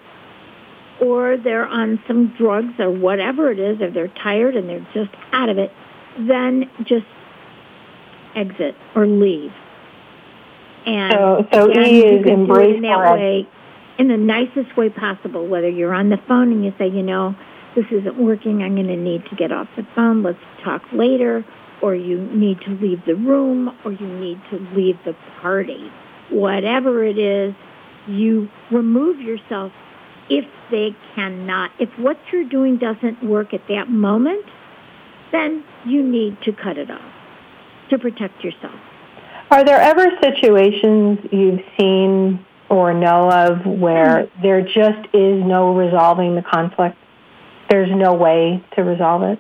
or 1.02 1.36
they're 1.36 1.68
on 1.68 2.02
some 2.08 2.34
drugs 2.38 2.74
or 2.80 2.90
whatever 2.90 3.52
it 3.52 3.60
is, 3.60 3.82
or 3.82 3.92
they're 3.92 4.08
tired 4.08 4.56
and 4.56 4.70
they're 4.70 4.88
just 4.94 5.10
out 5.34 5.50
of 5.50 5.58
it, 5.58 5.72
then 6.18 6.70
just 6.84 7.06
exit 8.36 8.76
or 8.96 9.06
leave. 9.06 9.52
And 10.86 11.12
so, 11.14 11.48
so 11.52 11.72
again, 11.72 11.86
E 11.86 11.98
you 11.98 12.18
is 12.20 12.24
can 12.24 12.42
embrace 12.42 12.68
do 12.68 12.74
it 12.74 12.76
in 12.78 12.82
that 12.84 12.96
for 12.96 13.14
way, 13.14 13.48
in 13.98 14.08
the 14.08 14.18
nicest 14.18 14.78
way 14.78 14.90
possible. 14.90 15.48
Whether 15.48 15.70
you're 15.70 15.94
on 15.94 16.10
the 16.10 16.20
phone 16.28 16.52
and 16.52 16.64
you 16.64 16.74
say, 16.78 16.88
you 16.88 17.04
know, 17.04 17.36
this 17.76 17.86
isn't 17.92 18.18
working, 18.18 18.64
I'm 18.64 18.76
going 18.76 18.88
to 18.88 18.96
need 18.96 19.26
to 19.26 19.36
get 19.36 19.52
off 19.52 19.68
the 19.76 19.86
phone. 19.96 20.24
Let's 20.24 20.40
talk 20.64 20.82
later. 20.94 21.44
Or 21.86 21.94
you 21.94 22.20
need 22.34 22.62
to 22.62 22.72
leave 22.72 23.06
the 23.06 23.14
room, 23.14 23.78
or 23.86 23.92
you 23.92 24.08
need 24.08 24.42
to 24.50 24.58
leave 24.76 24.96
the 25.06 25.16
party. 25.40 25.92
Whatever 26.32 27.06
it 27.06 27.20
is, 27.20 27.54
you 28.08 28.50
remove 28.72 29.20
yourself 29.20 29.72
if 30.28 30.46
they 30.72 30.96
cannot. 31.14 31.70
If 31.80 31.90
what 32.00 32.18
you're 32.32 32.50
doing 32.50 32.80
doesn't 32.80 33.24
work 33.24 33.54
at 33.54 33.62
that 33.68 33.88
moment, 33.88 34.46
then 35.32 35.64
you 35.86 36.02
need 36.02 36.42
to 36.46 36.54
cut 36.54 36.80
it 36.80 36.90
off 36.90 37.14
to 37.92 38.00
protect 38.00 38.44
yourself. 38.44 38.80
Are 39.52 39.64
there 39.64 39.80
ever 39.80 40.08
situations 40.24 41.20
you've 41.32 41.62
seen 41.80 42.44
or 42.68 42.96
know 42.96 43.30
of 43.30 43.64
where 43.66 44.26
hmm. 44.26 44.42
there 44.42 44.62
just 44.62 45.08
is 45.14 45.44
no 45.46 45.76
resolving 45.76 46.34
the 46.34 46.42
conflict? 46.42 46.98
There's 47.70 47.92
no 47.92 48.16
way 48.16 48.64
to 48.76 48.84
resolve 48.84 49.22
it? 49.22 49.40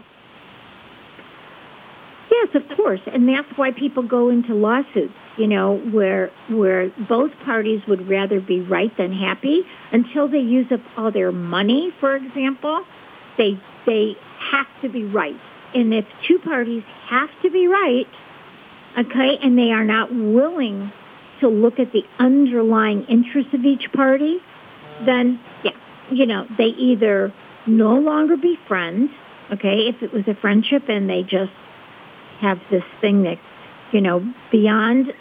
Yes, 2.54 2.64
of 2.64 2.78
course, 2.78 3.00
and 3.12 3.28
that's 3.28 3.48
why 3.58 3.72
people 3.72 4.04
go 4.04 4.30
into 4.30 4.54
lawsuits. 4.54 5.14
You 5.38 5.48
know, 5.48 5.78
where 5.92 6.32
where 6.50 6.92
both 7.10 7.32
parties 7.44 7.82
would 7.88 8.08
rather 8.10 8.40
be 8.40 8.62
right 8.62 8.96
than 8.98 9.12
happy 9.12 9.62
until 9.92 10.28
they 10.28 10.40
use 10.40 10.68
up 10.72 10.80
all 10.98 11.12
their 11.12 11.32
money. 11.32 11.92
For 12.00 12.16
example, 12.16 12.84
they 13.38 13.60
they 13.86 14.16
have 14.52 14.68
to 14.82 14.90
be 14.90 15.04
right, 15.04 15.36
and 15.74 15.94
if 15.94 16.06
two 16.28 16.40
parties 16.40 16.84
have 17.10 17.30
to 17.44 17.50
be 17.50 17.68
right, 17.68 18.08
okay, 18.98 19.38
and 19.42 19.58
they 19.58 19.72
are 19.72 19.86
not 19.86 20.14
willing 20.14 20.92
to 21.42 21.50
look 21.50 21.80
at 21.80 21.92
the 21.92 22.04
underlying 22.20 23.06
interests 23.06 23.54
of 23.54 23.66
each 23.66 23.92
party, 23.94 24.38
then 25.06 25.40
yeah, 25.64 25.72
you 26.12 26.26
know, 26.26 26.46
they 26.58 26.66
either 26.66 27.34
no 27.68 27.96
longer 27.96 28.38
be 28.38 28.58
friends, 28.68 29.10
okay, 29.52 29.88
if 29.90 30.02
it 30.02 30.14
was 30.14 30.24
a 30.28 30.36
friendship 30.40 30.84
and 30.88 31.10
they 31.10 31.24
just 31.24 31.52
have 32.42 32.60
this 32.70 32.84
thing 33.02 33.24
that 33.24 33.38
you 33.92 34.02
know, 34.02 34.34
beyond, 34.52 35.14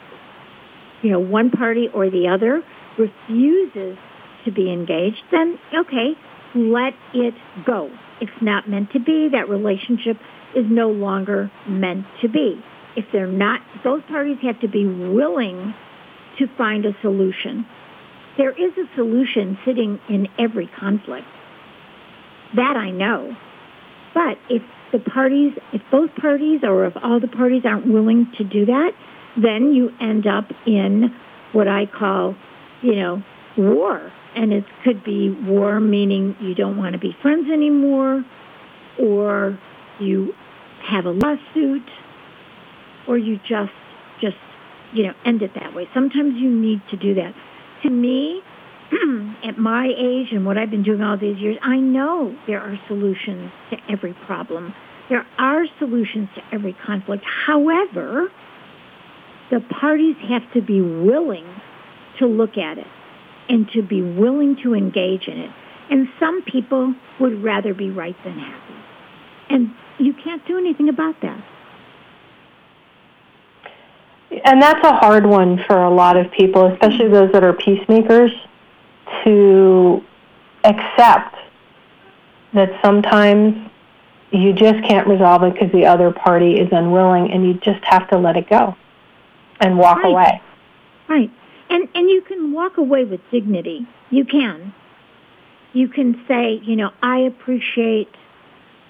you 1.02 1.10
know, 1.10 1.20
one 1.20 1.50
party 1.50 1.88
or 1.94 2.10
the 2.10 2.28
other 2.28 2.62
refuses 2.98 3.96
to 4.44 4.50
be 4.50 4.72
engaged, 4.72 5.22
then 5.30 5.58
okay, 5.74 6.14
let 6.54 6.94
it 7.12 7.34
go. 7.64 7.90
It's 8.20 8.42
not 8.42 8.68
meant 8.68 8.92
to 8.92 9.00
be. 9.00 9.28
That 9.28 9.48
relationship 9.48 10.18
is 10.54 10.64
no 10.68 10.90
longer 10.90 11.50
meant 11.68 12.06
to 12.22 12.28
be. 12.28 12.62
If 12.96 13.04
they're 13.12 13.26
not, 13.26 13.60
both 13.82 14.06
parties 14.06 14.38
have 14.42 14.60
to 14.60 14.68
be 14.68 14.86
willing 14.86 15.74
to 16.38 16.46
find 16.56 16.84
a 16.84 16.96
solution. 17.00 17.66
There 18.36 18.50
is 18.50 18.72
a 18.76 18.92
solution 18.96 19.58
sitting 19.64 20.00
in 20.08 20.28
every 20.38 20.68
conflict. 20.78 21.26
That 22.56 22.76
I 22.76 22.90
know. 22.90 23.36
But 24.14 24.38
if 24.48 24.62
the 24.94 25.00
parties, 25.10 25.52
if 25.72 25.82
both 25.90 26.14
parties 26.14 26.60
or 26.62 26.86
if 26.86 26.94
all 27.02 27.18
the 27.18 27.28
parties 27.28 27.62
aren't 27.64 27.86
willing 27.92 28.30
to 28.38 28.44
do 28.44 28.64
that, 28.66 28.92
then 29.36 29.72
you 29.72 29.90
end 30.00 30.24
up 30.24 30.44
in 30.66 31.12
what 31.52 31.66
I 31.66 31.86
call, 31.86 32.36
you 32.80 32.94
know, 32.94 33.22
war. 33.58 34.12
And 34.36 34.52
it 34.52 34.64
could 34.84 35.02
be 35.04 35.30
war 35.30 35.80
meaning 35.80 36.36
you 36.40 36.54
don't 36.54 36.76
want 36.76 36.92
to 36.92 36.98
be 36.98 37.10
friends 37.22 37.50
anymore, 37.52 38.24
or 39.00 39.58
you 39.98 40.32
have 40.88 41.06
a 41.06 41.10
lawsuit, 41.10 41.88
or 43.08 43.18
you 43.18 43.38
just, 43.38 43.72
just, 44.20 44.36
you 44.92 45.04
know, 45.08 45.12
end 45.26 45.42
it 45.42 45.50
that 45.54 45.74
way. 45.74 45.88
Sometimes 45.92 46.34
you 46.36 46.50
need 46.50 46.80
to 46.90 46.96
do 46.96 47.14
that. 47.14 47.34
To 47.82 47.90
me, 47.90 48.42
at 49.44 49.58
my 49.58 49.86
age 49.86 50.28
and 50.30 50.46
what 50.46 50.56
I've 50.58 50.70
been 50.70 50.84
doing 50.84 51.02
all 51.02 51.18
these 51.18 51.38
years, 51.38 51.56
I 51.62 51.76
know 51.78 52.36
there 52.46 52.60
are 52.60 52.78
solutions 52.86 53.50
to 53.70 53.76
every 53.90 54.14
problem. 54.26 54.74
There 55.08 55.26
are 55.38 55.66
solutions 55.78 56.28
to 56.34 56.42
every 56.52 56.72
conflict. 56.72 57.24
However, 57.24 58.30
the 59.50 59.60
parties 59.60 60.16
have 60.28 60.50
to 60.52 60.62
be 60.62 60.80
willing 60.80 61.46
to 62.18 62.26
look 62.26 62.56
at 62.56 62.78
it 62.78 62.86
and 63.48 63.68
to 63.72 63.82
be 63.82 64.00
willing 64.00 64.56
to 64.62 64.74
engage 64.74 65.28
in 65.28 65.38
it. 65.38 65.50
And 65.90 66.08
some 66.18 66.42
people 66.42 66.94
would 67.20 67.42
rather 67.42 67.74
be 67.74 67.90
right 67.90 68.16
than 68.24 68.38
happy. 68.38 68.74
And 69.50 69.74
you 69.98 70.14
can't 70.14 70.44
do 70.46 70.56
anything 70.56 70.88
about 70.88 71.20
that. 71.20 71.44
And 74.44 74.60
that's 74.60 74.84
a 74.84 74.94
hard 74.94 75.26
one 75.26 75.62
for 75.66 75.76
a 75.76 75.90
lot 75.90 76.16
of 76.16 76.30
people, 76.32 76.66
especially 76.72 77.08
those 77.08 77.30
that 77.32 77.44
are 77.44 77.52
peacemakers, 77.52 78.32
to 79.24 80.02
accept 80.64 81.36
that 82.54 82.70
sometimes 82.82 83.70
you 84.42 84.52
just 84.52 84.82
can't 84.86 85.06
resolve 85.06 85.42
it 85.44 85.54
because 85.54 85.72
the 85.72 85.86
other 85.86 86.10
party 86.10 86.54
is 86.54 86.68
unwilling 86.72 87.30
and 87.30 87.44
you 87.46 87.54
just 87.54 87.84
have 87.84 88.08
to 88.10 88.18
let 88.18 88.36
it 88.36 88.48
go 88.48 88.76
and 89.60 89.78
walk 89.78 89.98
right. 89.98 90.10
away. 90.10 90.42
Right. 91.08 91.30
And 91.70 91.88
and 91.94 92.10
you 92.10 92.22
can 92.22 92.52
walk 92.52 92.76
away 92.76 93.04
with 93.04 93.20
dignity. 93.30 93.86
You 94.10 94.24
can. 94.24 94.74
You 95.72 95.88
can 95.88 96.24
say, 96.28 96.60
you 96.62 96.76
know, 96.76 96.90
I 97.02 97.20
appreciate 97.20 98.08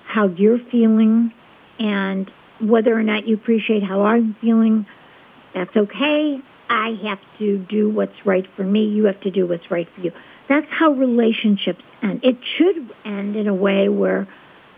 how 0.05 0.29
you're 0.29 0.59
feeling 0.71 1.33
and 1.79 2.31
whether 2.61 2.97
or 2.97 3.03
not 3.03 3.27
you 3.27 3.35
appreciate 3.35 3.83
how 3.83 4.03
I'm 4.03 4.37
feeling, 4.41 4.87
that's 5.55 5.75
okay. 5.77 6.41
I 6.69 6.99
have 7.05 7.19
to 7.39 7.59
do 7.59 7.91
what's 7.91 8.25
right 8.25 8.47
for 8.57 8.65
me. 8.65 8.87
You 8.87 9.05
have 9.05 9.21
to 9.23 9.31
do 9.31 9.47
what's 9.47 9.71
right 9.71 9.89
for 9.95 10.01
you. 10.01 10.13
That's 10.49 10.67
how 10.71 10.93
relationships 10.93 11.83
end. 12.03 12.21
It 12.23 12.39
should 12.57 12.91
end 13.05 13.37
in 13.37 13.49
a 13.49 13.55
way 13.55 13.89
where, 13.89 14.29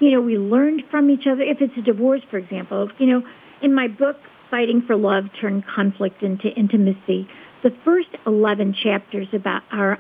you 0.01 0.11
know, 0.11 0.21
we 0.21 0.39
learned 0.39 0.83
from 0.91 1.11
each 1.11 1.27
other. 1.27 1.43
If 1.43 1.59
it's 1.61 1.77
a 1.79 1.83
divorce, 1.83 2.23
for 2.31 2.39
example, 2.39 2.91
you 2.99 3.07
know, 3.07 3.23
in 3.63 3.75
my 3.75 3.89
book, 3.89 4.17
Fighting 4.51 4.83
for 4.87 4.97
Love 4.97 5.25
Turned 5.41 5.65
Conflict 5.67 6.23
into 6.23 6.49
Intimacy, 6.49 7.29
the 7.63 7.71
first 7.85 8.09
11 8.27 8.77
chapters 8.83 9.27
about 9.33 9.63
are 9.73 9.99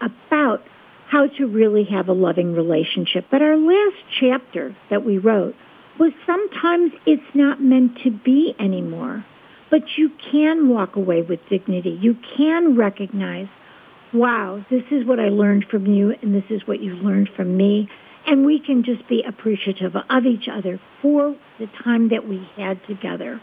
about 0.00 0.60
how 1.08 1.26
to 1.38 1.46
really 1.46 1.84
have 1.84 2.08
a 2.08 2.12
loving 2.12 2.52
relationship. 2.54 3.26
But 3.30 3.42
our 3.42 3.56
last 3.56 3.96
chapter 4.20 4.76
that 4.90 5.04
we 5.04 5.18
wrote 5.18 5.54
was 5.98 6.12
sometimes 6.26 6.92
it's 7.06 7.34
not 7.34 7.60
meant 7.60 7.98
to 8.04 8.10
be 8.10 8.54
anymore. 8.58 9.24
But 9.70 9.82
you 9.96 10.10
can 10.30 10.68
walk 10.68 10.96
away 10.96 11.22
with 11.22 11.40
dignity. 11.48 11.98
You 12.00 12.16
can 12.36 12.76
recognize, 12.76 13.48
wow, 14.12 14.64
this 14.70 14.82
is 14.90 15.06
what 15.06 15.18
I 15.18 15.28
learned 15.28 15.66
from 15.70 15.86
you 15.86 16.14
and 16.22 16.34
this 16.34 16.44
is 16.50 16.66
what 16.66 16.80
you've 16.80 17.02
learned 17.02 17.30
from 17.36 17.56
me. 17.56 17.88
And 18.26 18.46
we 18.46 18.58
can 18.58 18.84
just 18.84 19.06
be 19.08 19.22
appreciative 19.22 19.94
of 19.96 20.26
each 20.26 20.48
other 20.48 20.80
for 21.02 21.36
the 21.58 21.66
time 21.82 22.08
that 22.08 22.26
we 22.26 22.48
had 22.56 22.80
together. 22.86 23.40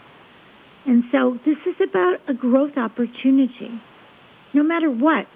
And 0.86 1.04
so 1.12 1.38
this 1.46 1.58
is 1.68 1.76
about 1.88 2.20
a 2.28 2.34
growth 2.34 2.78
opportunity. 2.78 3.82
No 4.54 4.64
matter 4.64 4.90
what, 4.90 5.28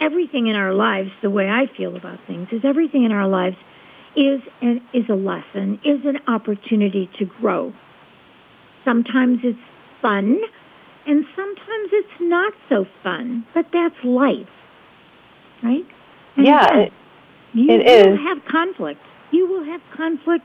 everything 0.00 0.48
in 0.48 0.56
our 0.56 0.74
lives, 0.74 1.10
the 1.22 1.30
way 1.30 1.48
I 1.48 1.66
feel 1.76 1.96
about 1.96 2.18
things, 2.26 2.48
is 2.50 2.62
everything 2.64 3.04
in 3.04 3.12
our 3.12 3.28
lives 3.28 3.56
is 4.16 4.40
an, 4.60 4.80
is 4.92 5.04
a 5.08 5.14
lesson, 5.14 5.80
is 5.84 6.04
an 6.04 6.18
opportunity 6.26 7.08
to 7.18 7.24
grow. 7.24 7.72
Sometimes 8.84 9.38
it's 9.44 9.58
fun, 10.02 10.38
and 11.06 11.24
sometimes 11.36 11.90
it's 11.92 12.20
not 12.20 12.52
so 12.68 12.86
fun, 13.02 13.46
but 13.54 13.66
that's 13.72 13.94
life, 14.04 14.48
right? 15.62 15.86
And 16.36 16.46
yeah, 16.46 16.76
it, 16.78 16.92
you 17.54 17.70
it 17.70 17.78
will 17.78 18.14
is. 18.14 18.20
have 18.20 18.44
conflict. 18.44 19.00
You 19.30 19.48
will 19.48 19.64
have 19.64 19.80
conflict 19.94 20.44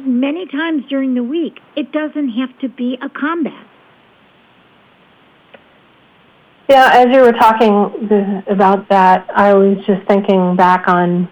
many 0.00 0.46
times 0.46 0.84
during 0.88 1.14
the 1.14 1.22
week. 1.22 1.60
It 1.76 1.92
doesn't 1.92 2.30
have 2.30 2.58
to 2.60 2.68
be 2.68 2.98
a 3.02 3.08
combat. 3.08 3.66
Yeah, 6.68 6.90
as 6.92 7.06
you 7.14 7.20
were 7.20 7.32
talking 7.32 8.42
about 8.46 8.88
that, 8.88 9.28
I 9.34 9.54
was 9.54 9.78
just 9.86 10.06
thinking 10.06 10.56
back 10.56 10.88
on 10.88 11.30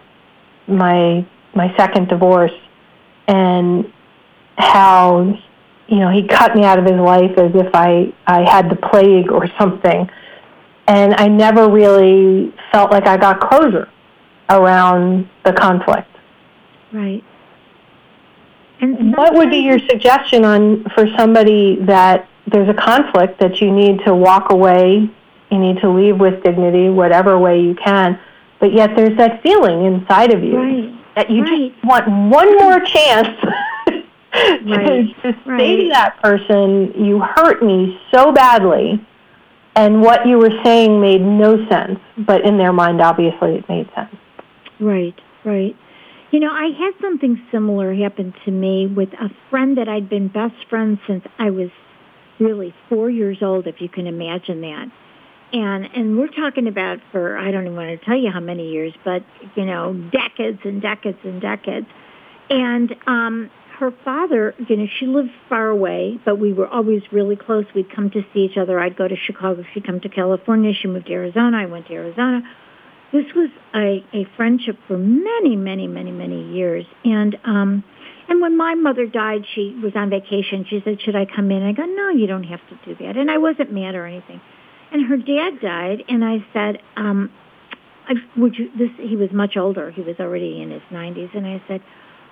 my 0.66 1.26
my 1.54 1.74
second 1.76 2.08
divorce 2.08 2.52
and 3.26 3.90
how 4.56 5.36
you 5.88 5.96
know 5.96 6.10
he 6.10 6.26
cut 6.26 6.54
me 6.54 6.64
out 6.64 6.78
of 6.78 6.84
his 6.84 7.00
life 7.00 7.36
as 7.38 7.52
if 7.54 7.74
I 7.74 8.12
I 8.26 8.42
had 8.42 8.70
the 8.70 8.76
plague 8.76 9.30
or 9.30 9.46
something, 9.58 10.10
and 10.86 11.14
I 11.14 11.28
never 11.28 11.70
really 11.70 12.52
felt 12.70 12.90
like 12.90 13.06
I 13.06 13.16
got 13.16 13.40
closure 13.40 13.88
around 14.50 15.28
the 15.44 15.52
conflict. 15.52 16.08
Right. 16.92 17.24
And 18.80 19.14
what 19.14 19.34
would 19.34 19.50
be 19.50 19.58
your 19.58 19.78
suggestion 19.78 20.44
on 20.44 20.84
for 20.94 21.06
somebody 21.16 21.76
that 21.82 22.28
there's 22.46 22.68
a 22.68 22.74
conflict 22.74 23.38
that 23.40 23.60
you 23.60 23.70
need 23.70 24.00
to 24.06 24.14
walk 24.14 24.50
away, 24.50 25.10
you 25.50 25.58
need 25.58 25.80
to 25.80 25.90
leave 25.90 26.18
with 26.18 26.42
dignity, 26.42 26.88
whatever 26.88 27.38
way 27.38 27.60
you 27.60 27.74
can, 27.74 28.18
but 28.58 28.72
yet 28.72 28.96
there's 28.96 29.16
that 29.18 29.42
feeling 29.42 29.84
inside 29.84 30.32
of 30.32 30.42
you 30.42 30.56
right. 30.56 31.14
that 31.14 31.30
you 31.30 31.42
right. 31.42 31.72
just 31.72 31.84
want 31.84 32.06
one 32.30 32.56
more 32.58 32.80
chance 32.86 33.28
to, 33.86 34.02
right. 34.66 35.22
to 35.22 35.34
say 35.46 35.76
to 35.76 35.88
that 35.90 36.18
person, 36.22 36.92
you 37.04 37.20
hurt 37.20 37.62
me 37.62 38.00
so 38.12 38.32
badly, 38.32 39.04
and 39.76 40.00
what 40.00 40.26
you 40.26 40.38
were 40.38 40.52
saying 40.64 41.00
made 41.00 41.20
no 41.20 41.68
sense, 41.68 42.00
but 42.18 42.44
in 42.44 42.56
their 42.56 42.72
mind, 42.72 43.00
obviously, 43.00 43.56
it 43.56 43.68
made 43.68 43.88
sense. 43.94 44.14
Right, 44.80 45.14
right. 45.44 45.76
You 46.30 46.38
know, 46.38 46.50
I 46.50 46.70
had 46.78 46.92
something 47.02 47.42
similar 47.50 47.92
happen 47.94 48.32
to 48.44 48.50
me 48.50 48.86
with 48.86 49.12
a 49.14 49.30
friend 49.50 49.76
that 49.78 49.88
I'd 49.88 50.08
been 50.08 50.28
best 50.28 50.54
friends 50.68 51.00
since 51.06 51.24
I 51.38 51.50
was 51.50 51.70
really 52.38 52.72
four 52.88 53.10
years 53.10 53.38
old, 53.42 53.66
if 53.66 53.80
you 53.80 53.88
can 53.88 54.06
imagine 54.06 54.60
that. 54.62 54.86
And 55.52 55.88
and 55.96 56.16
we're 56.16 56.28
talking 56.28 56.68
about 56.68 56.98
for 57.10 57.36
I 57.36 57.50
don't 57.50 57.64
even 57.64 57.76
want 57.76 57.98
to 57.98 58.06
tell 58.06 58.16
you 58.16 58.30
how 58.30 58.38
many 58.38 58.70
years, 58.70 58.94
but 59.04 59.24
you 59.56 59.64
know, 59.64 59.92
decades 60.12 60.60
and 60.64 60.80
decades 60.80 61.18
and 61.24 61.40
decades. 61.40 61.86
And 62.48 62.94
um 63.08 63.50
her 63.80 63.92
father, 64.04 64.54
you 64.68 64.76
know, 64.76 64.86
she 64.98 65.06
lived 65.06 65.30
far 65.48 65.68
away, 65.68 66.20
but 66.24 66.38
we 66.38 66.52
were 66.52 66.68
always 66.68 67.02
really 67.10 67.34
close. 67.34 67.64
We'd 67.74 67.90
come 67.90 68.10
to 68.10 68.22
see 68.32 68.40
each 68.40 68.58
other. 68.58 68.78
I'd 68.78 68.96
go 68.96 69.08
to 69.08 69.16
Chicago. 69.16 69.64
She'd 69.74 69.86
come 69.86 70.00
to 70.00 70.08
California. 70.08 70.72
She 70.74 70.86
moved 70.86 71.06
to 71.06 71.14
Arizona. 71.14 71.56
I 71.56 71.66
went 71.66 71.88
to 71.88 71.94
Arizona 71.94 72.42
this 73.12 73.24
was 73.34 73.50
a, 73.74 74.04
a 74.16 74.26
friendship 74.36 74.76
for 74.86 74.96
many, 74.96 75.56
many, 75.56 75.86
many, 75.86 76.12
many 76.12 76.52
years. 76.52 76.84
And 77.04 77.36
um, 77.44 77.84
and 78.28 78.40
when 78.40 78.56
my 78.56 78.74
mother 78.74 79.06
died, 79.06 79.44
she 79.54 79.76
was 79.82 79.92
on 79.96 80.10
vacation. 80.10 80.64
She 80.68 80.80
said, 80.84 81.00
"Should 81.02 81.16
I 81.16 81.26
come 81.26 81.50
in?" 81.50 81.64
I 81.64 81.72
go, 81.72 81.84
"No, 81.84 82.10
you 82.10 82.26
don't 82.26 82.44
have 82.44 82.60
to 82.68 82.78
do 82.86 83.04
that." 83.04 83.16
And 83.16 83.30
I 83.30 83.38
wasn't 83.38 83.72
mad 83.72 83.94
or 83.94 84.06
anything. 84.06 84.40
And 84.92 85.06
her 85.06 85.16
dad 85.16 85.60
died, 85.60 86.04
and 86.08 86.24
I 86.24 86.44
said, 86.52 86.78
um, 86.96 87.30
I, 88.08 88.14
"Would 88.36 88.56
you?" 88.56 88.70
This 88.78 88.90
he 88.98 89.16
was 89.16 89.30
much 89.32 89.56
older. 89.56 89.90
He 89.90 90.02
was 90.02 90.16
already 90.20 90.62
in 90.62 90.70
his 90.70 90.82
90s, 90.92 91.34
and 91.36 91.46
I 91.46 91.62
said, 91.66 91.82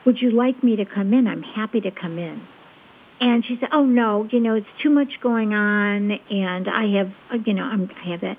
"Would 0.06 0.20
you 0.20 0.30
like 0.30 0.62
me 0.62 0.76
to 0.76 0.84
come 0.84 1.12
in? 1.12 1.26
I'm 1.26 1.42
happy 1.42 1.80
to 1.80 1.90
come 1.90 2.18
in." 2.18 2.46
And 3.20 3.44
she 3.44 3.56
said, 3.58 3.70
"Oh 3.72 3.84
no, 3.84 4.28
you 4.30 4.38
know 4.38 4.54
it's 4.54 4.66
too 4.80 4.90
much 4.90 5.20
going 5.20 5.52
on, 5.52 6.12
and 6.12 6.68
I 6.68 6.98
have, 6.98 7.12
you 7.44 7.54
know, 7.54 7.64
I'm, 7.64 7.90
I 8.04 8.10
have 8.10 8.20
that." 8.20 8.38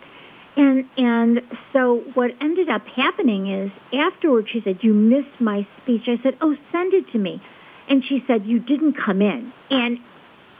And 0.59 0.83
and 0.97 1.41
so 1.71 2.03
what 2.15 2.31
ended 2.41 2.67
up 2.67 2.85
happening 2.93 3.47
is 3.47 3.71
afterwards 3.93 4.49
she 4.51 4.59
said, 4.61 4.79
"You 4.81 4.93
missed 4.93 5.39
my 5.39 5.65
speech." 5.81 6.01
I 6.07 6.21
said, 6.21 6.35
"Oh, 6.41 6.53
send 6.73 6.93
it 6.93 7.09
to 7.13 7.17
me." 7.17 7.41
And 7.87 8.03
she 8.03 8.21
said, 8.27 8.45
"You 8.45 8.59
didn't 8.59 8.95
come 8.97 9.21
in." 9.21 9.53
And 9.69 9.99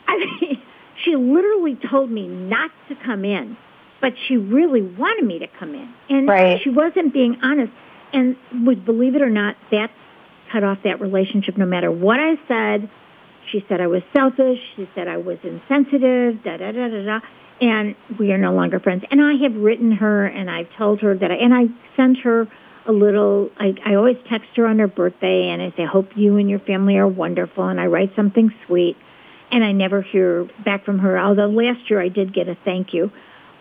I 0.08 0.18
mean, 0.42 0.62
she 1.04 1.18
literally 1.18 1.78
told 1.92 2.10
me 2.10 2.30
not 2.30 2.72
to 2.88 2.96
come 2.96 3.26
in, 3.26 3.58
but 4.00 4.14
she 4.28 4.38
really 4.38 4.82
wanted 4.82 5.26
me 5.26 5.40
to 5.40 5.48
come 5.60 5.76
in. 5.76 5.94
And 6.08 6.30
right. 6.30 6.62
she 6.64 6.70
wasn't 6.70 7.12
being 7.12 7.38
honest. 7.44 7.74
And 8.14 8.38
would 8.66 8.86
believe 8.86 9.16
it 9.16 9.22
or 9.22 9.30
not, 9.30 9.58
that 9.72 9.92
cut 10.52 10.64
off 10.64 10.80
that 10.86 11.02
relationship 11.02 11.58
no 11.58 11.66
matter 11.66 11.92
what 11.92 12.20
I 12.22 12.36
said. 12.48 12.90
She 13.52 13.66
said 13.68 13.82
I 13.82 13.88
was 13.88 14.02
selfish. 14.16 14.60
She 14.78 14.90
said 14.96 15.10
I 15.10 15.18
was 15.18 15.38
insensitive, 15.44 16.42
da 16.44 16.56
da 16.56 16.72
da 16.72 16.88
da 16.88 17.04
da. 17.04 17.20
And 17.62 17.96
we 18.18 18.32
are 18.32 18.38
no 18.38 18.54
longer 18.54 18.80
friends. 18.80 19.04
And 19.12 19.22
I 19.22 19.34
have 19.44 19.56
written 19.56 19.92
her 19.92 20.26
and 20.26 20.50
I've 20.50 20.70
told 20.78 21.02
her 21.02 21.18
that 21.18 21.32
I, 21.32 21.36
and 21.36 21.54
I 21.54 21.64
sent 21.98 22.20
her 22.20 22.48
a 22.88 22.92
little, 22.92 23.50
I, 23.58 23.74
I 23.86 23.96
always 23.96 24.16
text 24.30 24.50
her 24.56 24.66
on 24.66 24.80
her 24.80 24.88
birthday 24.88 25.50
and 25.50 25.62
I 25.62 25.76
say, 25.76 25.86
hope 25.86 26.10
you 26.16 26.38
and 26.38 26.50
your 26.50 26.60
family 26.60 26.96
are 26.98 27.08
wonderful. 27.08 27.68
And 27.68 27.80
I 27.80 27.88
write 27.88 28.12
something 28.16 28.52
sweet 28.66 28.96
and 29.52 29.64
I 29.64 29.74
never 29.74 30.02
hear 30.02 30.48
back 30.64 30.86
from 30.86 31.00
her. 31.00 31.20
Although 31.20 31.48
last 31.48 31.90
year 31.90 32.02
I 32.02 32.08
did 32.08 32.34
get 32.34 32.48
a 32.48 32.56
thank 32.64 32.94
you, 32.94 33.12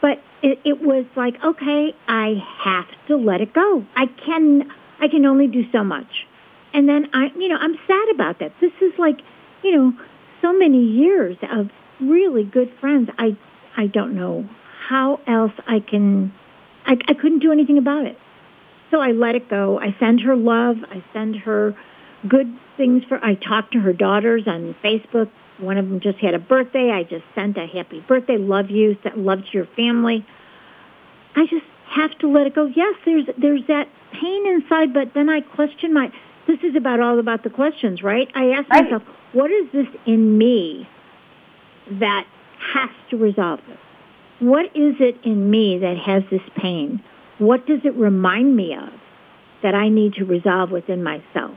but 0.01 0.23
it, 0.43 0.61
it 0.65 0.81
was 0.81 1.05
like, 1.17 1.35
okay, 1.45 1.93
I 2.07 2.35
have 2.63 2.87
to 3.09 3.17
let 3.17 3.41
it 3.41 3.53
go. 3.53 3.85
I 3.97 4.07
can, 4.25 4.71
I 5.01 5.09
can 5.09 5.27
only 5.27 5.49
do 5.49 5.63
so 5.73 5.83
much. 5.83 6.27
And 6.73 6.89
then 6.89 7.09
I, 7.13 7.29
you 7.37 7.49
know, 7.49 7.57
I'm 7.57 7.75
sad 7.87 8.15
about 8.15 8.39
that. 8.41 8.53
This 8.61 8.73
is 8.81 8.93
like, 8.99 9.17
you 9.65 9.73
know, 9.75 9.93
so 10.41 10.53
many 10.53 10.85
years 10.85 11.37
of 11.51 11.71
really 12.01 12.45
good 12.45 12.73
friends. 12.81 13.09
I, 13.19 13.37
I 13.79 13.87
don't 13.87 14.15
know 14.15 14.47
how 14.89 15.21
else 15.27 15.53
I 15.67 15.81
can, 15.81 16.35
I, 16.85 16.97
I 17.09 17.15
couldn't 17.15 17.39
do 17.39 17.53
anything 17.53 17.79
about 17.79 18.05
it. 18.05 18.19
So 18.91 19.01
I 19.01 19.13
let 19.13 19.35
it 19.35 19.49
go. 19.49 19.79
I 19.81 19.97
send 19.99 20.21
her 20.21 20.37
love. 20.37 20.77
I 20.91 21.03
send 21.15 21.37
her 21.37 21.75
good 22.29 22.55
things 22.77 23.05
for, 23.09 23.25
I 23.25 23.35
talk 23.35 23.71
to 23.71 23.81
her 23.81 23.95
daughters 23.95 24.43
on 24.47 24.75
Facebook 24.85 25.31
one 25.59 25.77
of 25.77 25.89
them 25.89 26.01
just 26.01 26.19
had 26.19 26.35
a 26.35 26.39
birthday. 26.39 26.91
I 26.91 27.03
just 27.03 27.25
sent 27.35 27.57
a 27.57 27.67
happy 27.67 28.01
birthday. 28.07 28.39
Love 28.39 28.71
you. 28.71 28.97
Love 29.17 29.41
to 29.41 29.51
your 29.53 29.67
family. 29.77 30.25
I 31.35 31.47
just 31.47 31.67
have 31.91 32.17
to 32.19 32.29
let 32.29 32.47
it 32.47 32.55
go. 32.55 32.67
Yes, 32.67 32.95
there's 33.05 33.27
there's 33.37 33.67
that 33.69 33.89
pain 34.13 34.47
inside, 34.47 34.95
but 34.95 35.15
then 35.15 35.29
I 35.29 35.41
question 35.41 35.93
my. 35.93 36.13
This 36.47 36.59
is 36.63 36.77
about 36.77 37.01
all 37.01 37.19
about 37.19 37.43
the 37.43 37.51
questions, 37.51 38.03
right? 38.03 38.29
I 38.35 38.51
ask 38.51 38.71
right. 38.71 38.85
myself, 38.85 39.03
what 39.33 39.51
is 39.51 39.67
this 39.73 39.87
in 40.07 40.39
me 40.39 40.89
that 42.01 42.27
has 42.75 42.91
to 43.11 43.17
resolve 43.17 43.61
this? 43.69 43.79
What 44.41 44.67
is 44.67 44.95
it 45.01 45.17
in 45.25 45.51
me 45.51 45.79
that 45.79 45.97
has 45.97 46.23
this 46.31 46.43
pain? 46.57 47.03
What 47.39 47.67
does 47.67 47.81
it 47.85 47.95
remind 47.95 48.57
me 48.57 48.75
of 48.75 48.93
that 49.63 49.75
I 49.75 49.89
need 49.89 50.15
to 50.15 50.25
resolve 50.25 50.71
within 50.71 51.03
myself? 51.03 51.57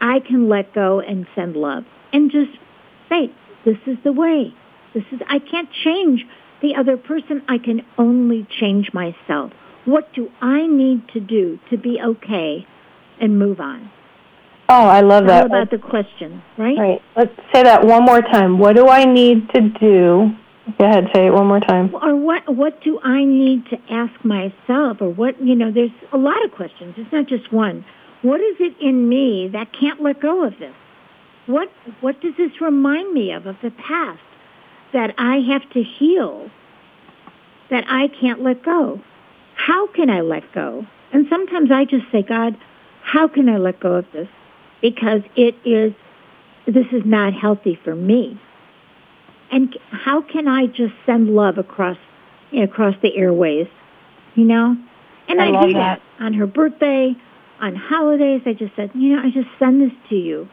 I 0.00 0.20
can 0.20 0.48
let 0.48 0.74
go 0.74 1.00
and 1.00 1.26
send 1.34 1.56
love 1.56 1.84
and 2.12 2.30
just 2.30 2.52
say, 3.08 3.30
this 3.64 3.76
is 3.86 3.98
the 4.04 4.12
way. 4.12 4.54
This 4.94 5.04
is, 5.12 5.20
I 5.28 5.38
can't 5.38 5.68
change 5.84 6.24
the 6.62 6.74
other 6.76 6.96
person. 6.96 7.42
I 7.48 7.58
can 7.58 7.82
only 7.98 8.46
change 8.60 8.92
myself. 8.92 9.52
What 9.84 10.12
do 10.14 10.30
I 10.40 10.66
need 10.66 11.08
to 11.14 11.20
do 11.20 11.58
to 11.70 11.76
be 11.76 11.98
okay 12.02 12.66
and 13.20 13.38
move 13.38 13.60
on? 13.60 13.90
Oh, 14.70 14.86
I 14.86 15.00
love 15.00 15.26
that. 15.26 15.44
All 15.44 15.46
about 15.46 15.70
the 15.70 15.78
question, 15.78 16.42
right? 16.58 16.76
Right. 16.76 17.02
Let's 17.16 17.34
say 17.54 17.62
that 17.62 17.86
one 17.86 18.04
more 18.04 18.20
time. 18.20 18.58
What 18.58 18.76
do 18.76 18.88
I 18.88 19.04
need 19.04 19.48
to 19.54 19.60
do? 19.62 20.30
Go 20.78 20.84
ahead, 20.84 21.08
say 21.14 21.26
it 21.26 21.32
one 21.32 21.46
more 21.46 21.60
time. 21.60 21.94
Or 21.94 22.14
what 22.14 22.54
what 22.54 22.82
do 22.82 23.00
I 23.02 23.24
need 23.24 23.64
to 23.70 23.78
ask 23.90 24.12
myself 24.22 24.98
or 25.00 25.08
what, 25.08 25.40
you 25.42 25.54
know, 25.54 25.72
there's 25.72 25.90
a 26.12 26.18
lot 26.18 26.44
of 26.44 26.52
questions. 26.52 26.94
It's 26.98 27.10
not 27.10 27.26
just 27.26 27.50
one. 27.50 27.86
What 28.20 28.40
is 28.42 28.56
it 28.60 28.74
in 28.78 29.08
me 29.08 29.48
that 29.54 29.72
can't 29.72 30.02
let 30.02 30.20
go 30.20 30.44
of 30.44 30.58
this? 30.58 30.74
What 31.46 31.70
what 32.02 32.20
does 32.20 32.34
this 32.36 32.60
remind 32.60 33.14
me 33.14 33.32
of 33.32 33.46
of 33.46 33.56
the 33.62 33.70
past 33.70 34.20
that 34.92 35.14
I 35.16 35.36
have 35.50 35.68
to 35.70 35.82
heal? 35.82 36.50
That 37.70 37.84
I 37.88 38.08
can't 38.20 38.42
let 38.42 38.62
go. 38.62 39.00
How 39.54 39.86
can 39.86 40.10
I 40.10 40.20
let 40.20 40.52
go? 40.52 40.86
And 41.12 41.26
sometimes 41.30 41.70
I 41.70 41.86
just 41.86 42.04
say, 42.12 42.22
God, 42.22 42.58
how 43.02 43.26
can 43.28 43.48
I 43.48 43.56
let 43.56 43.80
go 43.80 43.94
of 43.94 44.04
this? 44.12 44.28
Because 44.80 45.22
it 45.36 45.56
is 45.64 45.92
this 46.66 46.86
is 46.92 47.02
not 47.04 47.32
healthy 47.34 47.78
for 47.82 47.94
me. 47.94 48.40
And 49.50 49.76
how 49.90 50.20
can 50.20 50.46
I 50.46 50.66
just 50.66 50.92
send 51.06 51.34
love 51.34 51.56
across 51.56 51.96
you 52.50 52.60
know, 52.60 52.64
across 52.64 52.94
the 53.02 53.16
airways? 53.16 53.66
You 54.34 54.44
know? 54.44 54.76
And 55.28 55.40
I, 55.40 55.48
I 55.48 55.66
do 55.66 55.72
that. 55.74 56.00
that 56.18 56.24
on 56.24 56.34
her 56.34 56.46
birthday, 56.46 57.14
on 57.60 57.74
holidays. 57.74 58.42
I 58.46 58.52
just 58.52 58.76
said, 58.76 58.90
you 58.94 59.16
know, 59.16 59.22
I 59.22 59.30
just 59.30 59.48
send 59.58 59.80
this 59.80 59.96
to 60.10 60.14
you 60.14 60.48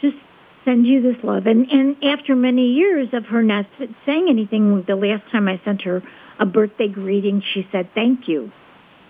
just 0.00 0.16
send 0.64 0.86
you 0.86 1.02
this 1.02 1.22
love. 1.22 1.46
And 1.46 1.70
and 1.70 2.02
after 2.04 2.34
many 2.34 2.72
years 2.72 3.08
of 3.12 3.26
her 3.26 3.42
not 3.42 3.66
saying 4.06 4.26
anything, 4.28 4.84
the 4.86 4.96
last 4.96 5.30
time 5.30 5.48
I 5.48 5.60
sent 5.64 5.82
her 5.82 6.02
a 6.38 6.46
birthday 6.46 6.88
greeting, 6.88 7.42
she 7.54 7.66
said, 7.72 7.90
"Thank 7.94 8.28
you. 8.28 8.52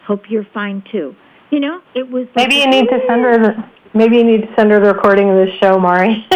Hope 0.06 0.30
you're 0.30 0.46
fine 0.54 0.82
too." 0.90 1.14
You 1.50 1.60
know, 1.60 1.80
it 1.94 2.10
was. 2.10 2.26
Maybe 2.36 2.58
like, 2.58 2.64
you 2.64 2.82
need 2.82 2.88
to 2.88 3.00
send 3.06 3.22
her. 3.22 3.70
Maybe 3.94 4.16
you 4.16 4.24
need 4.24 4.42
to 4.42 4.54
send 4.54 4.70
her 4.70 4.80
the 4.80 4.92
recording 4.92 5.30
of 5.30 5.36
this 5.36 5.54
show, 5.58 5.78
Mari. 5.78 6.26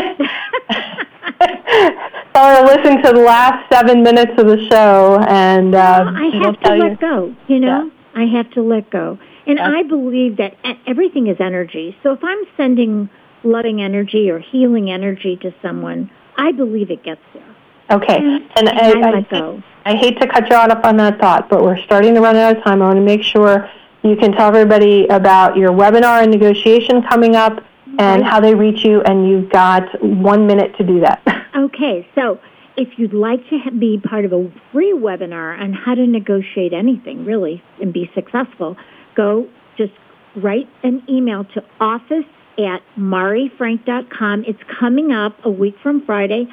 Tell 2.35 2.47
her 2.49 2.57
to 2.57 2.65
listen 2.65 3.03
to 3.03 3.13
the 3.13 3.21
last 3.21 3.71
seven 3.71 4.03
minutes 4.03 4.33
of 4.39 4.47
the 4.47 4.67
show, 4.71 5.19
and 5.29 5.75
uh, 5.75 6.05
well, 6.07 6.17
I 6.17 6.31
have 6.45 6.61
to 6.61 6.75
let 6.75 7.01
go. 7.01 7.35
You 7.47 7.61
know, 7.61 7.91
yeah. 8.15 8.21
I 8.21 8.25
have 8.25 8.51
to 8.53 8.63
let 8.63 8.91
go, 8.91 9.19
and. 9.47 9.61
I 9.61 9.83
believe 9.83 10.39
that 10.39 10.57
everything 10.87 11.27
is 11.27 11.37
energy. 11.41 11.97
So 12.03 12.13
if 12.13 12.25
I'm 12.25 12.45
sending 12.57 13.11
loving 13.45 13.83
energy 13.83 14.31
or 14.31 14.39
healing 14.39 14.91
energy 14.91 15.37
to 15.43 15.53
someone, 15.61 16.11
I 16.37 16.53
believe 16.53 16.91
it 16.91 17.03
gets 17.03 17.21
there. 17.35 17.55
Okay, 17.91 18.17
and, 18.17 18.51
and, 18.57 18.69
and 18.69 19.05
I, 19.05 19.09
I, 19.09 19.13
let 19.13 19.31
go. 19.31 19.63
I 19.85 19.97
hate 19.97 20.19
to 20.21 20.27
cut 20.27 20.49
you 20.49 20.57
off 20.57 20.85
on 20.85 20.97
that 20.99 21.21
thought, 21.21 21.51
but 21.51 21.63
we're 21.63 21.83
starting 21.83 22.15
to 22.15 22.21
run 22.21 22.37
out 22.37 22.57
of 22.57 22.65
time. 22.65 22.81
I 22.81 22.87
want 22.87 22.97
to 22.97 23.05
make 23.05 23.23
sure 23.23 23.69
you 24.03 24.17
can 24.17 24.33
tell 24.33 24.49
everybody 24.49 25.07
about 25.07 25.57
your 25.57 25.71
webinar 25.71 26.23
and 26.23 26.31
negotiation 26.31 27.03
coming 27.03 27.37
up 27.37 27.63
and 27.99 28.25
how 28.25 28.41
they 28.41 28.55
reach 28.55 28.85
you, 28.85 29.03
and 29.03 29.29
you've 29.29 29.51
got 29.51 29.83
one 30.03 30.47
minute 30.47 30.77
to 30.79 30.85
do 30.85 31.01
that. 31.01 31.23
Okay, 31.55 32.09
so 32.15 32.41
if 32.79 32.99
you'd 32.99 33.13
like 33.13 33.47
to 33.51 33.71
be 33.79 33.99
part 33.99 34.25
of 34.25 34.33
a 34.33 34.51
free 34.73 34.95
webinar 34.95 35.61
on 35.61 35.75
how 35.75 35.95
to 35.95 36.07
negotiate 36.07 36.73
anything, 36.73 37.27
really, 37.27 37.63
and 37.81 37.93
be 37.93 38.11
successful, 38.15 38.77
go 39.15 39.47
just 39.77 39.93
write 40.35 40.67
an 40.83 41.03
email 41.11 41.45
to 41.45 41.63
office 41.79 42.25
at 42.59 42.83
marifrank.com. 42.99 44.45
It's 44.47 44.63
coming 44.81 45.13
up 45.13 45.37
a 45.45 45.51
week 45.51 45.77
from 45.83 46.05
Friday, 46.07 46.49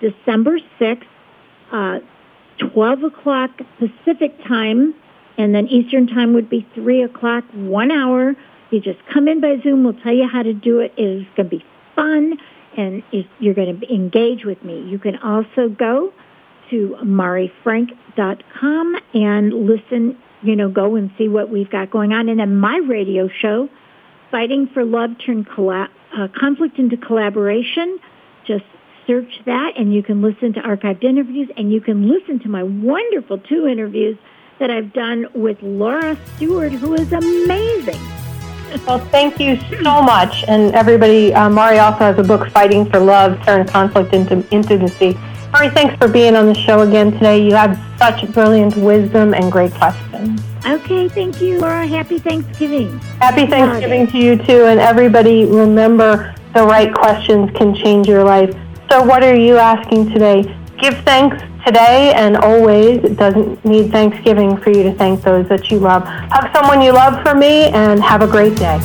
December 0.00 0.58
6th, 0.78 1.02
uh, 1.72 2.00
12 2.58 3.04
o'clock 3.04 3.50
Pacific 3.78 4.36
time, 4.46 4.94
and 5.38 5.54
then 5.54 5.66
Eastern 5.68 6.06
time 6.06 6.34
would 6.34 6.50
be 6.50 6.66
3 6.74 7.02
o'clock, 7.02 7.44
one 7.52 7.90
hour. 7.90 8.34
You 8.70 8.80
just 8.80 9.00
come 9.12 9.28
in 9.28 9.40
by 9.40 9.58
Zoom. 9.62 9.84
We'll 9.84 9.94
tell 9.94 10.14
you 10.14 10.28
how 10.28 10.42
to 10.42 10.52
do 10.52 10.80
it. 10.80 10.92
It 10.96 11.02
is 11.02 11.26
going 11.36 11.50
to 11.50 11.56
be 11.56 11.64
fun, 11.94 12.38
and 12.76 13.02
you're 13.38 13.54
going 13.54 13.80
to 13.80 13.92
engage 13.92 14.44
with 14.44 14.62
me. 14.64 14.82
You 14.82 14.98
can 14.98 15.16
also 15.16 15.68
go 15.68 16.12
to 16.70 16.96
marifrank.com 17.02 18.96
and 19.14 19.52
listen, 19.52 20.18
you 20.42 20.56
know, 20.56 20.70
go 20.70 20.96
and 20.96 21.10
see 21.18 21.28
what 21.28 21.50
we've 21.50 21.70
got 21.70 21.90
going 21.90 22.12
on. 22.12 22.28
And 22.28 22.40
then 22.40 22.56
my 22.56 22.78
radio 22.78 23.28
show, 23.28 23.68
Fighting 24.30 24.68
for 24.72 24.84
Love 24.84 25.10
Turned 25.24 25.48
colla- 25.48 25.90
uh, 26.16 26.28
Conflict 26.38 26.78
into 26.78 26.96
Collaboration. 26.96 27.98
Just 28.46 28.64
search 29.06 29.40
that 29.46 29.72
and 29.76 29.92
you 29.92 30.02
can 30.02 30.22
listen 30.22 30.52
to 30.54 30.60
archived 30.60 31.04
interviews 31.04 31.48
and 31.56 31.72
you 31.72 31.80
can 31.80 32.08
listen 32.08 32.38
to 32.40 32.48
my 32.48 32.62
wonderful 32.62 33.38
two 33.38 33.66
interviews 33.66 34.16
that 34.58 34.70
I've 34.70 34.92
done 34.92 35.26
with 35.34 35.62
Laura 35.62 36.16
Stewart, 36.36 36.72
who 36.72 36.94
is 36.94 37.12
amazing. 37.12 38.00
Well, 38.86 38.98
thank 38.98 39.38
you 39.38 39.58
so 39.82 40.02
much. 40.02 40.44
And 40.48 40.74
everybody, 40.74 41.34
uh, 41.34 41.50
Mari 41.50 41.78
also 41.78 41.98
has 41.98 42.18
a 42.18 42.22
book, 42.22 42.48
Fighting 42.50 42.88
for 42.90 42.98
Love, 42.98 43.42
Turn 43.44 43.66
Conflict 43.66 44.12
into 44.14 44.46
Intimacy. 44.50 45.16
Mari, 45.52 45.68
thanks 45.70 45.94
for 45.96 46.08
being 46.08 46.34
on 46.34 46.46
the 46.46 46.54
show 46.54 46.80
again 46.80 47.12
today. 47.12 47.44
You 47.44 47.54
have 47.54 47.78
such 47.98 48.30
brilliant 48.32 48.76
wisdom 48.76 49.34
and 49.34 49.52
great 49.52 49.72
questions. 49.74 50.40
Okay, 50.64 51.08
thank 51.08 51.42
you, 51.42 51.58
Laura. 51.58 51.86
Happy 51.86 52.18
Thanksgiving. 52.18 52.98
Happy 53.20 53.46
Thanksgiving 53.46 54.06
to 54.08 54.18
you 54.18 54.36
too. 54.36 54.64
And 54.64 54.80
everybody, 54.80 55.44
remember 55.44 56.34
the 56.54 56.64
right 56.64 56.92
questions 56.94 57.50
can 57.56 57.74
change 57.74 58.08
your 58.08 58.24
life. 58.24 58.54
So, 58.90 59.02
what 59.02 59.22
are 59.22 59.36
you 59.36 59.56
asking 59.56 60.12
today? 60.12 60.42
Give 60.78 60.94
thanks 61.04 61.42
today 61.64 62.12
and 62.14 62.36
always. 62.36 63.02
It 63.04 63.16
doesn't 63.16 63.64
need 63.64 63.90
Thanksgiving 63.90 64.56
for 64.56 64.70
you 64.70 64.82
to 64.84 64.94
thank 64.94 65.22
those 65.22 65.48
that 65.48 65.70
you 65.70 65.78
love. 65.78 66.04
Hug 66.04 66.54
someone 66.54 66.82
you 66.82 66.92
love 66.92 67.22
for 67.22 67.34
me 67.34 67.64
and 67.70 68.02
have 68.02 68.22
a 68.22 68.26
great 68.26 68.56
day. 68.56 68.80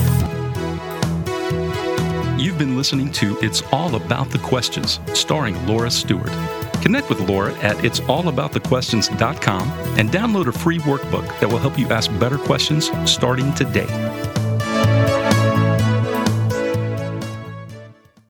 You've 2.38 2.58
been 2.58 2.78
listening 2.78 3.12
to 3.14 3.38
It's 3.42 3.62
All 3.72 3.96
About 3.96 4.30
the 4.30 4.40
Questions, 4.40 5.00
starring 5.14 5.66
Laura 5.66 5.90
Stewart. 5.90 6.32
Connect 6.82 7.10
with 7.10 7.20
Laura 7.22 7.54
at 7.56 7.76
it'sallaboutthequestions.com 7.78 9.70
and 9.98 10.10
download 10.10 10.48
a 10.48 10.52
free 10.52 10.80
workbook 10.80 11.40
that 11.40 11.50
will 11.50 11.58
help 11.58 11.78
you 11.78 11.88
ask 11.90 12.12
better 12.20 12.38
questions 12.38 12.92
starting 13.10 13.54
today. 13.56 13.88